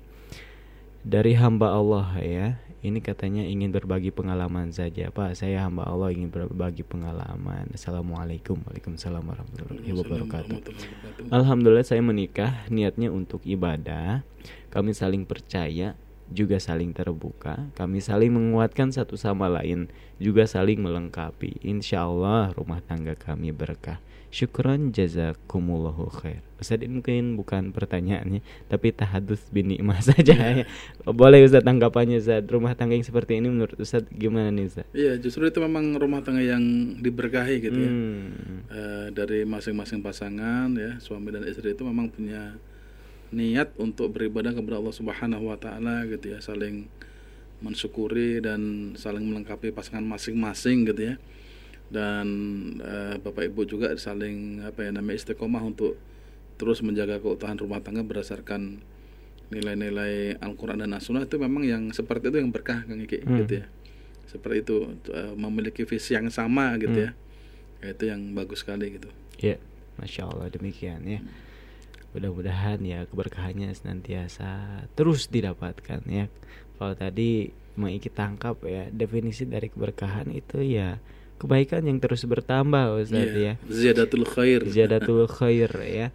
Dari 1.02 1.40
hamba 1.40 1.72
Allah 1.72 2.12
ya. 2.20 2.48
Ini 2.82 2.98
katanya 2.98 3.46
ingin 3.46 3.70
berbagi 3.70 4.10
pengalaman 4.10 4.74
saja 4.74 5.14
Pak. 5.14 5.38
Saya 5.38 5.64
hamba 5.64 5.86
Allah 5.86 6.12
ingin 6.12 6.34
berbagi 6.34 6.82
pengalaman. 6.82 7.70
Assalamualaikum, 7.72 8.58
waalaikumsalam 8.68 9.22
warahmatullahi 9.22 9.94
wabarakatuh. 9.96 10.58
Alhamdulillah 11.30 11.86
saya 11.86 12.02
menikah 12.02 12.66
niatnya 12.74 13.14
untuk 13.14 13.46
ibadah. 13.46 14.26
Kami 14.74 14.98
saling 14.98 15.24
percaya, 15.30 15.94
juga 16.32 16.58
saling 16.58 16.96
terbuka. 16.96 17.70
Kami 17.76 18.00
saling 18.00 18.32
menguatkan 18.32 18.90
satu 18.90 19.20
sama 19.20 19.52
lain, 19.52 19.92
juga 20.18 20.48
saling 20.48 20.80
melengkapi. 20.80 21.62
Insya 21.62 22.08
Allah 22.08 22.56
rumah 22.56 22.80
tangga 22.82 23.14
kami 23.14 23.52
berkah. 23.52 24.00
Syukron 24.32 24.96
jazakumullahu 24.96 26.08
khair. 26.08 26.40
Ustaz 26.56 26.80
ini 26.80 27.04
mungkin 27.04 27.36
bukan 27.36 27.76
pertanyaannya, 27.76 28.40
tapi 28.72 28.96
tahadus 28.96 29.44
bin 29.52 29.76
nikmah 29.76 30.00
saja 30.08 30.32
ya. 30.32 30.64
Boleh 31.04 31.44
Ustaz 31.44 31.68
tanggapannya 31.68 32.24
Ustaz. 32.24 32.48
Rumah 32.48 32.72
tangga 32.80 32.96
yang 32.96 33.04
seperti 33.04 33.44
ini 33.44 33.52
menurut 33.52 33.76
Ustaz 33.76 34.08
gimana 34.08 34.48
nih 34.56 34.72
Ustaz? 34.72 34.88
Iya, 34.96 35.20
justru 35.20 35.52
itu 35.52 35.60
memang 35.60 36.00
rumah 36.00 36.24
tangga 36.24 36.40
yang 36.40 36.64
diberkahi 37.04 37.56
gitu 37.60 37.76
ya. 37.76 37.92
Hmm. 37.92 38.64
Eh, 38.72 39.08
dari 39.12 39.44
masing-masing 39.44 40.00
pasangan 40.00 40.72
ya, 40.80 40.96
suami 41.04 41.28
dan 41.36 41.44
istri 41.44 41.76
itu 41.76 41.84
memang 41.84 42.08
punya 42.08 42.56
niat 43.32 43.72
untuk 43.76 44.12
beribadah 44.12 44.52
kepada 44.52 44.78
Allah 44.78 44.92
Subhanahu 44.92 45.48
wa 45.48 45.58
taala 45.58 46.04
gitu 46.06 46.36
ya, 46.36 46.40
saling 46.40 46.92
mensyukuri 47.62 48.42
dan 48.42 48.94
saling 48.96 49.24
melengkapi 49.24 49.72
pasangan 49.72 50.04
masing-masing 50.04 50.84
gitu 50.86 51.14
ya. 51.14 51.16
Dan 51.92 52.28
eh, 52.80 53.16
Bapak 53.20 53.52
Ibu 53.52 53.68
juga 53.68 53.92
saling 53.96 54.64
apa 54.64 54.84
ya 54.84 54.92
namanya 54.92 55.20
istiqomah 55.20 55.62
untuk 55.62 56.00
terus 56.56 56.80
menjaga 56.80 57.20
keutuhan 57.20 57.58
rumah 57.58 57.80
tangga 57.80 58.02
berdasarkan 58.02 58.80
nilai-nilai 59.50 60.40
Al-Qur'an 60.40 60.80
dan 60.80 60.96
As-Sunnah 60.96 61.28
itu 61.28 61.36
memang 61.36 61.68
yang 61.68 61.92
seperti 61.92 62.32
itu 62.32 62.40
yang 62.40 62.52
berkah 62.52 62.88
Kang 62.88 63.00
Iki 63.00 63.28
Hmm. 63.28 63.38
gitu 63.44 63.54
ya. 63.60 63.66
Seperti 64.24 64.64
itu 64.64 64.76
eh, 65.12 65.34
memiliki 65.36 65.84
visi 65.84 66.16
yang 66.16 66.32
sama 66.32 66.80
gitu 66.80 66.96
Hmm. 66.96 67.06
ya. 67.06 67.12
Ya, 67.82 67.88
itu 67.92 68.04
yang 68.08 68.22
bagus 68.32 68.62
sekali 68.64 68.94
gitu. 68.96 69.10
Ya, 69.42 69.58
masya 69.98 70.30
Allah 70.30 70.48
demikian 70.48 71.02
ya. 71.04 71.20
Mudah-mudahan 72.12 72.80
ya 72.82 73.04
keberkahannya 73.06 73.72
senantiasa 73.72 74.50
terus 74.92 75.28
didapatkan 75.28 76.04
ya. 76.06 76.28
Kalau 76.76 76.94
tadi 76.94 77.48
ikut 77.74 78.14
tangkap 78.14 78.62
ya 78.64 78.90
definisi 78.90 79.44
dari 79.44 79.66
keberkahan 79.66 80.30
itu 80.30 80.60
ya 80.60 81.00
kebaikan 81.38 81.82
yang 81.82 81.98
terus 81.98 82.22
bertambah 82.24 83.02
Ustaz 83.02 83.32
ya. 83.32 83.34
Iya, 83.34 83.54
Ziyadatul 83.66 84.24
khair. 84.24 84.62
Ziyadatul 84.64 85.26
khair 85.32 85.72
ya. 85.82 86.08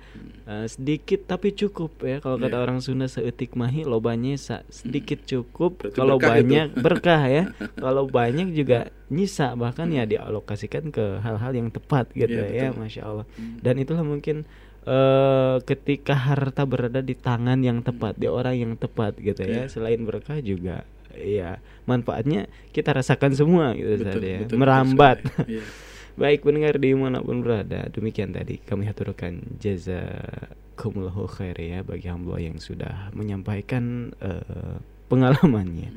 Eh, 0.47 0.66
sedikit 0.68 1.26
tapi 1.26 1.51
cukup 1.51 1.99
ya 2.01 2.20
kalau 2.20 2.38
kata 2.38 2.55
Iya. 2.55 2.62
orang 2.62 2.78
Sunda 2.78 3.07
seetik 3.07 3.59
mahi 3.59 3.82
lobanya 3.82 4.38
sa- 4.38 4.62
sedikit 4.68 5.26
cukup 5.26 5.82
Berarti 5.82 5.97
kalau 5.97 6.14
berkah 6.14 6.30
itu. 6.30 6.38
banyak 6.38 6.68
berkah 6.86 7.22
ya 7.26 7.44
kalau 7.74 8.05
banyak 8.07 8.49
juga 8.53 8.78
nyisa 9.09 9.55
bahkan 9.55 9.90
ya 9.90 10.07
dialokasikan 10.07 10.94
ke 10.94 11.18
hal-hal 11.18 11.51
yang 11.53 11.68
tepat 11.68 12.07
gitu 12.12 12.30
Iya, 12.36 12.47
ya 12.47 12.66
betul. 12.70 12.78
masya 12.78 13.03
Allah 13.03 13.26
dan 13.59 13.74
itulah 13.76 14.05
mungkin 14.05 14.47
eh 14.87 15.57
ketika 15.66 16.14
harta 16.14 16.62
berada 16.62 17.03
di 17.03 17.18
tangan 17.18 17.59
yang 17.59 17.82
tepat 17.82 18.14
di 18.14 18.30
orang 18.30 18.55
yang 18.55 18.72
tepat 18.78 19.18
gitu 19.18 19.43
ya. 19.43 19.66
Iya. 19.66 19.72
selain 19.72 20.01
berkah 20.07 20.39
juga 20.39 20.87
ya 21.16 21.59
manfaatnya 21.91 22.47
kita 22.70 22.93
rasakan 22.95 23.32
semua 23.34 23.72
gitu 23.74 23.99
Betul, 24.05 24.22
ya. 24.22 24.39
betul, 24.45 24.47
betul 24.47 24.59
merambat. 24.62 25.18
sekali. 25.26 25.59
Iya. 25.59 25.64
Baik 26.16 26.49
pendengar 26.49 26.80
di 26.80 26.97
mana 26.97 27.20
pun 27.20 27.45
berada 27.45 27.93
Demikian 27.93 28.32
tadi 28.32 28.57
kami 28.57 28.89
haturkan. 28.89 29.37
Jazakumullahu 29.61 31.28
khair 31.28 31.61
ya 31.61 31.84
Bagi 31.84 32.09
hamba 32.09 32.41
yang 32.41 32.57
sudah 32.57 33.12
menyampaikan 33.12 34.16
eh, 34.24 34.80
Pengalamannya. 35.07 35.95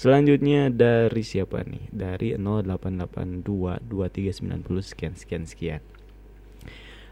Selanjutnya 0.00 0.72
dari 0.72 1.20
siapa 1.20 1.60
nih? 1.60 1.92
Dari 1.92 2.28
0882 2.40 3.42
2390 3.84 4.80
sekian 4.80 5.12
sekian 5.12 5.44
sekian 5.44 5.82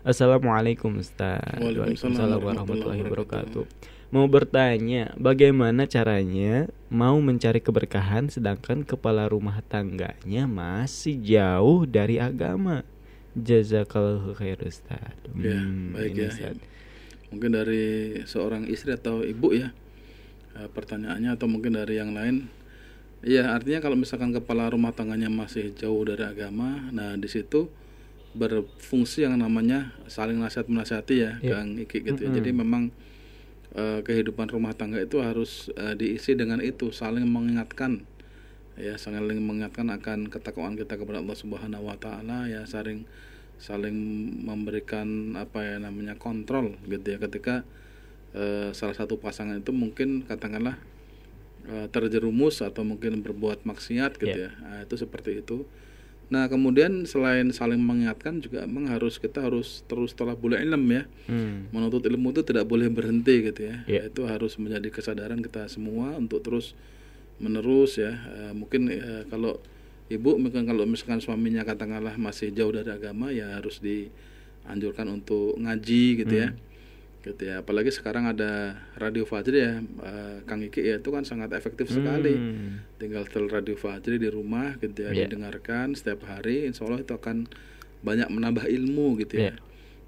Assalamualaikum 0.04 1.00
Ustaz 1.00 1.40
Waalaikumsalam 1.56 2.36
warahmatullahi 2.36 3.00
wabarakatuh 3.08 3.64
Mau 4.12 4.28
bertanya 4.28 5.16
bagaimana 5.16 5.88
caranya 5.88 6.68
mau 6.92 7.16
mencari 7.24 7.64
keberkahan 7.64 8.28
sedangkan 8.28 8.84
kepala 8.84 9.24
rumah 9.32 9.64
tangganya 9.64 10.44
masih 10.44 11.16
jauh 11.18 11.88
dari 11.88 12.20
agama. 12.20 12.84
Jazakallahu 13.32 14.36
khair 14.36 14.60
Ustaz. 14.62 15.16
Ya, 15.40 15.56
Hmm, 15.56 15.96
baik 15.96 16.14
ini 16.14 16.20
ya. 16.20 16.28
Ustaz. 16.30 16.56
Mungkin 17.32 17.50
dari 17.56 17.86
seorang 18.28 18.68
istri 18.68 18.92
atau 18.92 19.24
ibu 19.24 19.56
ya 19.56 19.72
eh, 20.52 20.68
pertanyaannya 20.68 21.34
atau 21.34 21.48
mungkin 21.48 21.80
dari 21.80 21.96
yang 21.96 22.12
lain. 22.12 22.46
Iya, 23.24 23.56
artinya 23.56 23.80
kalau 23.80 23.96
misalkan 23.96 24.36
kepala 24.36 24.68
rumah 24.68 24.92
tangganya 24.92 25.32
masih 25.32 25.72
jauh 25.72 26.04
dari 26.04 26.28
agama, 26.28 26.92
nah 26.92 27.16
di 27.16 27.24
situ 27.24 27.72
berfungsi 28.34 29.22
yang 29.22 29.38
namanya 29.38 29.94
saling 30.06 30.36
nasihat 30.36 30.66
menasihati 30.66 31.14
ya, 31.16 31.32
Iya. 31.38 31.62
Kang 31.62 31.78
Iki 31.78 31.98
gitu 32.04 32.20
ya. 32.20 32.30
Mm-mm. 32.30 32.38
Jadi 32.42 32.50
memang 32.50 32.82
eh, 33.72 34.00
kehidupan 34.02 34.50
rumah 34.50 34.74
tangga 34.74 34.98
itu 34.98 35.22
harus 35.22 35.70
eh, 35.74 35.94
diisi 35.94 36.34
dengan 36.34 36.58
itu, 36.58 36.90
saling 36.90 37.22
mengingatkan 37.24 38.02
ya, 38.74 38.98
saling 38.98 39.22
mengingatkan 39.38 39.86
akan 39.88 40.26
ketakwaan 40.26 40.74
kita 40.74 40.98
kepada 40.98 41.22
Allah 41.22 41.38
Subhanahu 41.38 41.86
wa 41.86 41.94
taala 41.94 42.50
ya, 42.50 42.66
saling 42.66 43.06
saling 43.54 43.94
memberikan 44.42 45.38
apa 45.38 45.62
ya 45.62 45.76
namanya 45.78 46.18
kontrol 46.18 46.74
gitu 46.84 47.06
ya 47.06 47.22
ketika 47.22 47.62
eh, 48.34 48.74
salah 48.74 48.92
satu 48.92 49.16
pasangan 49.16 49.62
itu 49.62 49.70
mungkin 49.70 50.26
katakanlah 50.26 50.74
eh, 51.70 51.86
terjerumus 51.88 52.60
atau 52.60 52.82
mungkin 52.82 53.22
berbuat 53.22 53.62
maksiat 53.62 54.18
gitu 54.18 54.26
Iya. 54.26 54.50
ya 54.50 54.58
nah, 54.58 54.78
itu 54.82 54.98
seperti 54.98 55.38
itu 55.38 55.62
nah 56.34 56.50
kemudian 56.50 57.06
selain 57.06 57.54
saling 57.54 57.78
mengingatkan 57.78 58.42
juga 58.42 58.66
memang 58.66 58.90
harus 58.90 59.22
kita 59.22 59.46
harus 59.46 59.86
terus 59.86 60.18
telah 60.18 60.34
boleh 60.34 60.58
ilm 60.66 60.82
ya. 60.90 61.06
Hmm. 61.30 61.70
menuntut 61.70 62.02
ilmu 62.02 62.34
itu 62.34 62.42
tidak 62.42 62.66
boleh 62.66 62.90
berhenti 62.90 63.46
gitu 63.46 63.70
ya. 63.70 63.76
Iya. 63.86 64.10
itu 64.10 64.26
harus 64.26 64.58
menjadi 64.58 64.90
kesadaran 64.90 65.38
kita 65.38 65.70
semua 65.70 66.18
untuk 66.18 66.42
terus 66.42 66.74
menerus 67.38 67.94
ya. 67.94 68.10
Eh, 68.10 68.52
mungkin 68.52 68.90
eh, 68.90 69.22
kalau 69.30 69.62
ibu 70.10 70.36
mungkin 70.36 70.66
kalau 70.66 70.82
misalkan 70.84 71.22
suaminya 71.22 71.62
katakanlah 71.62 72.18
masih 72.18 72.50
jauh 72.50 72.74
dari 72.74 72.90
agama 72.90 73.30
ya 73.30 73.56
harus 73.56 73.78
dianjurkan 73.78 75.06
untuk 75.08 75.56
ngaji 75.56 76.26
gitu 76.26 76.34
ya 76.34 76.50
gitu 77.24 77.40
ya 77.40 77.58
apalagi 77.58 77.88
sekarang 77.88 78.28
ada 78.28 78.76
radio 78.94 79.24
Fajri 79.24 79.58
ya 79.58 79.80
eh, 79.80 80.36
Kang 80.44 80.60
Iki 80.60 80.80
ya 80.84 80.94
itu 81.00 81.08
kan 81.08 81.24
sangat 81.24 81.50
efektif 81.50 81.88
sekali 81.88 82.36
Hmm. 82.36 82.84
tinggal 82.96 83.24
setel 83.24 83.48
radio 83.48 83.72
Fajri 83.74 84.20
di 84.20 84.28
rumah 84.28 84.76
gitu 84.76 85.00
ya 85.00 85.10
Iya. 85.10 85.24
didengarkan 85.26 85.92
setiap 85.92 86.20
hari 86.24 86.68
insya 86.68 86.84
Allah 86.84 87.00
itu 87.00 87.10
akan 87.10 87.48
banyak 88.00 88.28
menambah 88.28 88.68
ilmu 88.68 89.16
gitu 89.18 89.40
ya 89.40 89.56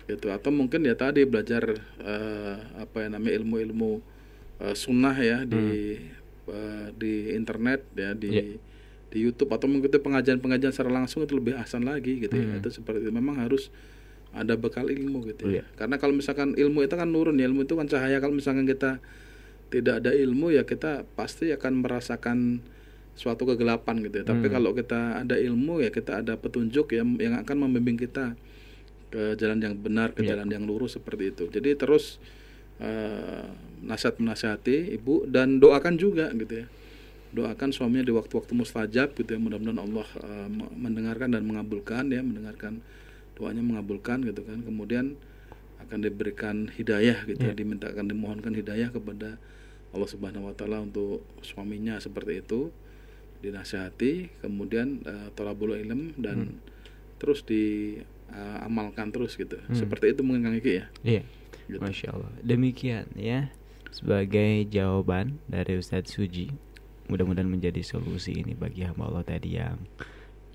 gitu 0.05 0.29
atau 0.29 0.53
mungkin 0.53 0.85
ya 0.85 0.95
tadi 0.95 1.25
belajar 1.25 1.67
eh, 1.99 2.57
apa 2.77 2.97
ya 3.03 3.09
namanya 3.09 3.35
ilmu-ilmu 3.41 3.93
eh, 4.61 4.77
sunnah 4.77 5.17
ya 5.17 5.43
di 5.43 5.97
eh, 6.47 6.87
di 6.93 7.33
internet 7.33 7.81
ya 7.93 8.13
di 8.13 8.29
Iya. 8.31 8.45
di 9.07 9.19
YouTube 9.19 9.51
atau 9.51 9.67
mengikuti 9.67 9.97
pengajian-pengajian 9.97 10.71
secara 10.71 10.93
langsung 10.93 11.23
itu 11.23 11.33
lebih 11.33 11.57
asan 11.57 11.83
lagi 11.83 12.21
gitu 12.21 12.35
ya 12.35 12.45
Hmm. 12.45 12.61
itu 12.61 12.69
seperti 12.71 13.03
itu 13.03 13.11
memang 13.11 13.41
harus 13.41 13.73
ada 14.33 14.55
bekal 14.55 14.87
ilmu 14.87 15.23
gitu 15.27 15.47
Iya. 15.47 15.63
ya 15.63 15.65
karena 15.77 15.97
kalau 15.97 16.13
misalkan 16.13 16.55
ilmu 16.55 16.83
itu 16.83 16.95
kan 16.95 17.07
nurun 17.07 17.37
ya 17.37 17.47
ilmu 17.47 17.63
itu 17.63 17.75
kan 17.75 17.87
cahaya 17.87 18.19
kalau 18.19 18.33
misalkan 18.33 18.65
kita 18.65 18.99
tidak 19.67 20.01
ada 20.01 20.11
ilmu 20.11 20.51
ya 20.51 20.63
kita 20.63 21.05
pasti 21.13 21.51
akan 21.51 21.83
merasakan 21.83 22.63
suatu 23.15 23.43
kegelapan 23.45 24.01
gitu 24.01 24.21
ya 24.21 24.25
tapi 24.27 24.47
Hmm. 24.47 24.55
kalau 24.55 24.71
kita 24.73 25.01
ada 25.21 25.35
ilmu 25.35 25.81
ya 25.81 25.89
kita 25.89 26.21
ada 26.21 26.37
petunjuk 26.37 26.93
yang 26.93 27.17
yang 27.17 27.35
akan 27.35 27.57
membimbing 27.59 27.97
kita 27.97 28.37
ke 29.07 29.35
jalan 29.35 29.59
yang 29.59 29.75
benar 29.75 30.13
ke 30.13 30.21
Iya. 30.21 30.35
jalan 30.35 30.49
yang 30.51 30.65
lurus 30.65 30.95
seperti 30.95 31.31
itu 31.31 31.49
jadi 31.49 31.75
terus 31.75 32.21
eh, 32.77 33.45
nasihat 33.81 34.21
menasihati 34.21 34.93
ibu 34.93 35.25
dan 35.25 35.57
doakan 35.57 35.97
juga 35.97 36.29
gitu 36.31 36.61
ya 36.61 36.67
doakan 37.33 37.73
suaminya 37.73 38.05
di 38.05 38.13
waktu-waktu 38.13 38.53
mustajab 38.53 39.13
gitu 39.13 39.29
ya 39.29 39.41
mudah-mudahan 39.41 39.81
Allah 39.81 40.09
me- 40.47 40.73
mendengarkan 40.79 41.33
dan 41.33 41.43
mengabulkan 41.43 42.09
ya 42.09 42.21
mendengarkan 42.21 42.85
doanya 43.37 43.61
mengabulkan 43.61 44.25
gitu 44.25 44.41
kan 44.43 44.61
kemudian 44.61 45.15
akan 45.79 45.99
diberikan 46.01 46.67
hidayah 46.69 47.23
gitu 47.25 47.47
Iya. 47.47 47.55
dimintakan 47.55 48.09
dimohonkan 48.09 48.53
hidayah 48.53 48.89
kepada 48.89 49.37
Allah 49.93 50.09
Subhanahu 50.09 50.49
wa 50.49 50.55
taala 50.55 50.81
untuk 50.81 51.21
suaminya 51.41 51.97
seperti 51.97 52.41
itu 52.41 52.73
dinasihati 53.39 54.41
kemudian 54.41 55.05
eh, 55.05 55.29
tolabul 55.33 55.73
ilm 55.73 56.17
dan 56.17 56.59
terus 57.17 57.45
diamalkan 57.45 59.09
terus 59.09 59.37
gitu 59.37 59.57
Hmm. 59.63 59.77
seperti 59.77 60.13
itu 60.13 60.21
mungkin 60.21 60.43
Kang 60.45 60.57
Iki 60.57 60.73
ya 60.73 60.87
Iya. 61.05 61.23
Gitu. 61.67 61.83
Masya 61.83 62.09
Allah. 62.11 62.31
Demikian 62.41 63.11
ya 63.13 63.51
sebagai 63.91 64.65
jawaban 64.67 65.43
dari 65.47 65.75
Ustadz 65.75 66.15
Suji. 66.15 66.55
Mudah-mudahan 67.07 67.47
menjadi 67.47 67.83
solusi 67.83 68.39
ini 68.39 68.55
bagi 68.55 68.83
hamba 68.83 69.07
Allah 69.07 69.23
tadi 69.23 69.59
yang 69.59 69.75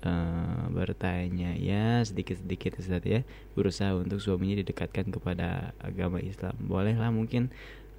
eh, 0.02 0.64
bertanya 0.70 1.54
ya 1.58 2.02
sedikit-sedikit 2.02 2.78
Ustadz 2.78 3.08
ya 3.08 3.20
berusaha 3.54 3.94
untuk 3.94 4.18
suaminya 4.18 4.60
didekatkan 4.62 5.10
kepada 5.14 5.72
agama 5.78 6.18
Islam. 6.18 6.54
Bolehlah 6.58 7.10
mungkin 7.14 7.54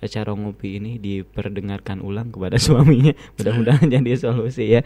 cara 0.08 0.36
ngopi 0.36 0.80
ini 0.80 1.00
diperdengarkan 1.00 2.04
ulang 2.04 2.32
kepada 2.32 2.60
suaminya. 2.64 3.16
Mudah-mudahan 3.40 3.88
jadi 3.88 4.12
solusi 4.20 4.80
ya. 4.80 4.82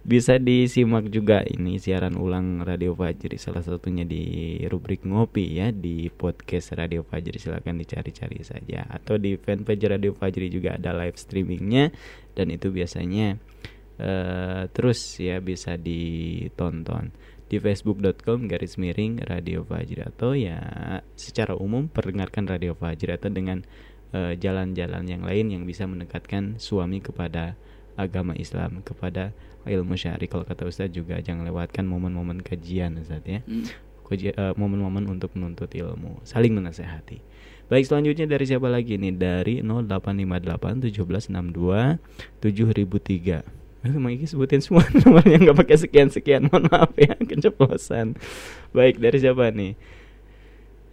Bisa 0.00 0.40
disimak 0.40 1.12
juga 1.12 1.44
ini 1.44 1.76
siaran 1.76 2.16
ulang 2.16 2.64
Radio 2.64 2.96
Fajri 2.96 3.36
salah 3.36 3.60
satunya 3.60 4.00
di 4.00 4.56
rubrik 4.64 5.04
ngopi 5.04 5.60
ya 5.60 5.76
di 5.76 6.08
podcast 6.08 6.72
Radio 6.72 7.04
Fajri 7.04 7.36
silahkan 7.36 7.76
dicari-cari 7.76 8.40
saja 8.40 8.88
atau 8.88 9.20
di 9.20 9.36
fanpage 9.36 9.84
Radio 9.84 10.16
Fajri 10.16 10.48
juga 10.48 10.80
ada 10.80 10.96
live 10.96 11.20
streamingnya 11.20 11.92
dan 12.32 12.48
itu 12.48 12.72
biasanya 12.72 13.36
eh, 14.00 14.62
terus 14.72 15.20
ya 15.20 15.38
bisa 15.44 15.76
ditonton. 15.76 17.12
Di 17.50 17.58
facebook.com 17.58 18.46
garis 18.46 18.78
miring 18.78 19.26
Radio 19.26 19.66
Fajri 19.66 20.06
atau 20.06 20.38
ya 20.38 20.58
secara 21.18 21.58
umum 21.58 21.90
perdengarkan 21.90 22.46
Radio 22.46 22.78
Fajri 22.78 23.12
atau 23.12 23.28
dengan 23.28 23.60
eh, 24.16 24.38
jalan-jalan 24.40 25.04
yang 25.04 25.22
lain 25.26 25.46
yang 25.52 25.62
bisa 25.66 25.84
mendekatkan 25.84 26.56
suami 26.56 27.02
kepada 27.04 27.58
agama 27.98 28.32
Islam 28.38 28.80
kepada 28.80 29.36
ilmu 29.68 29.98
syari. 29.98 30.24
Kalau 30.30 30.48
kata 30.48 30.64
Ustadz 30.64 30.94
juga 30.96 31.20
jangan 31.20 31.44
lewatkan 31.44 31.84
momen-momen 31.84 32.40
kajian 32.40 32.96
Ustadz 32.96 33.28
ya. 33.28 33.40
Hmm. 33.44 33.68
Eh, 34.10 34.54
momen-momen 34.58 35.06
untuk 35.06 35.38
menuntut 35.38 35.70
ilmu 35.70 36.18
saling 36.26 36.50
menasehati. 36.50 37.22
Baik 37.70 37.86
selanjutnya 37.86 38.26
dari 38.26 38.42
siapa 38.42 38.66
lagi 38.66 38.98
nih? 38.98 39.14
Dari 39.14 39.62
0858 39.62 40.90
1762 40.90 42.02
7003 42.42 43.59
Eh, 43.80 43.88
Emang 43.96 44.12
ini 44.12 44.28
sebutin 44.28 44.60
semua 44.60 44.84
nomornya 45.00 45.40
nggak 45.40 45.58
pakai 45.64 45.76
sekian-sekian 45.80 46.52
mohon 46.52 46.68
maaf 46.68 46.92
ya 47.00 47.16
keceplosan 47.16 48.12
baik 48.76 49.00
dari 49.00 49.16
siapa 49.16 49.48
nih 49.48 49.72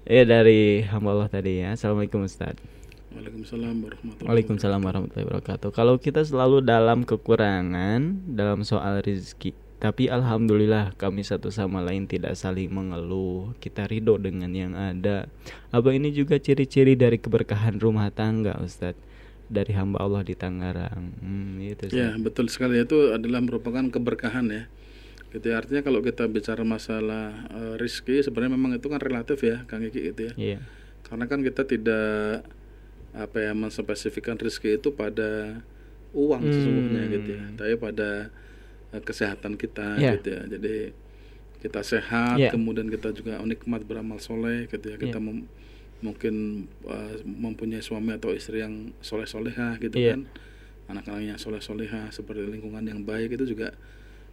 ya 0.08 0.24
dari 0.24 0.88
hamba 0.88 1.12
Allah 1.12 1.28
tadi 1.28 1.68
ya 1.68 1.76
Assalamualaikum 1.76 2.24
Ustadz 2.24 2.64
Waalaikumsalam 3.12 3.76
warahmatullahi 3.84 4.28
Waalaikumsalam 4.30 4.82
warahmatullahi 4.84 5.28
wabarakatuh. 5.32 5.70
Kalau 5.74 5.96
kita 5.98 6.22
selalu 6.22 6.62
dalam 6.62 7.02
kekurangan 7.02 8.30
dalam 8.30 8.62
soal 8.62 9.02
rezeki, 9.02 9.58
tapi 9.82 10.06
alhamdulillah 10.06 10.94
kami 11.02 11.26
satu 11.26 11.50
sama 11.50 11.82
lain 11.82 12.06
tidak 12.06 12.38
saling 12.38 12.70
mengeluh. 12.70 13.58
Kita 13.58 13.90
ridho 13.90 14.22
dengan 14.22 14.52
yang 14.54 14.78
ada. 14.78 15.32
Apa 15.74 15.98
ini 15.98 16.14
juga 16.14 16.38
ciri-ciri 16.38 16.94
dari 16.94 17.18
keberkahan 17.18 17.82
rumah 17.82 18.12
tangga, 18.14 18.60
Ustadz? 18.62 19.02
Dari 19.48 19.72
hamba 19.72 20.04
Allah 20.04 20.22
di 20.22 20.36
Tangerang. 20.36 21.16
Hmm, 21.24 21.64
itu 21.64 21.88
Ya 21.90 22.12
betul 22.20 22.52
sekali 22.52 22.84
itu 22.84 23.16
adalah 23.16 23.40
merupakan 23.40 23.84
keberkahan 23.88 24.48
ya. 24.52 24.64
Gitu 25.32 25.46
ya. 25.48 25.60
Artinya 25.60 25.82
kalau 25.82 26.04
kita 26.04 26.28
bicara 26.28 26.68
masalah 26.68 27.48
eh, 27.48 27.74
rizki 27.80 28.20
sebenarnya 28.20 28.54
memang 28.54 28.72
itu 28.76 28.88
kan 28.88 29.00
relatif 29.00 29.40
ya 29.42 29.64
Kang 29.64 29.84
Iki 29.84 30.00
gitu 30.12 30.22
ya. 30.28 30.34
Iya. 30.36 30.60
Karena 31.08 31.26
kan 31.26 31.40
kita 31.40 31.64
tidak 31.64 32.44
apa 33.16 33.38
ya 33.40 33.52
menspesifikkan 33.56 34.36
rizki 34.36 34.76
itu 34.76 34.92
pada 34.92 35.64
uang 36.12 36.44
Hmm. 36.44 36.52
sesungguhnya 36.52 37.04
gitu 37.10 37.30
ya. 37.34 37.44
Tapi 37.56 37.74
pada 37.76 38.10
eh, 38.92 39.02
kesehatan 39.04 39.56
kita 39.56 39.96
Iya. 39.96 40.12
gitu 40.20 40.28
ya. 40.32 40.42
Jadi 40.48 40.76
kita 41.58 41.82
sehat, 41.82 42.38
Iya. 42.38 42.52
kemudian 42.54 42.88
kita 42.88 43.10
juga 43.12 43.40
nikmat 43.42 43.82
beramal 43.84 44.20
soleh 44.20 44.68
gitu 44.68 44.92
ya. 44.92 44.96
Kita 44.96 45.18
Iya. 45.18 45.34
Mungkin 46.00 46.36
eh, 46.84 47.16
mempunyai 47.24 47.80
suami 47.80 48.14
atau 48.14 48.30
istri 48.32 48.60
yang 48.60 48.94
soleh 49.00 49.26
solehah 49.26 49.76
gitu 49.78 49.96
Iya. 49.96 50.14
kan 50.14 50.22
anak-anaknya 50.88 51.36
soleh 51.36 51.60
soleha 51.60 52.08
seperti 52.10 52.46
lingkungan 52.46 52.82
yang 52.82 53.02
baik 53.02 53.34
itu 53.34 53.44
juga 53.48 53.74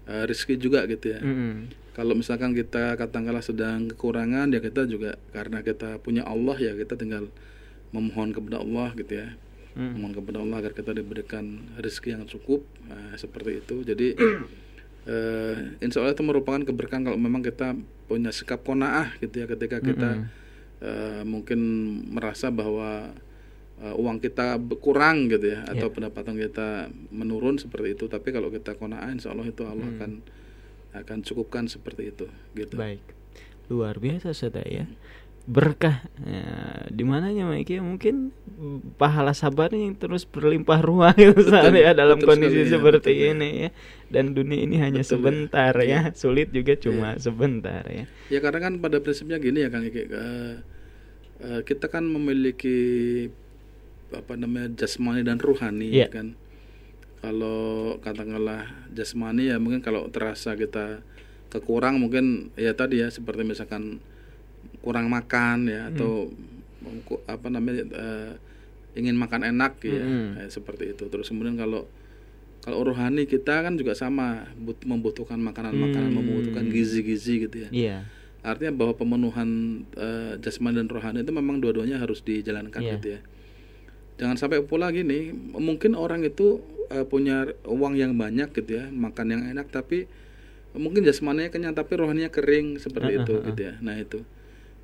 eh, 0.04 0.24
rizki 0.24 0.54
juga 0.54 0.84
gitu 0.84 1.10
ya 1.10 1.18
Mm-mm. 1.18 1.72
kalau 1.92 2.12
misalkan 2.12 2.52
kita 2.52 2.94
katakanlah 2.94 3.40
sedang 3.40 3.88
kekurangan 3.88 4.48
ya 4.48 4.60
kita 4.60 4.84
juga 4.84 5.16
karena 5.30 5.60
kita 5.60 5.96
punya 5.98 6.22
Allah 6.22 6.54
ya 6.56 6.72
kita 6.72 6.94
tinggal 6.94 7.32
memohon 7.90 8.30
kepada 8.30 8.58
Allah 8.58 8.92
gitu 8.94 9.14
ya 9.16 9.28
Mm. 9.74 9.98
memohon 9.98 10.14
kepada 10.14 10.38
Allah 10.38 10.56
agar 10.60 10.70
kita 10.72 10.94
diberikan 10.94 11.44
rezeki 11.76 12.14
yang 12.14 12.24
cukup 12.24 12.62
Nah, 12.84 13.16
seperti 13.16 13.58
itu 13.58 13.82
jadi 13.82 14.14
eh, 15.04 15.54
insya 15.80 15.98
Allah 15.98 16.12
itu 16.12 16.22
merupakan 16.22 16.60
keberkahan 16.60 17.02
kalau 17.02 17.18
memang 17.18 17.40
kita 17.40 17.74
punya 18.04 18.30
sikap 18.30 18.62
konaah 18.62 19.16
gitu 19.18 19.34
ya 19.34 19.46
ketika 19.48 19.80
kita 19.80 20.10
Mm-mm. 20.20 20.43
Eh, 20.84 21.22
mungkin 21.24 21.60
merasa 22.12 22.52
bahwa 22.52 23.08
eh, 23.76 23.94
uang 23.96 24.20
kita 24.20 24.54
kurang 24.78 25.26
gitu 25.26 25.50
ya 25.50 25.64
atau 25.64 25.88
Ya. 25.88 25.92
pendapatan 25.92 26.36
kita 26.36 26.68
menurun 27.10 27.56
seperti 27.56 27.96
itu 27.96 28.04
tapi 28.06 28.30
kalau 28.30 28.48
kita 28.48 28.76
konaah 28.76 29.08
insya 29.10 29.32
Allah 29.32 29.48
itu 29.48 29.64
Allah 29.64 29.82
Hmm. 29.82 29.96
akan 29.96 30.10
akan 30.94 31.18
cukupkan 31.22 31.66
seperti 31.66 32.12
itu 32.12 32.28
gitu 32.54 32.76
Baik. 32.76 33.02
Luar 33.66 33.96
biasa 33.96 34.30
Ustadz 34.30 34.62
ya. 34.62 34.84
berkah 35.44 36.08
ya, 36.16 36.48
di 36.88 37.04
mananya 37.04 37.44
Mike 37.44 37.68
ya 37.68 37.84
mungkin 37.84 38.32
pahala 38.96 39.36
sabarnya 39.36 39.76
yang 39.76 39.92
terus 39.92 40.24
berlimpah 40.24 40.80
ruah 40.80 41.12
gitu 41.12 41.36
saat 41.44 41.68
ya 41.68 41.92
dalam 41.92 42.16
betul 42.16 42.32
kondisi 42.32 42.48
sekali, 42.54 42.64
ya, 42.64 42.72
seperti 42.72 43.10
betul, 43.12 43.20
ya. 43.20 43.32
ini 43.36 43.50
ya 43.58 43.70
dan 44.08 44.24
dunia 44.32 44.58
ini 44.58 44.76
hanya 44.80 45.02
Betul, 45.02 45.04
ya. 45.04 45.12
sebentar 45.12 45.72
ya 45.76 45.84
Iya. 45.84 46.00
sulit 46.16 46.48
juga 46.48 46.72
cuma 46.78 47.20
sebentar 47.20 47.84
ya 47.84 48.08
Ya 48.32 48.40
karena 48.40 48.56
kan 48.62 48.80
pada 48.80 49.04
prinsipnya 49.04 49.36
gini 49.36 49.60
ya 49.60 49.68
Kang 49.68 49.84
Iki, 49.84 50.02
eh, 50.08 50.54
eh, 51.44 51.60
kita 51.62 51.86
kan 51.86 52.02
memiliki 52.02 52.78
apa 54.10 54.34
namanya 54.34 54.72
jasmani 54.74 55.20
dan 55.20 55.36
ruhani 55.36 55.90
Iya. 55.90 56.08
kan. 56.08 56.38
Kalau 57.18 57.96
katakanlah 57.98 58.68
jasmani 58.90 59.48
ya 59.48 59.56
mungkin 59.56 59.80
kalau 59.80 60.08
terasa 60.08 60.52
kita 60.54 61.00
kekurang 61.48 61.96
mungkin 61.96 62.50
ya 62.54 62.72
tadi 62.72 63.00
ya 63.00 63.08
seperti 63.08 63.42
misalkan 63.42 64.02
kurang 64.80 65.08
makan 65.08 65.64
ya 65.66 65.88
atau 65.88 66.28
mengku- 66.80 67.24
apa 67.24 67.48
namanya 67.48 67.82
eh, 67.86 68.32
ingin 68.94 69.14
makan 69.14 69.42
enak 69.46 69.80
ya 69.80 70.00
Hmm. 70.00 70.30
eh, 70.38 70.48
seperti 70.48 70.92
itu. 70.92 71.08
Terus 71.08 71.26
kemudian 71.26 71.56
kalau 71.56 71.88
kalau 72.60 72.80
rohani 72.82 73.24
kita 73.24 73.60
kan 73.60 73.74
juga 73.74 73.92
sama 73.92 74.48
but- 74.56 74.84
membutuhkan 74.84 75.36
makanan-makanan, 75.38 76.08
Hmm. 76.08 76.18
membutuhkan 76.18 76.64
gizi-gizi 76.66 77.44
gitu 77.44 77.56
ya. 77.58 77.70
iya 77.70 77.98
Artinya 78.44 78.76
bahwa 78.76 78.92
pemenuhan 78.92 79.48
eh, 79.90 80.36
jasmani 80.38 80.76
dan 80.76 80.86
rohani 80.86 81.18
itu 81.20 81.32
memang 81.32 81.58
dua-duanya 81.58 81.96
harus 81.96 82.20
dijalankan 82.20 82.78
Iya. 82.78 82.92
gitu 82.94 83.06
ya. 83.10 83.20
Jangan 84.14 84.36
sampai 84.36 84.62
pula 84.62 84.88
gini, 84.90 85.32
mungkin 85.50 85.96
orang 85.96 86.22
itu 86.22 86.60
eh, 86.86 87.02
punya 87.02 87.48
uang 87.64 87.96
yang 87.96 88.12
banyak 88.14 88.52
gitu 88.52 88.78
ya, 88.78 88.86
makan 88.86 89.26
yang 89.28 89.42
enak 89.48 89.66
tapi 89.68 90.04
mungkin 90.72 91.00
jasmaninya 91.00 91.48
kenyang 91.48 91.72
tapi 91.72 91.94
rohaninya 91.94 92.28
kering 92.28 92.76
seperti 92.76 93.18
itu 93.18 93.34
gitu 93.42 93.60
ya. 93.64 93.74
Nah, 93.80 93.96
itu. 93.96 94.20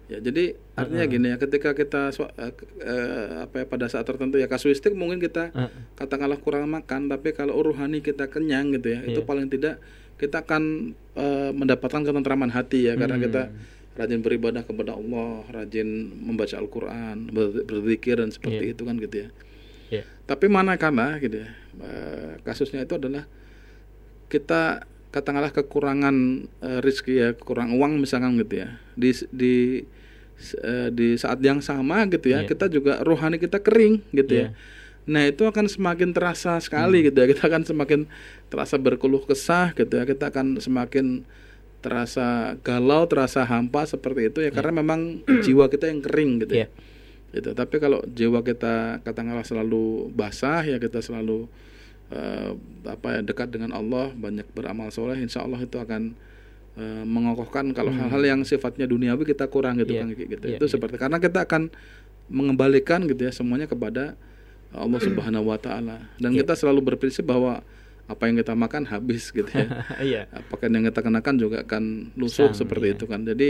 Ya, 0.06 0.18
jadi 0.18 0.58
artinya 0.74 1.06
gini 1.06 1.26
ya, 1.28 1.36
ketika 1.36 1.70
kita 1.70 2.10
eh, 2.10 2.50
eh, 2.80 3.44
apa 3.44 3.54
ya 3.56 3.64
pada 3.64 3.86
saat 3.86 4.02
tertentu 4.02 4.34
ya 4.36 4.46
kasuistik 4.46 4.90
mungkin 4.90 5.20
kita 5.20 5.52
Heeh. 5.52 5.70
katakanlah 5.94 6.34
kurang 6.36 6.66
makan 6.66 7.06
tapi 7.06 7.30
kalau 7.30 7.54
rohani 7.54 8.00
kita 8.00 8.26
kenyang 8.26 8.72
gitu 8.72 8.90
ya 8.90 9.00
itu 9.04 9.20
Iya. 9.20 9.28
paling 9.28 9.46
tidak 9.46 9.78
kita 10.20 10.44
akan 10.44 10.92
eh, 11.10 11.50
mendapatkan 11.50 12.04
ketentraman 12.04 12.52
hati 12.52 12.86
ya 12.86 12.94
karena 12.94 13.16
Hmm. 13.16 13.24
kita 13.24 13.42
rajin 13.90 14.20
beribadah 14.20 14.62
kepada 14.62 14.92
Allah 14.92 15.42
rajin 15.50 15.88
membaca 16.14 16.54
Al-Quran 16.54 17.26
ber- 17.26 17.64
berzikir 17.64 18.16
dan 18.16 18.28
seperti 18.28 18.70
Iya. 18.70 18.72
itu 18.72 18.82
kan 18.84 18.94
gitu 18.96 19.16
ya 19.18 19.28
Iya. 19.90 20.02
tapi 20.24 20.46
manakala 20.46 21.18
gitu 21.18 21.40
ya 21.40 21.48
eh, 21.80 22.32
kasusnya 22.40 22.84
itu 22.84 22.94
adalah 22.94 23.24
kita 24.28 24.86
katakanlah 25.10 25.50
kekurangan 25.50 26.16
eh, 26.62 26.78
rizki 26.80 27.18
ya 27.18 27.34
kurang 27.34 27.74
uang 27.74 27.98
misalkan 27.98 28.38
gitu 28.38 28.62
ya 28.62 28.78
di 28.94 29.10
di 29.28 29.54
eh, 30.56 30.88
di 30.90 31.18
saat 31.18 31.42
yang 31.42 31.58
sama 31.58 32.06
gitu 32.06 32.30
ya 32.30 32.44
Iya. 32.44 32.48
kita 32.48 32.70
juga 32.70 33.02
rohani 33.02 33.36
kita 33.36 33.58
kering 33.58 34.06
gitu 34.12 34.32
ya 34.36 34.48
Iya. 34.48 34.78
Nah 35.10 35.26
itu 35.26 35.42
akan 35.42 35.66
semakin 35.66 36.14
terasa 36.14 36.54
sekali 36.62 37.02
gitu 37.02 37.18
ya 37.18 37.26
kita 37.26 37.50
akan 37.50 37.66
semakin 37.66 38.00
terasa 38.46 38.78
berkeluh 38.78 39.26
kesah 39.26 39.74
gitu 39.74 39.98
ya 39.98 40.06
kita 40.06 40.30
akan 40.30 40.62
semakin 40.62 41.26
terasa 41.80 42.54
galau 42.60 43.08
terasa 43.10 43.42
hampa 43.42 43.88
seperti 43.88 44.30
itu 44.30 44.38
ya 44.44 44.54
karena 44.54 44.78
memang 44.78 45.24
jiwa 45.44 45.66
kita 45.66 45.90
yang 45.90 45.98
kering 45.98 46.46
gitu 46.46 46.54
ya. 46.54 46.68
Iya. 46.68 46.68
Gitu. 47.30 47.50
Tapi 47.54 47.76
kalau 47.78 48.02
jiwa 48.06 48.42
kita 48.42 49.02
katakanlah 49.02 49.42
selalu 49.42 50.10
basah 50.12 50.62
ya 50.62 50.78
kita 50.78 51.02
selalu 51.02 51.50
eh, 52.10 52.50
apa 52.86 53.18
ya 53.18 53.20
dekat 53.22 53.50
dengan 53.50 53.70
Allah 53.72 54.10
banyak 54.12 54.46
beramal 54.50 54.90
soleh 54.90 55.18
insya 55.18 55.42
Allah 55.42 55.62
itu 55.62 55.74
akan 55.74 56.14
eh, 56.74 57.02
mengokohkan 57.06 57.70
kalau 57.72 57.90
hal-hal 57.90 58.22
yang 58.22 58.40
sifatnya 58.42 58.86
duniawi 58.86 59.24
kita 59.24 59.46
kurang 59.46 59.78
gitu 59.78 59.94
Iya. 59.94 60.00
kan 60.04 60.08
gitu 60.14 60.44
Iya, 60.46 60.58
itu 60.58 60.64
iya. 60.68 60.72
seperti 60.74 60.98
karena 60.98 61.18
kita 61.18 61.46
akan 61.48 61.70
mengembalikan 62.30 63.06
gitu 63.10 63.26
ya 63.26 63.32
semuanya 63.34 63.66
kepada 63.66 64.14
Allah 64.72 65.00
Subhanahu 65.00 65.50
wa 65.50 65.58
taala. 65.58 65.98
Dan 66.16 66.32
Iya. 66.32 66.42
kita 66.46 66.54
selalu 66.54 66.94
berprinsip 66.94 67.26
bahwa 67.26 67.62
apa 68.06 68.22
yang 68.26 68.38
kita 68.38 68.54
makan 68.54 68.86
habis 68.86 69.30
gitu 69.30 69.46
ya. 69.46 69.66
Iya. 70.02 70.22
Pakaian 70.50 70.74
yang 70.74 70.86
kita 70.90 71.00
kenakan 71.00 71.34
juga 71.38 71.62
akan 71.62 72.14
lusuh 72.14 72.50
Sang, 72.50 72.58
seperti 72.66 72.90
iya. 72.90 72.94
itu 72.98 73.04
kan. 73.06 73.22
Jadi 73.22 73.48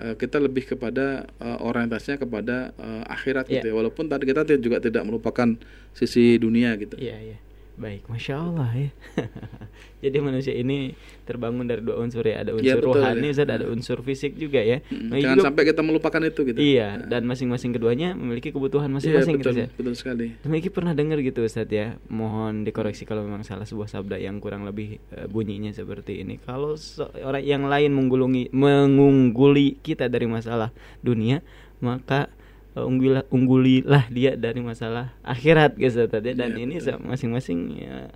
eh, 0.00 0.14
kita 0.16 0.40
lebih 0.40 0.64
kepada 0.66 1.24
eh, 1.38 1.58
orientasinya 1.60 2.16
kepada 2.16 2.72
eh, 2.76 3.02
akhirat 3.08 3.48
gitu 3.48 3.66
Iya. 3.68 3.72
ya. 3.72 3.76
Walaupun 3.76 4.08
tadi 4.08 4.24
kita 4.24 4.44
juga 4.56 4.80
tidak 4.80 5.04
melupakan 5.04 5.48
sisi 5.92 6.36
dunia 6.36 6.76
gitu. 6.80 6.96
Iya 6.96 7.16
iya. 7.20 7.38
Baik. 7.74 8.06
Masya 8.06 8.34
Allah 8.38 8.70
ya 8.70 8.90
jadi 10.04 10.18
manusia 10.20 10.52
ini 10.52 10.92
terbangun 11.24 11.64
dari 11.64 11.80
dua 11.80 11.96
unsur 11.98 12.20
ya. 12.20 12.44
Ada 12.44 12.52
unsur 12.52 12.68
Iya, 12.68 12.74
betul, 12.76 13.00
rohani 13.00 13.28
ya. 13.32 13.42
Ada 13.42 13.66
unsur 13.66 13.98
fisik 14.04 14.36
juga 14.36 14.60
ya. 14.60 14.84
Mm, 14.86 15.08
Nah, 15.08 15.16
jangan 15.16 15.36
juga- 15.40 15.46
sampai 15.48 15.62
kita 15.64 15.80
melupakan 15.80 16.20
itu 16.20 16.40
gitu. 16.44 16.58
Iya 16.60 16.88
dan 17.04 17.22
masing-masing 17.24 17.72
keduanya 17.72 18.12
memiliki 18.12 18.52
kebutuhan 18.52 18.92
Iya, 18.92 18.94
masing-masing 18.94 19.34
gitu 19.40 19.48
betul 19.50 19.56
ya 19.56 19.66
betul 19.72 19.94
sekali. 19.96 20.26
Demikian 20.44 20.72
pernah 20.72 20.92
dengar 20.92 21.18
gitu 21.18 21.40
Ustaz 21.40 21.66
ya. 21.66 21.96
Mohon 22.06 22.62
dikoreksi 22.62 23.02
kalau 23.02 23.24
memang 23.24 23.40
salah 23.42 23.64
sebuah 23.64 23.88
sabda 23.88 24.20
yang 24.20 24.36
kurang 24.38 24.62
lebih 24.62 25.00
eh, 25.10 25.24
bunyinya 25.24 25.72
seperti 25.72 26.20
ini. 26.20 26.36
Kalau 26.38 26.76
orang 27.18 27.40
yang 27.40 27.64
lain 27.64 27.90
menggulungi, 27.90 28.52
mengungguli 28.52 29.80
kita 29.80 30.06
dari 30.06 30.28
masalah 30.28 30.68
dunia 31.00 31.40
Maka 31.78 32.28
eh, 32.72 32.80
unggulilah, 32.80 33.24
unggulilah 33.28 34.04
dia 34.08 34.34
dari 34.34 34.58
masalah 34.58 35.12
akhirat 35.20 35.76
gitu 35.76 36.04
Ustaz 36.04 36.22
ya. 36.22 36.32
Dan 36.32 36.56
Iya, 36.56 36.64
ini 36.64 36.74
masing-masing 37.00 37.58
ya, 37.76 38.08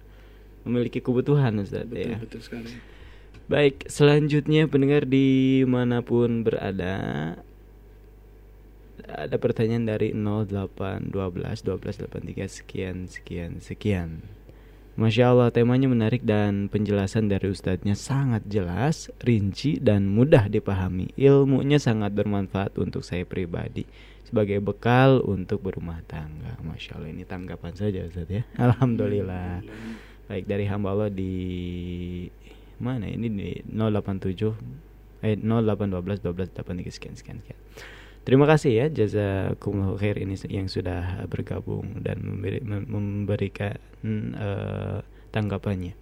memiliki 0.68 1.00
kebutuhan 1.00 1.56
Ustaz 1.64 1.88
betul 1.88 2.12
ya 2.12 2.16
betul 2.20 2.40
sekali 2.44 2.98
Baik, 3.48 3.88
selanjutnya 3.88 4.68
pendengar 4.68 5.08
di 5.08 5.64
mana 5.64 6.04
pun 6.04 6.44
berada 6.44 7.32
ada 9.08 9.36
pertanyaan 9.40 9.88
dari 9.88 10.12
08 10.12 11.08
12 11.08 11.64
12 11.64 12.12
83 12.12 12.44
sekian 12.44 13.08
sekian 13.08 13.56
sekian. 13.64 14.20
Masya 15.00 15.32
Allah 15.32 15.48
temanya 15.48 15.88
menarik 15.88 16.28
dan 16.28 16.68
penjelasan 16.68 17.32
dari 17.32 17.48
ustadznya 17.48 17.96
sangat 17.96 18.44
jelas, 18.44 19.08
rinci 19.24 19.80
dan 19.80 20.12
mudah 20.12 20.52
dipahami. 20.52 21.08
Ilmunya 21.16 21.80
sangat 21.80 22.12
bermanfaat 22.12 22.76
untuk 22.76 23.00
saya 23.00 23.24
pribadi 23.24 23.88
sebagai 24.28 24.60
bekal 24.60 25.24
untuk 25.24 25.64
berumah 25.64 26.04
tangga. 26.04 26.60
Masya 26.60 27.00
Allah 27.00 27.16
ini 27.16 27.24
tanggapan 27.24 27.72
saja 27.72 28.04
Ustadz 28.04 28.28
ya. 28.28 28.42
Alhamdulillah. 28.60 29.64
Baik 30.28 30.44
dari 30.44 30.68
hamba 30.68 30.92
Allah 30.92 31.10
di 31.10 31.32
mana 32.78 33.08
ini 33.08 33.26
di 33.32 33.48
087 33.72 35.24
eh 35.24 35.34
0812 35.34 36.22
12 36.22 36.52
83 36.62 36.94
sekian 36.94 37.14
sekian 37.18 37.38
sekian. 37.42 37.58
Terima 38.22 38.44
kasih 38.44 38.72
ya 38.76 38.86
jazakumullah 38.92 39.96
khair 39.96 40.20
ini 40.20 40.36
yang 40.52 40.68
sudah 40.68 41.24
bergabung 41.32 42.04
dan 42.04 42.20
memberi, 42.20 42.60
mem- 42.60 42.84
memberikan 42.84 43.80
eh, 44.36 45.00
tanggapannya. 45.32 45.96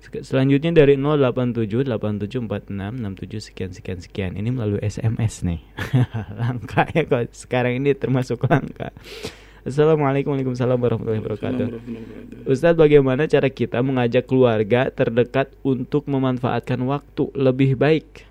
Selanjutnya 0.00 0.72
dari 0.72 0.96
087 0.96 1.86
8746 1.86 2.72
67 2.74 3.46
sekian 3.52 3.70
sekian 3.70 3.98
sekian. 4.00 4.32
Ini 4.34 4.48
melalui 4.50 4.80
SMS 4.80 5.44
nih. 5.44 5.60
langka 6.40 6.88
ya 6.90 7.04
kok 7.04 7.30
sekarang 7.36 7.78
ini 7.84 7.92
termasuk 7.94 8.40
langka. 8.48 8.90
Assalamualaikum 9.60 10.32
Waalaikumsalam 10.32 10.80
warahmatullahi 10.80 11.20
wabarakatuh. 11.20 11.66
Ustadz 12.48 12.80
bagaimana 12.80 13.28
cara 13.28 13.52
kita 13.52 13.84
mengajak 13.84 14.24
keluarga 14.24 14.88
terdekat 14.88 15.52
untuk 15.60 16.08
memanfaatkan 16.08 16.80
waktu 16.88 17.28
lebih 17.36 17.76
baik 17.76 18.24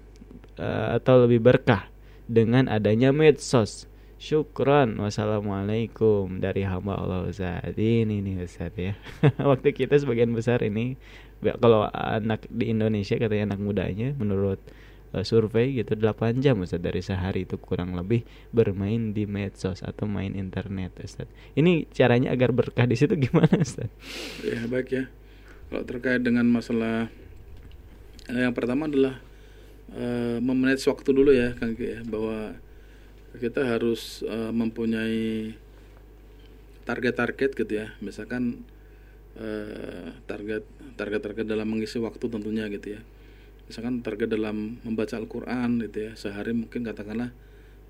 eh, 0.57 0.87
atau 0.97 1.29
lebih 1.29 1.37
berkah 1.37 1.85
dengan 2.25 2.65
adanya 2.65 3.13
medsos? 3.13 3.85
Syukron 4.19 4.99
Wassalamualaikum 4.99 6.43
Dari 6.43 6.67
hamba 6.67 6.99
Allah 6.99 7.23
Ustadz 7.23 7.79
Ini 7.79 8.19
nih 8.19 8.43
Ustadz 8.43 8.75
ya 8.75 8.93
Waktu 9.55 9.71
kita 9.71 9.95
sebagian 9.95 10.35
besar 10.35 10.59
ini 10.59 10.99
Kalau 11.39 11.87
anak 11.87 12.43
di 12.51 12.67
Indonesia 12.67 13.15
katanya 13.15 13.55
anak 13.55 13.63
mudanya 13.63 14.11
Menurut 14.19 14.59
eh, 15.13 15.25
survei 15.25 15.73
gitu 15.77 15.97
8 15.97 16.41
jam 16.43 16.61
Ustadz 16.61 16.83
dari 16.85 17.01
sehari 17.01 17.45
itu 17.47 17.57
kurang 17.57 17.97
lebih 17.97 18.25
bermain 18.53 19.11
di 19.13 19.25
medsos 19.25 19.81
atau 19.81 20.05
main 20.05 20.33
internet 20.37 20.97
Ustadz. 21.01 21.33
Ini 21.57 21.89
caranya 21.89 22.33
agar 22.33 22.53
berkah 22.53 22.85
di 22.85 22.95
situ 22.97 23.17
gimana 23.17 23.57
Ustadz? 23.57 23.93
Ya 24.45 24.65
baik 24.69 24.89
ya. 24.93 25.05
Kalau 25.69 25.85
terkait 25.85 26.21
dengan 26.25 26.49
masalah 26.49 27.13
eh, 28.25 28.41
yang 28.41 28.57
pertama 28.57 28.89
adalah 28.89 29.21
eh, 29.93 30.37
memanage 30.41 30.85
waktu 30.89 31.09
dulu 31.13 31.29
ya 31.29 31.53
Kang 31.57 31.77
ya 31.77 32.01
bahwa 32.05 32.57
kita 33.37 33.61
harus 33.65 34.25
eh, 34.25 34.51
mempunyai 34.53 35.53
target-target 36.89 37.53
gitu 37.53 37.73
ya. 37.73 37.93
Misalkan 38.01 38.65
target 40.27 40.67
target-target 40.99 41.47
dalam 41.47 41.63
mengisi 41.63 41.95
waktu 41.95 42.27
tentunya 42.27 42.67
gitu 42.67 42.99
ya. 42.99 43.01
Misalkan 43.69 44.01
target 44.01 44.33
dalam 44.33 44.81
membaca 44.81 45.15
Al-Qur'an 45.15 45.79
gitu 45.85 46.09
ya. 46.09 46.11
Sehari 46.17 46.57
mungkin 46.57 46.83
katakanlah 46.83 47.31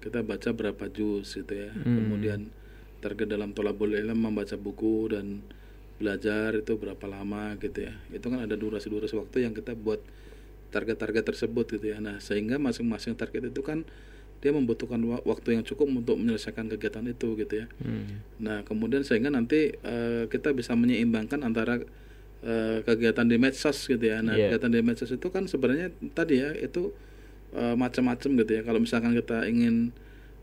kita 0.04 0.22
baca 0.22 0.52
berapa 0.52 0.86
juz 0.92 1.34
gitu 1.34 1.56
ya. 1.56 1.72
Hmm. 1.72 1.96
Kemudian 1.96 2.40
target 3.00 3.32
dalam 3.32 3.56
tolabul 3.56 3.96
ilm 3.96 4.20
membaca 4.20 4.60
buku 4.60 5.16
dan 5.16 5.40
belajar 6.00 6.56
itu 6.56 6.80
berapa 6.80 7.06
lama 7.12 7.60
gitu 7.60 7.84
ya 7.84 7.94
itu 8.16 8.24
kan 8.32 8.40
ada 8.40 8.56
durasi-durasi 8.56 9.20
waktu 9.20 9.44
yang 9.44 9.52
kita 9.52 9.76
buat 9.76 10.00
target-target 10.72 11.36
tersebut 11.36 11.76
gitu 11.76 11.92
ya 11.92 12.00
nah 12.00 12.24
sehingga 12.24 12.56
masing-masing 12.56 13.20
target 13.20 13.52
itu 13.52 13.60
kan 13.60 13.84
dia 14.40 14.56
membutuhkan 14.56 15.04
wa- 15.04 15.24
waktu 15.28 15.60
yang 15.60 15.68
cukup 15.68 15.92
untuk 15.92 16.16
menyelesaikan 16.16 16.72
kegiatan 16.72 17.04
itu 17.12 17.36
gitu 17.36 17.60
ya. 17.60 17.68
Hmm. 17.84 18.24
Nah, 18.40 18.64
kemudian 18.64 19.04
sehingga 19.04 19.28
nanti 19.28 19.76
eh, 19.76 20.32
kita 20.32 20.56
bisa 20.56 20.80
menyeimbangkan 20.80 21.44
antara 21.44 21.84
eh, 22.40 22.80
kegiatan 22.84 23.28
di 23.28 23.36
medsos 23.36 23.84
gitu 23.84 24.00
ya. 24.00 24.24
Nah, 24.24 24.36
Iya. 24.36 24.54
kegiatan 24.56 24.72
di 24.72 24.80
medsos 24.80 25.12
itu 25.12 25.28
kan 25.28 25.44
sebenarnya 25.46 25.92
tadi 26.12 26.40
ya 26.40 26.56
itu 26.56 26.92
eh, 27.50 27.76
macam-macam 27.76 28.30
gitu 28.40 28.52
ya. 28.56 28.62
Kalau 28.62 28.80
misalkan 28.80 29.12
kita 29.12 29.44
ingin 29.46 29.92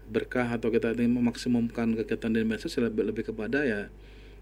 berkah 0.07 0.47
atau 0.51 0.71
kita 0.71 0.95
ingin 0.95 1.19
memaksimumkan 1.19 1.95
kegiatan 1.99 2.31
di 2.31 2.43
medsos 2.43 2.75
lebih, 2.79 3.11
lebih 3.11 3.31
kepada 3.31 3.63
ya 3.63 3.91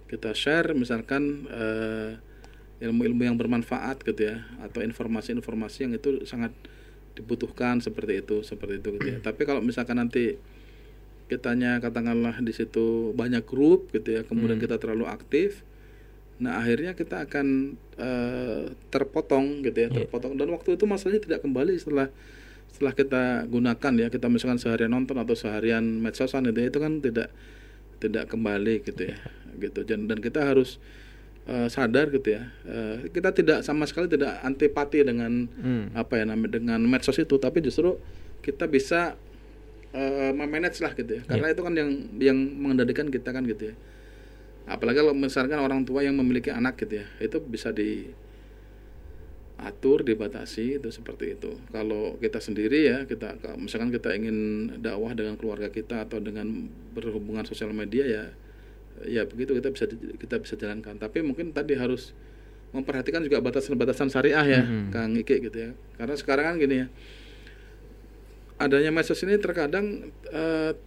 kita 0.08 0.36
share 0.36 0.72
misalkan 0.72 1.48
eh, 1.48 2.20
ilmu-ilmu 2.84 3.22
yang 3.24 3.36
bermanfaat 3.38 4.02
gitu 4.02 4.28
ya 4.28 4.44
atau 4.60 4.82
informasi-informasi 4.82 5.88
yang 5.88 5.92
itu 5.94 6.26
sangat 6.26 6.52
dibutuhkan 7.14 7.78
seperti 7.78 8.20
itu 8.20 8.42
seperti 8.42 8.82
itu 8.82 8.88
gitu 8.98 9.06
ya. 9.06 9.18
Tapi 9.22 9.46
kalau 9.46 9.62
misalkan 9.62 9.96
nanti 9.96 10.36
kitanya 11.24 11.80
katakanlah 11.80 12.36
di 12.44 12.52
situ 12.52 13.14
banyak 13.16 13.46
grup 13.48 13.88
gitu 13.94 14.20
ya, 14.20 14.22
kemudian 14.26 14.60
kita 14.60 14.76
terlalu 14.76 15.08
aktif, 15.08 15.64
nah 16.34 16.58
akhirnya 16.58 16.98
kita 16.98 17.30
akan 17.30 17.78
eh, 17.94 18.74
terpotong 18.90 19.62
gitu 19.62 19.86
ya, 19.86 19.88
terpotong. 19.90 20.34
Dan 20.34 20.50
waktu 20.50 20.74
itu 20.74 20.84
masalahnya 20.84 21.22
tidak 21.22 21.40
kembali 21.46 21.78
setelah 21.78 22.10
setelah 22.74 22.90
kita 22.90 23.22
gunakan 23.46 23.92
ya, 24.02 24.10
kita 24.10 24.26
misalkan 24.26 24.58
seharian 24.58 24.90
nonton 24.90 25.14
atau 25.14 25.38
seharian 25.38 25.82
medsosan 26.02 26.50
itu 26.50 26.58
itu 26.58 26.78
kan 26.82 26.98
tidak 26.98 27.30
tidak 28.02 28.26
kembali 28.26 28.82
gitu 28.82 29.14
ya, 29.14 29.18
gitu. 29.62 29.86
Dan 29.86 30.10
dan 30.10 30.18
kita 30.18 30.42
harus 30.42 30.82
eh, 31.46 31.70
sadar 31.70 32.10
gitu 32.10 32.34
ya, 32.34 32.50
eh, 32.66 33.06
kita 33.14 33.30
tidak 33.30 33.62
sama 33.62 33.86
sekali 33.86 34.10
tidak 34.10 34.42
antipati 34.42 35.06
dengan 35.06 35.46
Hmm. 35.54 35.94
apa 35.94 36.18
ya 36.18 36.24
namanya 36.26 36.58
dengan 36.58 36.82
medsos 36.82 37.14
itu 37.14 37.38
tapi 37.38 37.62
justru 37.62 37.94
kita 38.42 38.66
bisa 38.66 39.14
eh, 39.94 40.34
memanage 40.34 40.82
lah 40.82 40.98
gitu 40.98 41.20
ya. 41.20 41.22
Karena 41.30 41.54
itu 41.54 41.62
kan 41.62 41.78
yang 41.78 41.90
yang 42.18 42.34
mengendalikan 42.58 43.06
kita 43.06 43.30
kan 43.30 43.46
gitu 43.46 43.70
ya 43.70 43.74
apalagi 44.64 45.04
kalau 45.04 45.12
misalkan 45.12 45.60
orang 45.60 45.84
tua 45.84 46.00
yang 46.00 46.16
memiliki 46.16 46.48
anak 46.48 46.80
gitu 46.80 47.04
ya 47.04 47.06
itu 47.20 47.36
bisa 47.44 47.68
diatur 47.68 48.14
dibatasi 50.00 50.80
itu 50.80 50.88
seperti 50.88 51.36
itu. 51.36 51.60
Kalau 51.68 52.16
kita 52.16 52.40
sendiri 52.40 52.88
ya 52.88 53.04
kita 53.04 53.36
misalkan 53.60 53.92
kita 53.92 54.16
ingin 54.16 54.68
dakwah 54.80 55.12
dengan 55.12 55.36
keluarga 55.36 55.68
kita 55.68 56.08
atau 56.08 56.16
dengan 56.16 56.48
berhubungan 56.96 57.44
sosial 57.44 57.76
media 57.76 58.04
ya 58.08 58.24
ya 59.04 59.28
begitu 59.28 59.52
kita 59.52 59.68
bisa 59.68 59.84
kita 60.16 60.40
bisa 60.40 60.56
jalankan. 60.56 60.96
Tapi 60.96 61.20
mungkin 61.20 61.52
tadi 61.52 61.76
harus 61.76 62.16
memperhatikan 62.72 63.22
juga 63.22 63.38
batasan-batasan 63.44 64.10
syariah 64.10 64.44
ya 64.48 64.62
Kang 64.90 65.14
Ike 65.14 65.44
gitu 65.44 65.58
ya. 65.70 65.76
Karena 66.00 66.16
sekarang 66.16 66.44
kan 66.50 66.56
gini 66.56 66.76
ya 66.82 66.88
adanya 68.64 68.88
medsos 68.88 69.20
ini 69.20 69.36
terkadang 69.36 70.08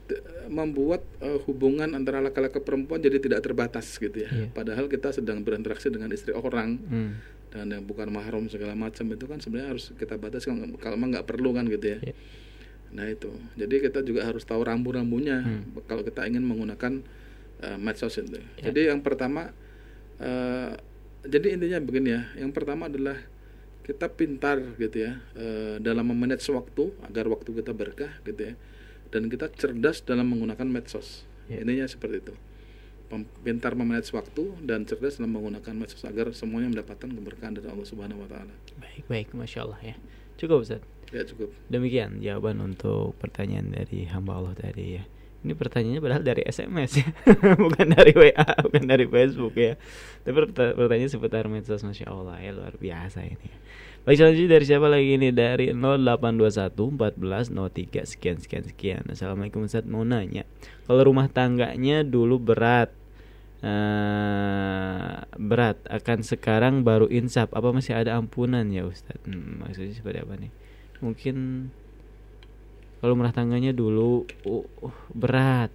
t- 0.01 0.21
membuat 0.47 1.05
eh, 1.19 1.38
hubungan 1.43 1.91
antara 1.91 2.19
laki-laki 2.19 2.57
perempuan 2.57 2.97
jadi 2.97 3.17
tidak 3.17 3.39
terbatas 3.41 3.86
gitu 3.95 4.17
ya 4.17 4.30
Iya. 4.30 4.47
padahal 4.49 4.86
kita 4.86 5.11
sedang 5.11 5.41
berinteraksi 5.41 5.88
dengan 5.88 6.09
istri 6.09 6.32
orang 6.32 6.80
Hmm. 6.80 7.11
dan 7.47 7.69
yang 7.69 7.84
bukan 7.84 8.09
mahram 8.09 8.47
segala 8.47 8.73
macam 8.73 9.05
itu 9.07 9.23
kan 9.23 9.38
sebenarnya 9.38 9.69
harus 9.71 9.93
kita 9.93 10.15
batasi 10.15 10.47
kalau 10.47 10.67
kalau 10.78 10.97
nggak 10.97 11.23
perlu 11.23 11.51
kan 11.51 11.63
gitu 11.65 11.88
ya 11.88 11.99
Iya. 12.01 12.15
nah 12.88 13.05
itu 13.05 13.30
jadi 13.53 13.75
kita 13.82 13.99
juga 14.01 14.23
harus 14.23 14.41
tahu 14.41 14.61
rambu-rambunya 14.61 15.43
Hmm. 15.43 15.63
kalau 15.84 16.01
kita 16.01 16.23
ingin 16.23 16.41
menggunakan 16.41 17.03
eh, 17.59 17.78
medsos 17.78 18.15
itu 18.15 18.39
Ya. 18.57 18.67
jadi 18.67 18.91
yang 18.91 18.99
pertama 18.99 19.51
eh, 20.17 20.71
jadi 21.23 21.47
intinya 21.53 21.80
begini 21.80 22.09
ya 22.09 22.21
yang 22.38 22.49
pertama 22.49 22.88
adalah 22.88 23.19
kita 23.88 24.11
pintar 24.11 24.59
gitu 24.75 24.97
ya 24.99 25.17
eh, 25.33 25.79
dalam 25.79 26.11
memanage 26.11 26.43
waktu 26.51 26.91
agar 27.07 27.25
waktu 27.31 27.49
kita 27.55 27.71
berkah 27.71 28.11
gitu 28.21 28.51
ya 28.51 28.53
dan 29.07 29.31
kita 29.31 29.47
cerdas 29.49 30.03
dalam 30.03 30.27
menggunakan 30.27 30.67
medsos 30.67 31.23
Ya. 31.47 31.63
intinya 31.63 31.88
seperti 31.88 32.19
itu 32.19 32.33
pintar 33.39 33.71
memanage 33.71 34.11
waktu 34.11 34.51
dan 34.67 34.83
cerdas 34.83 35.15
dalam 35.15 35.31
menggunakan 35.31 35.71
medsos 35.71 36.03
agar 36.03 36.35
semuanya 36.35 36.67
mendapatkan 36.75 37.07
keberkahan 37.07 37.55
dari 37.55 37.71
Allah 37.71 37.88
Subhanahu 37.88 38.27
Wa 38.27 38.35
Taala 38.35 38.51
Baik, 38.83 39.03
baik, 39.07 39.27
masya 39.31 39.63
Allah 39.63 39.79
ya. 39.79 39.95
Cukup 40.35 40.67
Ustaz. 40.67 40.83
ya 41.15 41.23
cukup 41.23 41.55
Demikian 41.71 42.19
jawaban 42.19 42.59
untuk 42.59 43.15
pertanyaan 43.15 43.71
dari 43.71 44.11
hamba 44.11 44.35
Allah 44.35 44.51
tadi 44.59 44.99
ya. 44.99 45.07
Ini 45.45 45.53
pertanyaannya 45.53 46.01
padahal 46.01 46.23
dari 46.25 46.41
SMS 46.49 46.91
ya, 46.97 47.07
bukan 47.63 47.93
dari 47.93 48.11
WA, 48.17 48.47
bukan 48.65 48.83
dari 48.89 49.05
Facebook 49.05 49.53
ya. 49.53 49.77
Tapi 50.25 50.33
perta- 50.33 50.73
pertanyaan 50.73 51.11
seputar 51.13 51.45
medsos, 51.45 51.85
masya 51.85 52.09
Allah 52.09 52.41
ya 52.41 52.51
luar 52.57 52.73
biasa 52.73 53.21
ini. 53.21 53.49
Baik 54.07 54.23
selanjutnya 54.23 54.51
dari 54.55 54.65
siapa 54.65 54.88
lagi 54.88 55.19
ini 55.19 55.29
dari 55.35 55.75
0821 55.75 56.73
14 56.73 57.51
03 57.51 58.07
sekian 58.07 58.38
sekian 58.39 58.63
sekian. 58.63 59.03
Assalamualaikum 59.11 59.67
Ustaz 59.67 59.83
mau 59.83 60.07
nanya, 60.07 60.47
kalau 60.88 61.11
rumah 61.11 61.27
tangganya 61.27 62.07
dulu 62.07 62.39
berat, 62.39 62.89
eh 63.61 65.21
berat 65.38 65.77
akan 65.91 66.23
sekarang 66.23 66.88
baru 66.88 67.11
insaf, 67.11 67.51
apa 67.51 67.69
masih 67.75 67.93
ada 67.99 68.15
ampunan 68.15 68.65
ya 68.71 68.88
Ustaz? 68.88 69.19
Hmm, 69.27 69.59
maksudnya 69.61 69.93
seperti 69.93 70.23
apa 70.23 70.33
nih? 70.39 70.51
Mungkin 71.03 71.35
kalau 72.98 73.14
rumah 73.14 73.30
tangganya 73.30 73.72
dulu 73.72 74.26
uh, 74.43 74.66
uh, 74.82 74.95
berat 75.12 75.70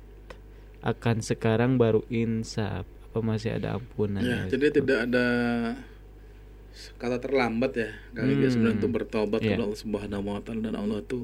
akan 0.83 1.23
sekarang 1.23 1.79
baru 1.79 2.03
insaf 2.09 2.83
apa 2.83 3.19
masih 3.21 3.55
ada 3.55 3.77
ampunan 3.77 4.19
ya 4.19 4.45
ya, 4.45 4.51
jadi 4.51 4.67
Ustaz? 4.69 4.77
tidak 4.81 4.99
ada 5.07 5.27
kata 6.97 7.17
terlambat 7.21 7.73
ya 7.77 7.91
kali 8.13 8.33
Hmm. 8.35 8.49
sebenarnya 8.49 8.77
untuk 8.81 8.93
bertobat 8.93 9.41
Iya. 9.41 9.47
kepada 9.55 9.65
Allah 9.67 9.81
Subhanahu 9.81 10.23
Wa 10.25 10.41
Taala 10.41 10.61
dan 10.65 10.75
Allah 10.75 10.99
itu 10.99 11.19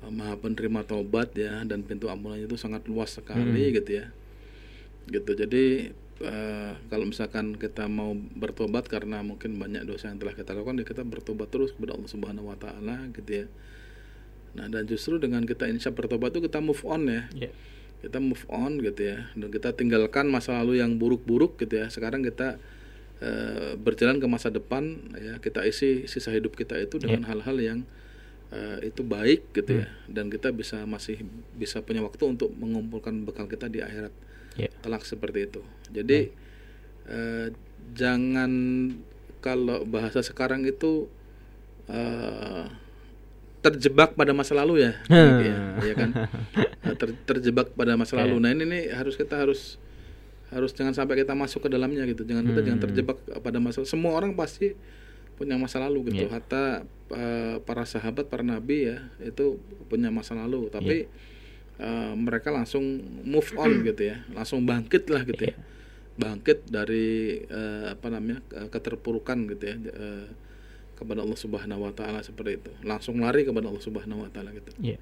uh, 0.00 0.08
maha 0.08 0.34
penerima 0.38 0.80
taubat 0.82 1.34
ya 1.34 1.66
dan 1.66 1.82
pintu 1.82 2.06
ampunannya 2.06 2.46
itu 2.46 2.54
sangat 2.54 2.86
luas 2.86 3.10
sekali 3.12 3.42
Hmm. 3.42 3.74
gitu 3.76 3.90
ya 3.98 4.06
gitu 5.02 5.34
jadi 5.34 5.90
eh, 6.22 6.72
kalau 6.86 7.10
misalkan 7.10 7.58
kita 7.58 7.90
mau 7.90 8.14
bertobat 8.14 8.86
karena 8.86 9.18
mungkin 9.18 9.58
banyak 9.58 9.82
dosa 9.82 10.06
yang 10.06 10.22
telah 10.22 10.30
kita 10.30 10.54
lakukan 10.54 10.78
ya 10.78 10.86
kita 10.86 11.02
bertobat 11.02 11.50
terus 11.50 11.74
kepada 11.74 11.98
Allah 11.98 12.06
Subhanahu 12.06 12.46
Wa 12.46 12.54
Taala 12.54 13.10
gitu 13.10 13.42
ya 13.42 13.46
nah 14.52 14.68
dan 14.68 14.84
justru 14.84 15.16
dengan 15.16 15.44
kita 15.48 15.64
insya 15.64 15.88
bertobat 15.88 16.36
itu 16.36 16.44
kita 16.44 16.60
move 16.60 16.82
on 16.84 17.08
ya. 17.08 17.24
Ya. 17.32 17.50
kita 18.02 18.18
move 18.18 18.42
on 18.50 18.82
gitu 18.82 19.14
ya. 19.14 19.30
Dan 19.38 19.48
kita 19.54 19.72
tinggalkan 19.78 20.26
masa 20.26 20.58
lalu 20.58 20.82
yang 20.82 20.98
buruk-buruk 20.98 21.54
gitu 21.62 21.78
ya. 21.78 21.86
Sekarang 21.86 22.26
kita 22.26 22.58
eh, 23.22 23.78
berjalan 23.78 24.18
ke 24.18 24.26
masa 24.26 24.50
depan 24.50 24.98
ya. 25.14 25.38
Kita 25.38 25.62
isi 25.62 26.10
sisa 26.10 26.34
hidup 26.34 26.58
kita 26.58 26.74
itu 26.82 26.98
dengan 26.98 27.22
hal-hal 27.30 27.56
yang 27.62 27.78
eh, 28.50 28.90
itu 28.90 29.06
baik 29.06 29.54
gitu 29.54 29.80
ya. 29.80 29.88
Dan 30.10 30.34
kita 30.34 30.50
bisa 30.50 30.82
masih 30.82 31.22
bisa 31.54 31.78
punya 31.80 32.02
waktu 32.02 32.26
untuk 32.26 32.50
mengumpulkan 32.58 33.22
bekal 33.22 33.46
kita 33.46 33.70
di 33.70 33.78
akhirat 33.80 34.10
Ya. 34.52 34.68
telak 34.84 35.06
seperti 35.08 35.48
itu. 35.48 35.64
Jadi 35.88 36.28
eh, 37.08 37.48
jangan 37.96 38.50
kalau 39.40 39.86
bahasa 39.88 40.20
sekarang 40.20 40.66
itu 40.68 41.08
eh, 41.86 42.66
terjebak 43.62 44.12
pada 44.12 44.30
masa 44.30 44.52
lalu 44.52 44.82
ya, 44.82 44.92
Hmm. 45.06 45.38
ya, 45.38 45.56
ya 45.80 45.94
kan 45.94 46.10
Ter- 46.98 47.18
terjebak 47.24 47.72
pada 47.72 47.94
masa 47.94 48.18
lalu. 48.18 48.36
Nah 48.36 48.50
ini 48.50 48.66
nih 48.66 48.82
harus 48.90 49.14
kita 49.14 49.38
harus 49.38 49.78
harus 50.50 50.70
jangan 50.70 50.92
sampai 50.92 51.16
kita 51.16 51.32
masuk 51.32 51.64
ke 51.64 51.70
dalamnya 51.70 52.02
gitu. 52.04 52.22
Jangan 52.22 52.44
kita 52.44 52.60
jangan 52.60 52.78
Hmm. 52.78 52.86
terjebak 52.86 53.16
pada 53.38 53.56
masa. 53.56 53.82
Semua 53.84 54.12
orang 54.12 54.34
pasti 54.34 54.74
punya 55.32 55.56
masa 55.56 55.78
lalu 55.78 56.10
gitu. 56.10 56.26
Ya. 56.26 56.34
Hatta 56.34 56.82
eh, 57.08 57.56
para 57.62 57.82
sahabat, 57.84 58.26
para 58.26 58.42
nabi 58.42 58.90
ya 58.90 58.98
itu 59.18 59.56
punya 59.86 60.10
masa 60.10 60.34
lalu. 60.34 60.66
Tapi 60.68 61.06
eh, 61.78 62.12
mereka 62.14 62.50
langsung 62.50 62.82
move 63.22 63.46
on 63.56 63.80
gitu 63.88 64.02
ya, 64.04 64.26
langsung 64.30 64.62
bangkit 64.62 65.06
lah 65.06 65.22
gitu 65.22 65.48
ya, 65.48 65.56
bangkit 66.14 66.66
dari 66.66 67.40
eh, 67.42 67.86
apa 67.90 68.06
namanya 68.08 68.42
ke- 68.44 68.68
keterpurukan 68.68 69.38
gitu 69.48 69.64
ya. 69.64 69.76
eh, 69.78 70.26
kepada 71.02 71.26
Allah 71.26 71.38
Subhanahu 71.38 71.82
wa 71.82 71.92
taala 71.92 72.22
seperti 72.22 72.62
itu. 72.62 72.70
Langsung 72.86 73.18
lari 73.18 73.42
kepada 73.42 73.66
Allah 73.66 73.82
Subhanahu 73.82 74.22
wa 74.22 74.30
taala 74.30 74.54
gitu. 74.54 74.70
Ya. 74.78 74.96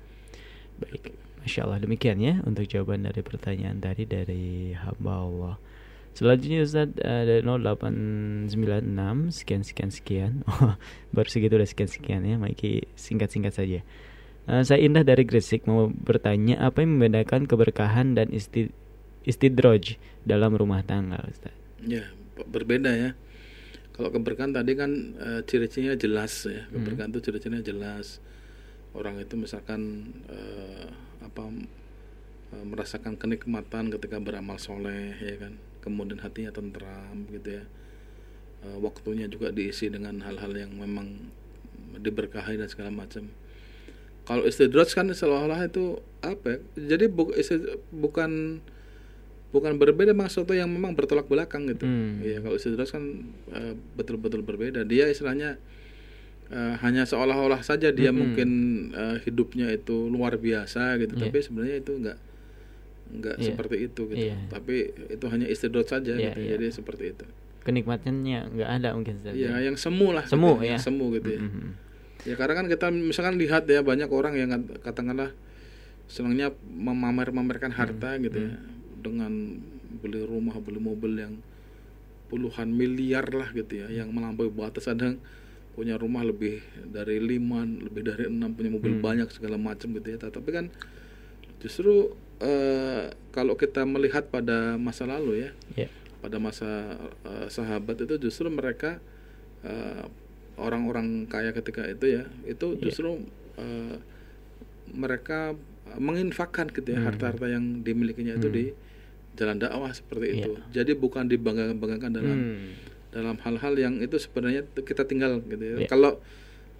Baik. 0.80 1.12
Masya 1.40 1.64
Allah 1.64 1.80
demikian 1.80 2.20
ya 2.20 2.40
untuk 2.44 2.68
jawaban 2.68 3.04
dari 3.04 3.20
pertanyaan 3.24 3.80
tadi 3.80 4.04
dari 4.04 4.72
hamba 4.76 5.12
Allah. 5.24 5.54
Selanjutnya 6.10 6.66
Ustaz 6.66 6.90
dari 6.92 7.40
0896 7.46 8.50
sekian 9.30 9.62
sekian 9.62 9.90
sekian. 9.92 10.32
Oh, 10.50 10.74
baru 11.14 11.28
segitu 11.30 11.54
udah 11.56 11.68
sekian 11.68 11.88
sekian 11.88 12.20
ya. 12.26 12.36
Maiki 12.36 12.84
singkat-singkat 12.98 13.54
saja. 13.56 13.80
Eh, 14.50 14.62
saya 14.66 14.80
Indah 14.82 15.06
dari 15.06 15.22
Gresik 15.24 15.64
mau 15.70 15.88
bertanya 15.88 16.58
apa 16.60 16.82
yang 16.82 16.98
membedakan 16.98 17.46
keberkahan 17.46 18.18
dan 18.18 18.34
isti 18.34 18.72
istidroj 19.24 20.00
dalam 20.26 20.56
rumah 20.56 20.82
tangga 20.82 21.22
Ustaz. 21.28 21.54
Ya, 21.84 22.08
berbeda 22.48 22.92
ya. 22.92 23.10
Kalau 24.00 24.08
keberkahan 24.08 24.56
tadi 24.56 24.72
kan 24.72 24.90
eh, 25.20 25.40
ciri-cirinya 25.44 25.92
jelas 25.92 26.48
ya. 26.48 26.64
Keberkahan 26.72 27.12
itu 27.12 27.20
ciri-cirinya 27.20 27.60
jelas. 27.60 28.24
Orang 28.96 29.20
itu 29.20 29.36
misalkan 29.36 30.08
eh, 30.24 30.88
apa 31.20 31.52
eh, 32.56 32.64
merasakan 32.64 33.20
kenikmatan 33.20 33.92
ketika 33.92 34.16
beramal 34.16 34.56
soleh 34.56 35.12
ya 35.20 35.36
kan. 35.36 35.52
Kemudian 35.84 36.16
hatinya 36.24 36.48
tentram 36.48 37.28
gitu 37.28 37.60
ya. 37.60 37.64
Eh, 38.64 38.78
waktunya 38.80 39.28
juga 39.28 39.52
diisi 39.52 39.92
dengan 39.92 40.24
hal-hal 40.24 40.56
yang 40.56 40.72
memang 40.72 41.28
diberkahi 42.00 42.56
dan 42.56 42.68
segala 42.72 42.88
macam. 42.88 43.28
kalau 44.20 44.46
istidraj 44.46 44.86
kan 44.94 45.10
seolah-olah 45.10 45.66
itu 45.66 45.98
apa 46.22 46.54
ya? 46.54 46.58
jadi 46.94 47.10
bu, 47.10 47.34
istid- 47.34 47.82
bukan 47.90 48.62
bukan 49.50 49.74
berbeda 49.76 50.10
memang 50.10 50.26
sesuatu 50.26 50.52
yang 50.52 50.66
memang 50.66 50.92
bertolak 50.92 51.26
belakang 51.26 51.66
gitu 51.66 51.82
Hmm. 51.82 52.20
Iya, 52.20 52.38
kalau 52.38 52.54
istidraj 52.54 52.88
kan 52.88 53.04
eh, 53.50 53.74
betul-betul 53.94 54.40
berbeda 54.40 54.82
dia 54.82 55.06
istilahnya 55.06 55.58
eh, 56.48 56.74
hanya 56.78 57.02
seolah-olah 57.02 57.60
saja 57.60 57.90
dia 57.90 58.08
Mm-mm. 58.08 58.18
mungkin 58.20 58.48
eh, 58.92 59.16
hidupnya 59.22 59.70
itu 59.70 60.06
luar 60.06 60.34
biasa 60.36 60.96
gitu 60.96 61.14
Iya. 61.14 61.22
tapi 61.24 61.36
sebenarnya 61.40 61.76
itu 61.78 61.92
enggak 61.94 62.18
enggak 63.10 63.36
Iya. 63.36 63.46
seperti 63.48 63.76
itu 63.82 64.02
gitu 64.08 64.24
Iya. 64.24 64.36
tapi 64.46 64.74
itu 65.08 65.26
hanya 65.26 65.46
istidraj 65.46 65.86
saja 65.88 66.12
Iya, 66.12 66.30
gitu 66.30 66.40
iya. 66.40 66.50
jadi 66.54 66.66
seperti 66.70 67.04
itu 67.10 67.24
kenikmatannya 67.60 68.40
nggak 68.50 68.70
ada 68.72 68.88
mungkin 68.92 69.14
Ustaz, 69.16 69.34
ya 69.34 69.50
ya? 69.50 69.58
yang 69.62 69.76
semu 69.76 70.10
lah 70.10 70.24
Semu, 70.24 70.56
gitu, 70.56 70.64
yang 70.64 70.74
ya. 70.74 70.80
semu 70.80 71.04
gitu 71.12 71.28
ya 71.28 71.42
Mm-mm. 71.42 71.68
Ya 72.20 72.34
karena 72.36 72.52
kan 72.54 72.66
kita 72.66 72.86
misalkan 72.88 73.34
lihat 73.34 73.64
ya 73.64 73.80
banyak 73.80 74.06
orang 74.06 74.36
yang 74.36 74.52
kat- 74.52 74.80
katakanlah 74.84 75.32
senangnya 76.04 76.52
memamer-mamerkan 76.62 77.70
harta 77.70 78.12
Hmm, 78.12 78.22
gitu 78.22 78.38
ya 78.44 78.52
dengan 79.00 79.32
beli 79.98 80.20
rumah, 80.22 80.54
beli 80.56 80.78
mobil 80.78 81.12
yang 81.16 81.34
puluhan 82.28 82.70
miliar 82.70 83.26
lah 83.26 83.50
gitu 83.50 83.82
ya 83.82 83.90
yang 83.90 84.14
melampaui 84.14 84.48
batas 84.48 84.86
kadang 84.86 85.18
punya 85.74 85.96
rumah 85.96 86.22
lebih 86.22 86.60
dari 86.84 87.18
lima, 87.18 87.64
lebih 87.64 88.02
dari 88.04 88.24
enam 88.26 88.52
punya 88.52 88.70
mobil 88.70 88.94
Hmm. 88.94 89.02
banyak 89.02 89.28
segala 89.30 89.56
macam 89.56 89.90
gitu 89.90 90.06
ya. 90.06 90.18
Tapi 90.20 90.50
kan 90.50 90.66
justru 91.58 92.14
eh, 92.40 93.04
kalau 93.30 93.52
kita 93.52 93.84
melihat 93.84 94.28
pada 94.28 94.80
masa 94.80 95.04
lalu 95.04 95.44
ya, 95.44 95.50
Ya. 95.76 95.88
pada 96.20 96.38
masa 96.38 96.96
eh, 97.22 97.48
sahabat 97.48 97.98
itu 97.98 98.16
justru 98.18 98.48
mereka 98.48 98.96
eh, 99.60 100.04
orang-orang 100.56 101.24
kaya 101.26 101.52
ketika 101.52 101.84
itu 101.84 102.16
ya 102.16 102.24
itu 102.44 102.76
Iya. 102.76 102.82
justru 102.82 103.20
eh, 103.56 103.96
mereka 104.90 105.52
menginfakkan 105.92 106.70
gitu 106.70 106.94
ya 106.94 106.98
Hmm. 106.98 107.06
harta-harta 107.08 107.46
yang 107.46 107.82
dimilikinya 107.82 108.36
itu 108.36 108.48
Hmm. 108.48 108.54
di 108.54 108.64
jalan 109.40 109.56
dakwah 109.56 109.88
seperti 109.90 110.26
itu 110.36 110.50
jadi 110.70 110.92
bukan 110.94 111.24
dibanggakan-banggakan 111.26 112.10
dalam 112.12 112.36
Hmm. 112.36 112.68
dalam 113.08 113.36
hal-hal 113.40 113.74
yang 113.74 113.94
itu 113.98 114.16
sebenarnya 114.16 114.68
kita 114.76 115.02
tinggal 115.02 115.40
gitu 115.42 115.58
ya 115.58 115.76
Iya. 115.78 115.88
kalau 115.88 116.20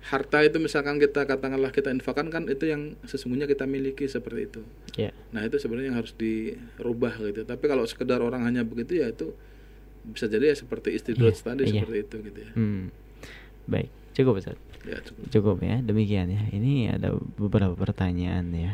harta 0.01 0.41
itu 0.41 0.57
misalkan 0.57 0.97
kita 0.97 1.25
katakanlah 1.25 1.69
kita 1.69 1.89
infakkan 1.89 2.29
kan 2.29 2.45
itu 2.47 2.65
yang 2.65 2.97
sesungguhnya 3.03 3.45
kita 3.45 3.65
miliki 3.65 4.05
seperti 4.07 4.47
itu 4.47 4.61
Ya. 4.93 5.11
Nah 5.31 5.43
itu 5.43 5.57
sebenarnya 5.57 5.89
yang 5.89 5.99
harus 5.99 6.13
dirubah 6.13 7.15
gitu. 7.23 7.41
Tapi 7.43 7.65
kalau 7.65 7.85
sekedar 7.85 8.19
orang 8.19 8.43
hanya 8.43 8.61
begitu 8.63 8.99
ya 8.99 9.09
itu 9.09 9.33
bisa 10.03 10.27
jadi 10.27 10.51
ya 10.51 10.57
seperti 10.57 10.93
istidraj 10.93 11.33
Iya, 11.33 11.43
tadi 11.43 11.63
iya. 11.63 11.73
seperti 11.79 11.97
itu 12.01 12.17
gitu 12.27 12.39
ya. 12.41 12.51
Hmm. 12.53 12.85
Baik, 13.65 13.89
cukup 14.13 14.35
Ustaz. 14.37 14.59
Ya 14.83 14.99
cukup. 14.99 15.23
Cukup 15.31 15.57
ya, 15.61 15.77
demikian 15.79 16.27
ya. 16.27 16.43
Ini 16.49 16.97
ada 16.97 17.13
beberapa 17.37 17.73
pertanyaan 17.75 18.51
ya. 18.51 18.73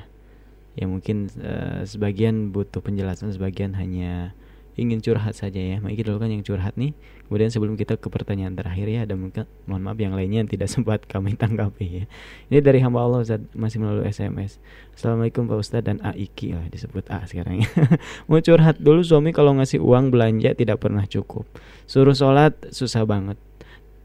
Yang 0.77 0.89
mungkin 0.93 1.17
eh, 1.41 1.83
sebagian 1.89 2.53
butuh 2.53 2.85
penjelasan, 2.85 3.33
sebagian 3.33 3.75
hanya 3.75 4.37
ingin 4.77 5.01
curhat 5.01 5.33
saja 5.33 5.57
ya. 5.57 5.81
Mari 5.81 6.05
dulu 6.05 6.21
kan 6.21 6.29
yang 6.29 6.45
curhat 6.45 6.77
nih. 6.77 6.93
Kemudian 7.27 7.49
sebelum 7.49 7.75
kita 7.75 7.97
ke 7.97 8.13
pertanyaan 8.13 8.55
terakhir 8.55 8.87
ya, 8.87 9.09
ada 9.09 9.17
mungkin 9.17 9.49
mohon 9.65 9.83
maaf 9.83 9.99
yang 9.99 10.13
lainnya 10.15 10.45
yang 10.45 10.51
tidak 10.53 10.69
sempat 10.77 11.09
kami 11.09 11.35
tanggapi 11.35 11.87
ya. 11.89 12.05
Ini 12.53 12.61
dari 12.61 12.85
hamba 12.85 13.03
Allah 13.03 13.25
Ustaz 13.25 13.43
masih 13.57 13.81
melalui 13.83 14.07
SMS. 14.07 14.61
Assalamualaikum 14.93 15.49
Pak 15.49 15.59
Ustadz 15.59 15.89
dan 15.89 15.99
Aiki 16.05 16.55
lah 16.55 16.69
disebut 16.69 17.09
A 17.09 17.25
sekarang 17.25 17.65
ya. 17.65 17.69
Mau 18.29 18.39
curhat 18.39 18.79
dulu 18.79 19.01
suami 19.01 19.33
kalau 19.33 19.57
ngasih 19.57 19.81
uang 19.81 20.13
belanja 20.13 20.53
tidak 20.53 20.85
pernah 20.85 21.09
cukup. 21.09 21.49
Suruh 21.89 22.15
sholat 22.15 22.55
susah 22.71 23.09
banget. 23.09 23.41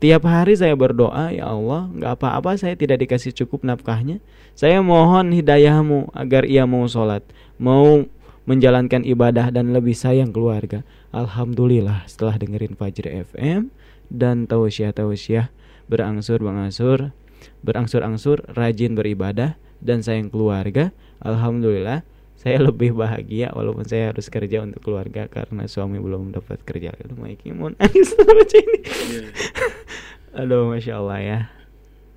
Tiap 0.01 0.25
hari 0.25 0.57
saya 0.57 0.73
berdoa, 0.73 1.29
ya 1.29 1.45
Allah, 1.45 1.85
nggak 1.93 2.17
apa-apa 2.17 2.57
saya 2.57 2.73
tidak 2.73 3.05
dikasih 3.05 3.37
cukup 3.37 3.61
nafkahnya. 3.61 4.17
Saya 4.57 4.81
mohon 4.81 5.29
hidayahmu 5.29 6.09
agar 6.17 6.49
ia 6.49 6.65
mau 6.65 6.89
sholat, 6.89 7.21
mau 7.61 8.09
menjalankan 8.49 9.05
ibadah 9.05 9.53
dan 9.53 9.69
lebih 9.69 9.93
sayang 9.93 10.33
keluarga. 10.33 10.81
Alhamdulillah 11.13 12.09
setelah 12.09 12.41
dengerin 12.41 12.73
Fajri 12.73 13.21
FM 13.29 13.69
dan 14.09 14.49
tausiah-tausiah 14.49 15.53
berangsur 15.85 16.41
mengangsur, 16.41 17.13
berangsur-angsur 17.61 18.41
rajin 18.57 18.97
beribadah 18.97 19.53
dan 19.85 20.01
sayang 20.01 20.33
keluarga. 20.33 20.89
Alhamdulillah 21.21 22.01
saya 22.41 22.57
lebih 22.57 22.97
bahagia 22.97 23.53
walaupun 23.53 23.85
saya 23.85 24.09
harus 24.09 24.25
kerja 24.33 24.65
untuk 24.65 24.81
keluarga 24.81 25.29
karena 25.29 25.69
suami 25.69 26.01
belum 26.01 26.33
dapat 26.33 26.65
kerja. 26.65 26.89
Aduh, 26.97 27.13
Maiki 27.21 27.53
mau 27.53 27.69
nangis 27.69 28.17
baca 28.17 28.57
ini. 28.57 28.79
Iya. 28.81 29.25
Aduh, 30.41 30.73
masya 30.73 30.97
Allah 30.97 31.19
ya. 31.21 31.39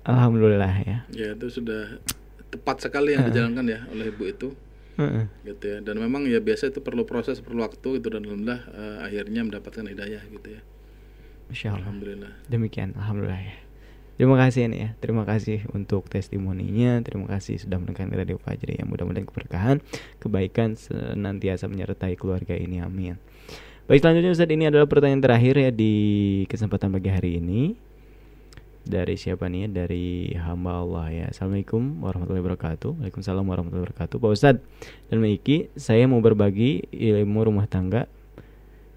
Alhamdulillah 0.01 0.73
ya. 0.81 0.97
Ya 1.13 1.37
itu 1.37 1.61
sudah 1.61 2.01
tepat 2.49 2.81
sekali 2.81 3.13
yang 3.13 3.29
dijalankan 3.29 3.65
ya 3.69 3.85
oleh 3.93 4.09
ibu 4.09 4.25
itu 4.25 4.49
Heeh. 4.97 5.29
gitu 5.45 5.65
ya. 5.65 5.77
Dan 5.85 6.01
memang 6.01 6.25
ya 6.25 6.41
biasa 6.41 6.73
itu 6.73 6.81
perlu 6.81 7.05
proses, 7.05 7.37
perlu 7.45 7.61
waktu 7.61 8.01
gitu 8.01 8.09
dan 8.09 8.25
alhamdulillah 8.25 8.61
eh, 8.73 8.97
akhirnya 9.05 9.45
mendapatkan 9.45 9.85
hidayah 9.85 10.25
gitu 10.25 10.57
ya. 10.57 10.61
Masya 11.53 11.67
Allah. 11.69 11.85
Alhamdulillah. 11.85 12.33
Demikian, 12.49 12.97
alhamdulillah 12.97 13.41
ya. 13.45 13.55
Terima 14.15 14.39
kasih 14.39 14.71
nih 14.71 14.79
ya. 14.79 14.89
Terima 15.03 15.27
kasih 15.27 15.67
untuk 15.75 16.07
testimoninya. 16.07 17.03
Terima 17.03 17.27
kasih 17.27 17.59
sudah 17.59 17.75
mendengarkan 17.75 18.15
Radio 18.15 18.39
Fajri 18.39 18.79
yang 18.79 18.87
mudah-mudahan 18.87 19.27
keberkahan, 19.27 19.77
kebaikan 20.23 20.79
senantiasa 20.79 21.67
menyertai 21.67 22.15
keluarga 22.15 22.55
ini. 22.55 22.79
Amin. 22.79 23.19
Baik 23.85 24.01
selanjutnya 24.01 24.31
Ustaz 24.33 24.49
ini 24.49 24.65
adalah 24.71 24.87
pertanyaan 24.87 25.21
terakhir 25.21 25.61
ya 25.61 25.69
di 25.69 25.93
kesempatan 26.47 26.95
pagi 26.95 27.11
hari 27.11 27.43
ini. 27.43 27.75
Dari 28.85 29.19
siapa 29.19 29.51
nih 29.51 29.67
ya? 29.67 29.83
Dari 29.83 30.31
hamba 30.39 30.79
Allah 30.79 31.05
ya. 31.11 31.25
Assalamualaikum 31.35 31.99
warahmatullahi 31.99 32.43
wabarakatuh. 32.45 33.01
Waalaikumsalam 33.01 33.43
warahmatullahi 33.43 33.83
wabarakatuh. 33.83 34.15
Pak 34.15 34.31
Ustadz 34.31 34.63
dan 35.11 35.17
Maiki, 35.19 35.67
saya 35.75 36.07
mau 36.07 36.23
berbagi 36.23 36.87
ilmu 36.93 37.51
rumah 37.51 37.67
tangga 37.67 38.07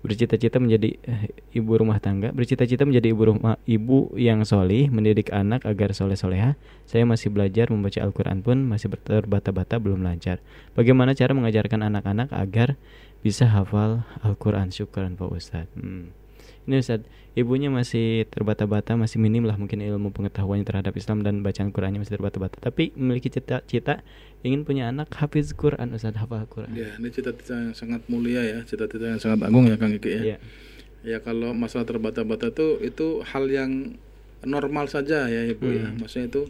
bercita-cita 0.08 0.56
menjadi 0.56 0.96
eh, 1.04 1.28
ibu 1.52 1.76
rumah 1.76 2.00
tangga, 2.00 2.32
bercita-cita 2.32 2.88
menjadi 2.88 3.12
ibu 3.12 3.22
rumah 3.28 3.60
ibu 3.68 4.16
yang 4.16 4.40
solih, 4.48 4.88
mendidik 4.88 5.28
anak 5.28 5.68
agar 5.68 5.92
soleh 5.92 6.16
soleha. 6.16 6.56
Saya 6.88 7.04
masih 7.04 7.28
belajar 7.28 7.68
membaca 7.68 8.00
Al-Quran 8.00 8.40
pun 8.40 8.64
masih 8.64 8.88
terbata-bata 8.96 9.76
belum 9.76 10.00
lancar. 10.00 10.40
Bagaimana 10.72 11.12
cara 11.12 11.36
mengajarkan 11.36 11.84
anak-anak 11.84 12.32
agar 12.32 12.80
bisa 13.20 13.44
hafal 13.44 14.08
Al-Quran? 14.24 14.72
Syukran 14.72 15.20
Pak 15.20 15.28
Ustadz. 15.28 15.76
Hmm. 15.76 16.17
Ini 16.68 16.84
Ustadz, 16.84 17.08
ibunya 17.32 17.72
masih 17.72 18.28
terbata-bata, 18.28 18.92
masih 18.92 19.16
minim 19.16 19.48
lah 19.48 19.56
mungkin 19.56 19.80
ilmu 19.80 20.12
pengetahuannya 20.12 20.68
terhadap 20.68 20.92
Islam 21.00 21.24
dan 21.24 21.40
bacaan 21.40 21.72
Qurannya 21.72 22.04
masih 22.04 22.20
terbata-bata. 22.20 22.60
Tapi 22.60 22.92
memiliki 22.92 23.32
cita-cita 23.32 24.04
ingin 24.44 24.68
punya 24.68 24.92
anak 24.92 25.08
hafiz 25.16 25.56
Quran, 25.56 25.96
Ustadz 25.96 26.20
hafal 26.20 26.44
Quran. 26.44 26.76
Ya, 26.76 26.92
ini 27.00 27.08
cita-cita 27.08 27.56
yang 27.56 27.72
sangat 27.72 28.04
mulia 28.12 28.44
ya, 28.44 28.60
cita-cita 28.68 29.08
yang 29.08 29.16
sangat 29.16 29.48
agung 29.48 29.64
ya 29.64 29.80
Kang 29.80 29.96
Iki 29.96 30.10
ya. 30.12 30.20
Iya. 30.20 30.38
Ya 31.08 31.18
kalau 31.24 31.56
masalah 31.56 31.88
terbata-bata 31.88 32.52
itu 32.52 32.84
itu 32.84 33.24
hal 33.24 33.48
yang 33.48 33.96
normal 34.44 34.92
saja 34.92 35.24
ya 35.32 35.48
Ibu 35.48 35.66
ya. 35.72 35.88
Hmm. 35.88 36.04
Maksudnya 36.04 36.28
itu 36.28 36.42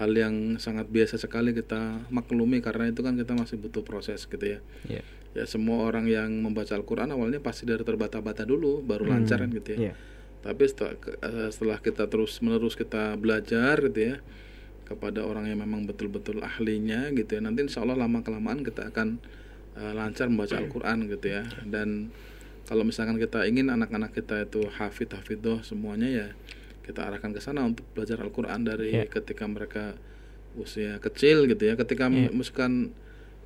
hal 0.00 0.10
yang 0.16 0.58
sangat 0.58 0.90
biasa 0.90 1.20
sekali 1.20 1.54
kita 1.54 2.10
maklumi 2.10 2.58
karena 2.58 2.90
itu 2.90 3.04
kan 3.04 3.14
kita 3.14 3.36
masih 3.36 3.60
butuh 3.60 3.84
proses 3.86 4.26
gitu 4.26 4.42
ya. 4.42 4.58
Iya. 4.88 5.04
Ya 5.34 5.44
semua 5.44 5.82
orang 5.84 6.06
yang 6.06 6.30
membaca 6.30 6.72
Al-Qur'an 6.72 7.10
awalnya 7.10 7.42
pasti 7.42 7.66
dari 7.66 7.82
terbata-bata 7.82 8.46
dulu 8.46 8.80
baru 8.80 9.02
Hmm. 9.04 9.12
lancar 9.18 9.42
kan 9.42 9.50
gitu 9.50 9.74
ya. 9.74 9.78
Iya. 9.90 9.94
Tapi 10.40 10.62
setelah, 10.64 10.94
eh, 11.20 11.48
setelah 11.50 11.78
kita 11.80 12.06
terus 12.06 12.38
menerus 12.38 12.74
kita 12.74 13.18
belajar 13.18 13.82
gitu 13.82 14.14
ya 14.14 14.16
kepada 14.84 15.24
orang 15.24 15.48
yang 15.48 15.58
memang 15.58 15.84
betul-betul 15.84 16.38
ahlinya 16.38 17.10
gitu 17.10 17.34
ya. 17.34 17.40
Nanti 17.42 17.64
insya 17.64 17.82
Allah 17.82 17.98
lama 17.98 18.22
kelamaan 18.22 18.62
kita 18.62 18.88
akan 18.88 19.18
eh, 19.74 19.90
lancar 19.90 20.30
membaca 20.30 20.54
Al-Quran 20.54 21.10
gitu 21.10 21.26
ya. 21.26 21.42
Dan 21.66 22.14
kalau 22.64 22.86
misalkan 22.86 23.18
kita 23.18 23.42
ingin 23.44 23.68
anak-anak 23.68 24.14
kita 24.14 24.46
itu 24.46 24.70
hafid 24.70 25.10
hafidhoh 25.10 25.60
semuanya 25.60 26.08
ya 26.08 26.28
kita 26.80 27.02
arahkan 27.02 27.32
ke 27.32 27.40
sana 27.40 27.66
untuk 27.66 27.82
belajar 27.90 28.22
Al-Quran 28.22 28.62
dari 28.62 28.94
Ya. 28.94 29.04
ketika 29.04 29.42
mereka 29.44 29.98
usia 30.54 31.02
kecil 31.02 31.50
gitu 31.50 31.64
ya. 31.64 31.74
Ketika 31.74 32.06
Ya. 32.06 32.30
misalkan 32.30 32.94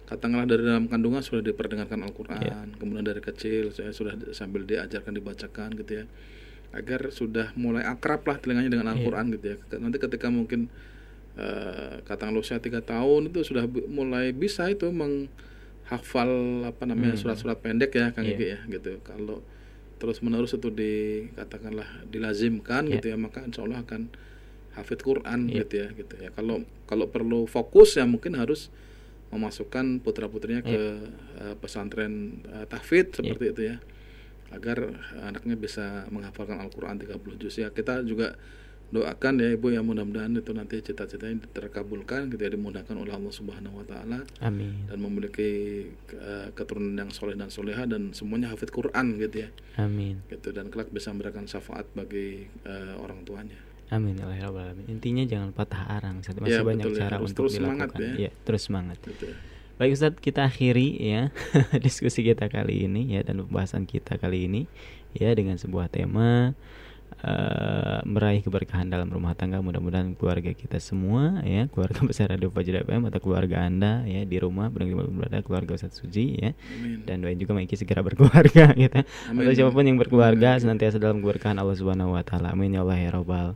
katakanlah 0.09 0.48
dari 0.48 0.64
dalam 0.64 0.88
kandungan 0.88 1.20
sudah 1.20 1.44
diperdengarkan 1.44 2.00
Al-Quran, 2.00 2.40
Ya. 2.40 2.64
kemudian 2.80 3.04
dari 3.04 3.20
kecil 3.20 3.70
saya 3.70 3.92
sudah 3.92 4.16
sambil 4.32 4.64
diajarkan 4.64 5.12
dibacakan 5.12 5.76
gitu 5.76 6.00
ya 6.00 6.04
agar 6.72 7.12
sudah 7.12 7.52
mulai 7.54 7.84
akrab 7.84 8.24
lah 8.24 8.40
telinganya 8.40 8.72
dengan 8.72 8.88
Iya. 8.88 8.92
Al-Quran 8.96 9.26
gitu 9.36 9.44
ya. 9.52 9.56
Nanti 9.76 9.96
ketika 9.98 10.28
mungkin 10.28 10.72
eh 11.38 12.02
katakanlah 12.02 12.40
usia 12.40 12.59
tiga 12.59 12.80
tahun 12.80 13.30
itu 13.30 13.44
sudah 13.44 13.62
mulai 13.86 14.32
bisa 14.32 14.66
itu 14.66 14.88
menghafal 14.90 16.30
apa 16.66 16.82
namanya 16.84 17.14
Hmm. 17.14 17.22
surat-surat 17.22 17.59
pendek 17.59 17.92
ya 17.92 18.11
Kang 18.11 18.26
Iya. 18.26 18.34
Iki 18.34 18.46
ya 18.48 18.59
gitu. 18.74 18.90
Kalau 19.00 19.44
terus 19.98 20.18
menerus 20.18 20.52
itu 20.52 20.68
dikatakanlah 20.68 22.06
dilazimkan 22.06 22.86
Iya. 22.86 22.98
gitu 22.98 23.06
ya 23.12 23.16
maka 23.16 23.42
insya 23.42 23.62
Allah 23.62 23.82
akan 23.82 24.11
hafid 24.74 25.00
Quran 25.00 25.48
Iya. 25.48 25.62
gitu 25.62 25.74
ya 25.78 25.88
gitu 25.94 26.14
ya. 26.16 26.28
Kalau 26.32 26.62
kalau 26.84 27.06
perlu 27.06 27.46
fokus 27.46 27.94
ya 27.94 28.04
mungkin 28.04 28.34
harus 28.34 28.70
memasukkan 29.29 30.01
putra 30.01 30.26
putrinya 30.29 30.64
ke 30.64 30.81
eh, 31.41 31.55
pesantren 31.61 32.45
eh, 32.49 32.66
tahfidz 32.68 33.20
seperti 33.20 33.45
itu 33.53 33.62
ya. 33.74 33.76
Agar 34.49 34.97
anaknya 35.29 35.61
bisa 35.61 36.09
menghafalkan 36.09 36.57
Al-Quran 36.57 36.97
30 37.05 37.37
juz. 37.37 37.61
Ya 37.61 37.68
kita 37.68 38.01
juga 38.01 38.33
doakan 38.89 39.45
ya 39.45 39.53
ibu 39.53 39.68
yang 39.68 39.85
mudah-mudahan 39.85 40.33
itu 40.41 40.57
nanti 40.57 40.81
cita-citanya 40.81 41.45
terkabulkan 41.53 42.33
gitu 42.33 42.41
ya 42.41 42.57
dimudahkan 42.57 42.97
oleh 42.97 43.12
Allah 43.12 43.29
Subhanahu 43.29 43.85
Wa 43.85 43.87
Taala 43.93 44.24
Amin. 44.41 44.89
dan 44.89 44.97
memiliki 44.97 45.85
eh, 46.16 46.49
keturunan 46.57 46.97
yang 46.97 47.12
soleh 47.12 47.37
dan 47.37 47.53
soleha 47.53 47.85
dan 47.85 48.16
semuanya 48.16 48.49
hafid 48.49 48.72
Quran 48.72 49.20
gitu 49.20 49.45
ya. 49.45 49.49
Amin. 49.76 50.24
gitu 50.33 50.57
dan 50.57 50.72
kelak 50.72 50.89
bisa 50.89 51.12
memberikan 51.12 51.45
syafaat 51.45 51.85
bagi 51.93 52.49
eh, 52.64 52.95
orang 52.97 53.29
tuanya 53.29 53.61
Amin 53.89 54.20
ya 54.20 54.28
Rabbal 54.28 54.68
alamin. 54.68 54.84
Intinya 54.91 55.24
jangan 55.24 55.49
patah 55.51 55.89
arang. 55.89 56.20
Masih 56.20 56.36
Ya, 56.45 56.61
banyak 56.61 56.84
betul 56.84 56.93
ya. 56.93 57.01
cara 57.09 57.14
Harus 57.16 57.30
untuk 57.32 57.45
terus 57.49 57.53
semangat 57.57 57.89
dilakukan. 57.97 58.20
ya. 58.20 58.28
Ya, 58.28 58.30
terus 58.45 58.62
semangat. 58.68 58.97
ya. 59.01 59.32
Baik 59.78 59.91
Ustaz, 59.95 60.12
kita 60.18 60.41
akhiri 60.45 60.89
ya 60.99 61.22
diskusi 61.86 62.20
kita 62.20 62.51
kali 62.51 62.84
ini 62.84 63.14
ya 63.14 63.22
dan 63.22 63.41
pembahasan 63.41 63.86
kita 63.86 64.18
kali 64.18 64.51
ini 64.51 64.66
ya 65.14 65.30
dengan 65.32 65.55
sebuah 65.55 65.86
tema 65.86 66.51
eh, 67.22 67.99
meraih 68.03 68.43
keberkahan 68.43 68.91
dalam 68.91 69.07
rumah 69.07 69.32
tangga. 69.32 69.62
Mudah-mudahan 69.62 70.18
keluarga 70.18 70.51
kita 70.53 70.82
semua 70.82 71.41
ya, 71.47 71.70
keluarga 71.70 72.03
besar 72.11 72.28
Radio 72.28 72.51
Fajar 72.51 72.84
FM 72.84 73.07
atau 73.07 73.22
keluarga 73.22 73.64
Anda 73.64 74.03
ya 74.05 74.26
di 74.26 74.36
rumah 74.36 74.66
berada 74.68 75.41
keluarga 75.41 75.78
Ustaz 75.78 75.97
Suji 75.97 76.36
ya. 76.36 76.51
Amin. 76.76 77.07
Dan 77.07 77.22
doain 77.22 77.39
juga 77.39 77.55
Maiki 77.55 77.78
segera 77.78 78.03
berkeluarga 78.03 78.74
gitu. 78.82 79.01
Amin. 79.30 79.47
Atau 79.47 79.53
siapa 79.55 79.70
pun 79.70 79.86
yang 79.86 79.97
berkeluarga 79.97 80.59
senantiasa 80.59 80.99
dalam 80.99 81.22
keberkahan 81.22 81.57
Allah 81.57 81.78
Subhanahu 81.78 82.18
wa 82.18 82.22
taala. 82.22 82.51
Amin 82.51 82.74
ya 82.74 82.82
Allah 82.82 82.99
ya 82.99 83.14
rabbal 83.14 83.55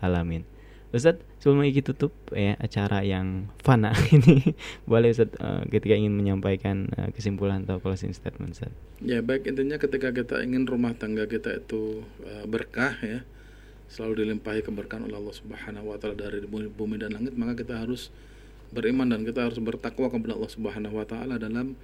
alamin. 0.00 0.46
Ustaz, 0.88 1.20
sebelum 1.36 1.60
Maiki 1.60 1.84
tutup 1.84 2.16
ya 2.32 2.56
acara 2.56 3.04
yang 3.04 3.52
fana 3.60 3.92
ini, 4.16 4.56
boleh 4.88 5.12
Ustaz 5.12 5.28
eh, 5.36 5.62
ketika 5.68 5.92
ingin 5.92 6.16
menyampaikan 6.16 6.88
eh, 6.96 7.12
kesimpulan 7.12 7.68
atau 7.68 7.76
closing 7.76 8.16
statement 8.16 8.56
Ustaz. 8.56 8.72
Ya 9.04 9.20
baik 9.20 9.44
intinya 9.44 9.76
ketika 9.76 10.16
kita 10.16 10.40
ingin 10.40 10.64
rumah 10.64 10.96
tangga 10.96 11.28
kita 11.28 11.60
itu 11.60 12.08
eh, 12.24 12.48
berkah 12.48 12.96
ya 13.04 13.20
selalu 13.88 14.24
dilimpahi 14.24 14.64
keberkahan 14.64 15.04
oleh 15.04 15.16
Allah 15.20 15.36
Subhanahu 15.36 15.92
Wa 15.92 15.96
Taala 16.00 16.16
dari 16.16 16.44
bumi, 16.44 16.72
bumi 16.72 16.96
dan 16.96 17.12
langit 17.12 17.36
maka 17.36 17.56
kita 17.60 17.84
harus 17.84 18.08
beriman 18.72 19.08
dan 19.12 19.24
kita 19.24 19.48
harus 19.48 19.60
bertakwa 19.60 20.08
kepada 20.08 20.36
Allah 20.36 20.52
Subhanahu 20.52 20.94
Wa 20.96 21.06
Taala 21.08 21.36
dalam 21.36 21.76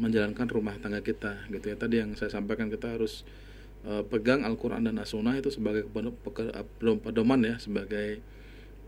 menjalankan 0.00 0.46
rumah 0.48 0.76
tangga 0.80 1.04
kita 1.04 1.48
gitu 1.52 1.68
ya 1.68 1.76
tadi 1.76 2.00
yang 2.00 2.16
saya 2.16 2.32
sampaikan 2.32 2.72
kita 2.72 2.96
harus 2.96 3.28
eh, 3.84 4.02
pegang 4.02 4.42
Al-Quran 4.42 4.82
dan 4.84 4.96
As-Sunnah 4.96 5.36
itu 5.36 5.50
sebagai 5.50 5.86
pedom- 5.86 6.18
pedoman 6.98 7.40
ya 7.42 7.56
sebagai 7.58 8.18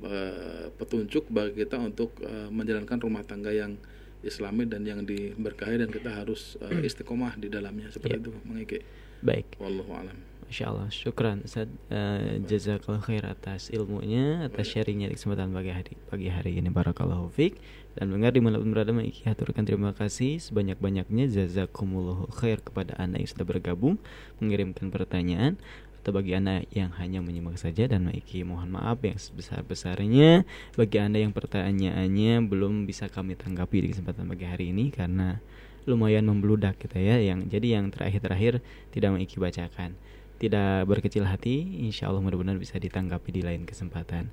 eh, 0.00 0.66
petunjuk 0.74 1.28
bagi 1.28 1.60
kita 1.60 1.76
untuk 1.76 2.16
eh, 2.20 2.48
menjalankan 2.48 2.98
rumah 2.98 3.22
tangga 3.22 3.52
yang 3.52 3.76
islami 4.20 4.68
dan 4.68 4.84
yang 4.84 5.00
diberkahi 5.02 5.80
dan 5.80 5.88
kita 5.88 6.12
harus 6.12 6.56
eh, 6.60 6.84
istiqomah 6.84 7.36
di 7.36 7.48
dalamnya. 7.48 7.88
Seperti 7.88 8.16
Ya. 8.16 8.20
itu 8.20 8.30
mengiki 8.44 8.78
Baik. 9.20 9.56
wallahu 9.56 9.92
alam. 9.94 10.16
Masya 10.50 10.66
Allah, 10.66 10.88
syukran 10.90 11.46
Ustaz. 11.46 11.70
Eh, 11.88 12.42
Jazakallah 12.42 12.98
khair 12.98 13.22
atas 13.22 13.70
ilmunya 13.70 14.42
Atas 14.42 14.66
sharingnya 14.66 15.06
di 15.06 15.14
kesempatan 15.14 15.54
pagi 15.54 15.70
hari 15.70 15.94
Pagi 16.10 16.26
hari 16.26 16.58
ini. 16.58 16.66
Barakallahu 16.68 17.30
fiq 17.30 17.54
Dan 17.98 18.14
dengar 18.14 18.30
di 18.30 18.38
mana 18.38 18.62
pun 18.62 18.70
berada 18.70 18.94
Maiki 18.94 19.26
aturkan 19.26 19.66
terima 19.66 19.90
kasih. 19.90 20.38
Sebanyak-banyaknya 20.38 21.26
Jazakumullahu 21.26 22.30
khair 22.30 22.62
kepada 22.62 22.94
anda 23.00 23.18
yang 23.18 23.30
sudah 23.30 23.46
bergabung 23.46 23.98
Mengirimkan 24.38 24.94
pertanyaan 24.94 25.58
Atau 26.00 26.14
bagi 26.14 26.38
anda 26.38 26.62
yang 26.70 26.94
hanya 27.02 27.18
menyimak 27.18 27.58
saja. 27.58 27.90
Dan 27.90 28.06
Maiki 28.06 28.46
mohon 28.46 28.70
maaf 28.70 29.02
yang 29.02 29.18
sebesar-besarnya. 29.18 30.46
Bagi 30.78 30.96
anda 31.02 31.18
yang 31.18 31.34
pertanyaannya 31.34 32.46
Belum 32.46 32.86
bisa 32.86 33.10
kami 33.10 33.34
tanggapi 33.34 33.82
di 33.82 33.88
kesempatan 33.90 34.30
pagi 34.30 34.46
hari 34.46 34.70
ini 34.70 34.94
Karena 34.94 35.42
lumayan 35.88 36.28
membludak 36.28 36.78
kita 36.78 37.00
ya. 37.00 37.18
Yang 37.18 37.50
jadi 37.50 37.80
yang 37.80 37.90
terakhir-terakhir 37.90 38.62
tidak 38.94 39.08
Maiki 39.16 39.36
bacakan. 39.42 39.96
Tidak 40.40 40.88
berkecil 40.88 41.28
hati, 41.28 41.84
insya 41.84 42.08
Allah 42.08 42.24
mudah-mudahan 42.24 42.56
bisa 42.56 42.80
ditanggapi 42.80 43.28
di 43.28 43.44
lain 43.44 43.68
kesempatan. 43.68 44.32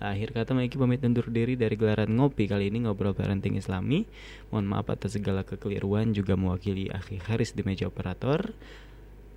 Akhir 0.00 0.32
kata 0.32 0.56
Maiki 0.56 0.80
pamit 0.80 1.04
undur 1.04 1.28
diri 1.28 1.60
dari 1.60 1.76
gelaran 1.76 2.16
ngopi 2.16 2.48
kali 2.48 2.72
ini 2.72 2.88
ngobrol 2.88 3.12
parenting 3.12 3.60
islami. 3.60 4.08
Mohon 4.48 4.66
maaf 4.72 4.88
atas 4.88 5.20
segala 5.20 5.44
kekeliruan 5.44 6.16
juga 6.16 6.40
mewakili 6.40 6.88
Akhi 6.88 7.20
Haris 7.20 7.52
di 7.52 7.60
meja 7.60 7.84
operator. 7.84 8.56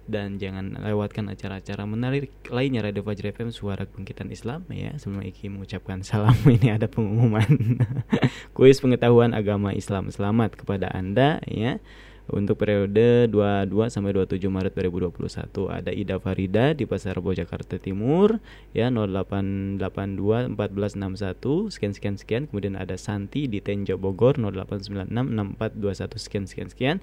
Dan 0.03 0.35
jangan 0.35 0.79
lewatkan 0.83 1.31
acara-acara 1.31 1.87
menarik 1.87 2.31
lainnya 2.51 2.83
Radio 2.83 3.07
Fajr 3.07 3.31
FM 3.35 3.55
Suara 3.55 3.83
Kebangkitan 3.83 4.31
Islam 4.31 4.63
ya. 4.71 4.95
Sebelum 4.95 5.23
Iki 5.23 5.51
mengucapkan 5.51 5.99
salam 5.99 6.35
ini 6.55 6.71
ada 6.71 6.87
pengumuman 6.87 7.47
kuis 8.55 8.79
pengetahuan 8.79 9.35
agama 9.35 9.75
Islam. 9.75 10.15
Selamat 10.15 10.55
kepada 10.55 10.87
Anda 10.95 11.43
ya. 11.43 11.83
Untuk 12.23 12.55
periode 12.55 13.27
22 13.27 13.91
sampai 13.91 14.15
27 14.15 14.47
Maret 14.47 14.71
2021 14.71 15.67
ada 15.67 15.91
Ida 15.91 16.15
Farida 16.23 16.71
di 16.71 16.87
Pasar 16.87 17.19
Rebo 17.19 17.35
Jakarta 17.35 17.75
Timur 17.75 18.39
ya 18.71 18.87
0882 18.87 20.55
1461 20.55 21.67
sekian 21.75 21.91
sekian 21.91 22.15
sekian. 22.15 22.41
Kemudian 22.47 22.79
ada 22.79 22.95
Santi 22.95 23.51
di 23.51 23.59
Tenjo 23.59 23.99
Bogor 23.99 24.39
0896 24.39 25.11
6421 25.11 26.23
sekian 26.23 26.45
sekian 26.47 26.69
sekian. 26.71 26.97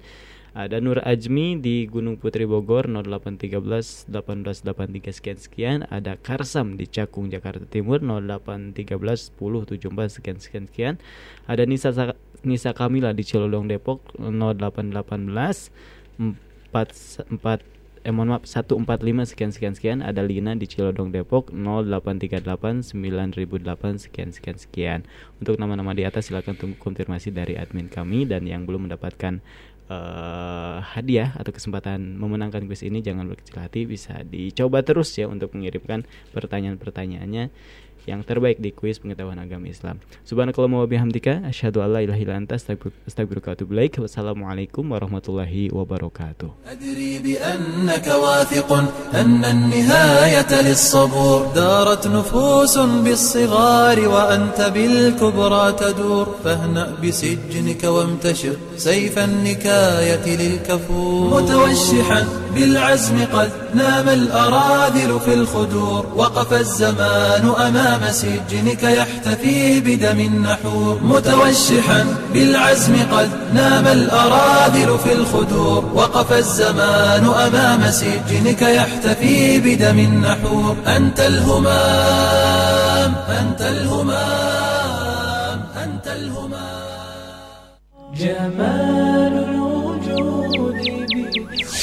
Ada 0.51 0.83
Nur 0.83 0.99
Ajmi 0.99 1.63
di 1.63 1.87
Gunung 1.87 2.19
Putri 2.19 2.43
Bogor 2.43 2.83
0813 2.89 4.09
1883 4.11 5.15
sekian 5.15 5.37
sekian 5.39 5.77
ada 5.87 6.19
Karsam 6.19 6.75
di 6.75 6.91
Cakung 6.91 7.31
Jakarta 7.31 7.63
Timur 7.69 8.03
0813 8.03 9.37
1074 9.37 10.17
sekian 10.17 10.37
sekian 10.41 10.65
sekian. 10.67 10.93
Ada 11.47 11.63
Nisa 11.69 11.95
Sa- 11.95 12.19
Nisa 12.41 12.73
Kamila 12.73 13.13
di 13.13 13.21
Cilodong 13.21 13.69
Depok 13.69 14.01
0818 14.17 15.69
4 16.17 16.33
4 16.73 17.71
eh 18.01 18.09
mohon 18.09 18.33
maaf 18.33 18.49
145 18.49 18.81
sekian 19.29 19.51
sekian 19.53 19.73
sekian. 19.77 19.97
Ada 20.01 20.25
Lina 20.25 20.57
di 20.57 20.65
Cilodong 20.65 21.13
Depok 21.13 21.53
0838 21.53 22.97
9008 22.97 24.01
sekian 24.09 24.29
sekian 24.33 24.57
sekian. 24.57 24.99
Untuk 25.37 25.61
nama-nama 25.61 25.93
di 25.93 26.01
atas 26.01 26.33
silakan 26.33 26.57
tunggu 26.57 26.81
konfirmasi 26.81 27.29
dari 27.29 27.61
admin 27.61 27.93
kami. 27.93 28.25
Dan 28.25 28.49
yang 28.49 28.65
belum 28.65 28.89
mendapatkan 28.89 29.37
eh, 29.85 30.77
hadiah 30.81 31.37
atau 31.37 31.53
kesempatan 31.53 32.17
memenangkan 32.17 32.65
kuis 32.65 32.81
ini 32.81 33.05
jangan 33.05 33.29
berkecil 33.29 33.61
hati. 33.61 33.85
Bisa 33.85 34.25
dicoba 34.25 34.81
terus 34.81 35.13
ya 35.13 35.29
untuk 35.29 35.53
mengirimkan 35.53 36.01
pertanyaan-pertanyaannya 36.33 37.53
yang 38.09 38.21
terbaik 38.25 38.57
di 38.57 38.71
kuis 38.71 38.97
pengetahuan 38.97 39.37
agama 39.37 39.67
Islam. 39.67 39.99
Subhanakallahumma 40.25 40.83
wa 40.83 40.89
bihamdika 40.89 41.43
asyhadu 41.51 41.83
an 41.83 41.89
la 41.93 41.99
ilaha 42.05 42.19
illa 42.23 42.33
anta 42.39 42.55
astaghfiruka 42.55 43.51
wa 43.51 43.53
atubu 43.53 43.71
ilaik. 43.75 43.99
Wassalamualaikum 43.99 44.87
warahmatullahi 44.93 45.69
wabarakatuh. 45.69 46.49
أدري 46.71 47.19
بأنك 47.19 48.07
واثق 48.07 48.69
أن 49.13 49.45
النهاية 49.45 50.51
للصبور 50.61 51.51
دارت 51.55 52.07
نفوس 52.07 52.77
بالصغار 52.77 53.97
وأنت 54.07 54.59
بالكبرى 54.73 55.65
تدور 55.71 56.25
فاهنأ 56.43 56.85
بسجنك 57.03 57.83
وامتشر 57.83 58.55
سيف 58.77 59.19
النكاية 59.19 60.25
للكفور 60.25 61.41
متوشحا 61.41 62.21
بالعزم 62.55 63.17
قد 63.33 63.51
نام 63.73 64.07
الخدور 65.41 66.05
وقف 66.15 66.53
الزمان 66.53 67.45
أمام 67.67 67.90
سجنك 68.11 68.83
يحتفي 68.83 69.79
بدم 69.79 70.19
النحور 70.19 70.95
متوشحا 71.03 72.01
بالعزم 72.33 72.95
قد 73.11 73.29
نام 73.53 73.85
الأراذل 73.87 74.89
في 75.03 75.11
الخدور. 75.13 75.81
وقف 75.95 76.33
الزمان 76.33 77.25
أمام 77.25 77.91
سجنك 77.91 78.61
يحتفي 78.61 79.59
بدم 79.59 79.99
النحور. 79.99 80.75
أنت 80.87 81.19
الهمام 81.19 83.11
أنت 83.39 83.61
الهمام 83.61 85.59
أنت 85.83 86.07
الهمام. 86.07 86.81
جمال 88.15 89.33
الوجود 89.49 89.61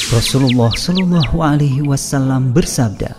Rasulullah 0.09 0.73
Shallallahu 0.73 1.37
Alaihi 1.37 1.85
Wasallam 1.85 2.49
bersabda, 2.49 3.13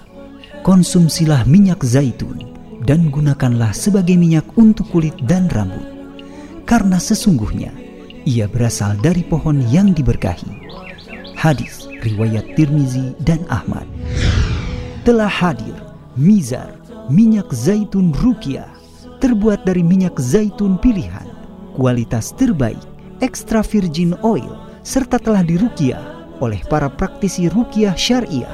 konsumsilah 0.66 1.46
minyak 1.46 1.86
zaitun. 1.86 2.49
Dan 2.84 3.12
gunakanlah 3.12 3.76
sebagai 3.76 4.16
minyak 4.16 4.46
untuk 4.56 4.88
kulit 4.88 5.16
dan 5.28 5.48
rambut, 5.52 5.84
karena 6.64 6.96
sesungguhnya 6.96 7.72
ia 8.24 8.48
berasal 8.48 8.96
dari 9.00 9.24
pohon 9.24 9.60
yang 9.68 9.92
diberkahi. 9.92 10.68
Hadis 11.36 11.88
riwayat 12.04 12.56
Tirmizi 12.56 13.16
dan 13.24 13.40
Ahmad. 13.48 13.88
Telah 15.04 15.28
hadir 15.28 15.76
Mizar, 16.20 16.76
minyak 17.08 17.48
zaitun 17.48 18.12
rukiah, 18.12 18.68
terbuat 19.24 19.64
dari 19.64 19.80
minyak 19.80 20.20
zaitun 20.20 20.76
pilihan, 20.76 21.24
kualitas 21.72 22.36
terbaik, 22.36 22.80
extra 23.24 23.64
virgin 23.64 24.12
oil, 24.20 24.60
serta 24.84 25.16
telah 25.16 25.40
dirukiah 25.40 26.00
oleh 26.44 26.60
para 26.68 26.92
praktisi 26.92 27.48
rukiah 27.48 27.96
syariah. 27.96 28.52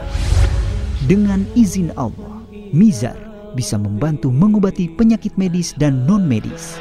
Dengan 1.11 1.43
izin 1.59 1.91
Allah, 1.99 2.43
Mizar 2.71 3.26
bisa 3.57 3.81
membantu 3.81 4.29
mengobati 4.29 4.93
penyakit 4.93 5.33
medis 5.41 5.73
dan 5.81 6.05
non-medis. 6.05 6.77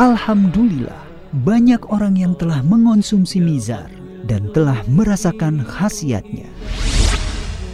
Alhamdulillah, 0.00 0.96
banyak 1.44 1.84
orang 1.92 2.16
yang 2.16 2.32
telah 2.40 2.64
mengonsumsi 2.64 3.36
Mizar 3.44 3.92
dan 4.24 4.48
telah 4.56 4.80
merasakan 4.88 5.60
khasiatnya. 5.60 6.48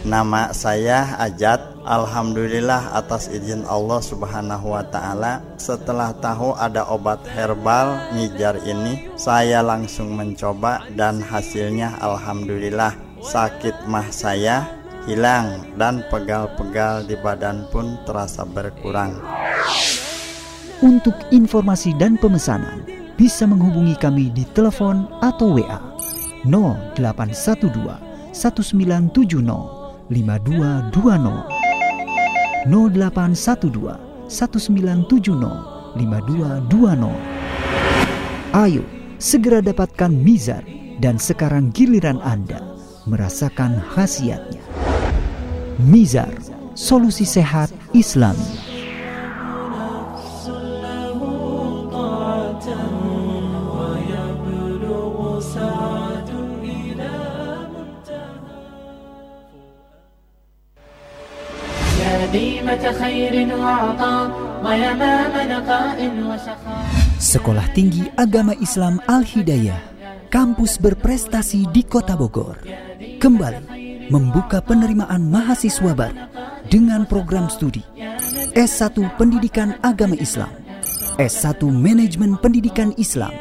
Nama 0.05 0.53
saya 0.53 1.17
Ajat. 1.17 1.73
Alhamdulillah 1.85 2.97
atas 2.97 3.29
izin 3.29 3.61
Allah 3.69 4.01
Subhanahu 4.01 4.73
wa 4.73 4.81
taala 4.89 5.45
setelah 5.57 6.17
tahu 6.17 6.57
ada 6.57 6.81
obat 6.89 7.21
herbal 7.29 8.09
Nijar 8.13 8.57
ini, 8.65 9.05
saya 9.17 9.61
langsung 9.61 10.17
mencoba 10.17 10.81
dan 10.97 11.21
hasilnya 11.21 11.93
alhamdulillah 12.01 12.97
sakit 13.21 13.85
mah 13.85 14.09
saya 14.09 14.65
hilang 15.05 15.61
dan 15.77 16.01
pegal-pegal 16.09 17.05
di 17.05 17.13
badan 17.21 17.69
pun 17.69 18.01
terasa 18.09 18.41
berkurang. 18.45 19.21
Untuk 20.81 21.13
informasi 21.31 21.93
dan 21.95 22.19
pemesanan 22.19 22.83
bisa 23.15 23.47
menghubungi 23.47 23.95
kami 23.95 24.27
di 24.33 24.43
telepon 24.51 25.07
atau 25.23 25.55
WA 25.55 25.79
0812 26.43 28.35
1970 28.35 30.11
5220 30.11 32.67
0812 32.67 34.27
1970 34.27 35.95
5220 35.95 38.51
Ayo 38.51 38.83
segera 39.15 39.63
dapatkan 39.63 40.11
Mizar 40.11 40.67
dan 40.99 41.15
sekarang 41.15 41.71
giliran 41.71 42.19
Anda 42.19 42.59
merasakan 43.07 43.79
khasiatnya. 43.95 44.74
Mizar, 45.75 46.31
solusi 46.71 47.27
sehat 47.27 47.67
Islami. 47.91 48.39
Sekolah 67.19 67.67
Tinggi 67.75 68.07
Agama 68.15 68.55
Islam 68.63 69.03
Al-Hidayah, 69.03 69.79
kampus 70.31 70.79
berprestasi 70.79 71.67
di 71.67 71.83
Kota 71.83 72.15
Bogor, 72.15 72.63
kembali 73.19 73.84
membuka 74.13 74.61
penerimaan 74.61 75.27
mahasiswa 75.27 75.91
baru 75.97 76.29
dengan 76.69 77.05
program 77.09 77.49
studi 77.49 77.81
S1 78.55 78.95
Pendidikan 79.19 79.75
Agama 79.83 80.15
Islam, 80.15 80.47
S1 81.19 81.59
Manajemen 81.67 82.39
Pendidikan 82.39 82.95
Islam, 82.95 83.33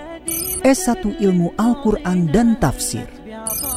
S1 0.67 1.23
Ilmu 1.23 1.55
Al-Quran 1.55 2.33
dan 2.33 2.59
Tafsir, 2.59 3.07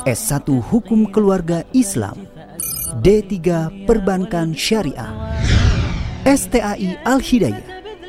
S1 0.08 0.48
Hukum 0.50 1.12
Keluarga 1.12 1.62
Islam, 1.78 2.26
D3 3.04 3.38
Perbankan 3.86 4.56
Syariah, 4.56 5.12
STAI 6.26 7.04
Al-Hidayah, 7.06 7.68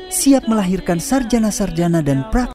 siap 0.09 0.49
melahirkan 0.49 0.97
sarjana-sarjana 0.97 2.01
dan 2.01 2.25
praktik 2.33 2.47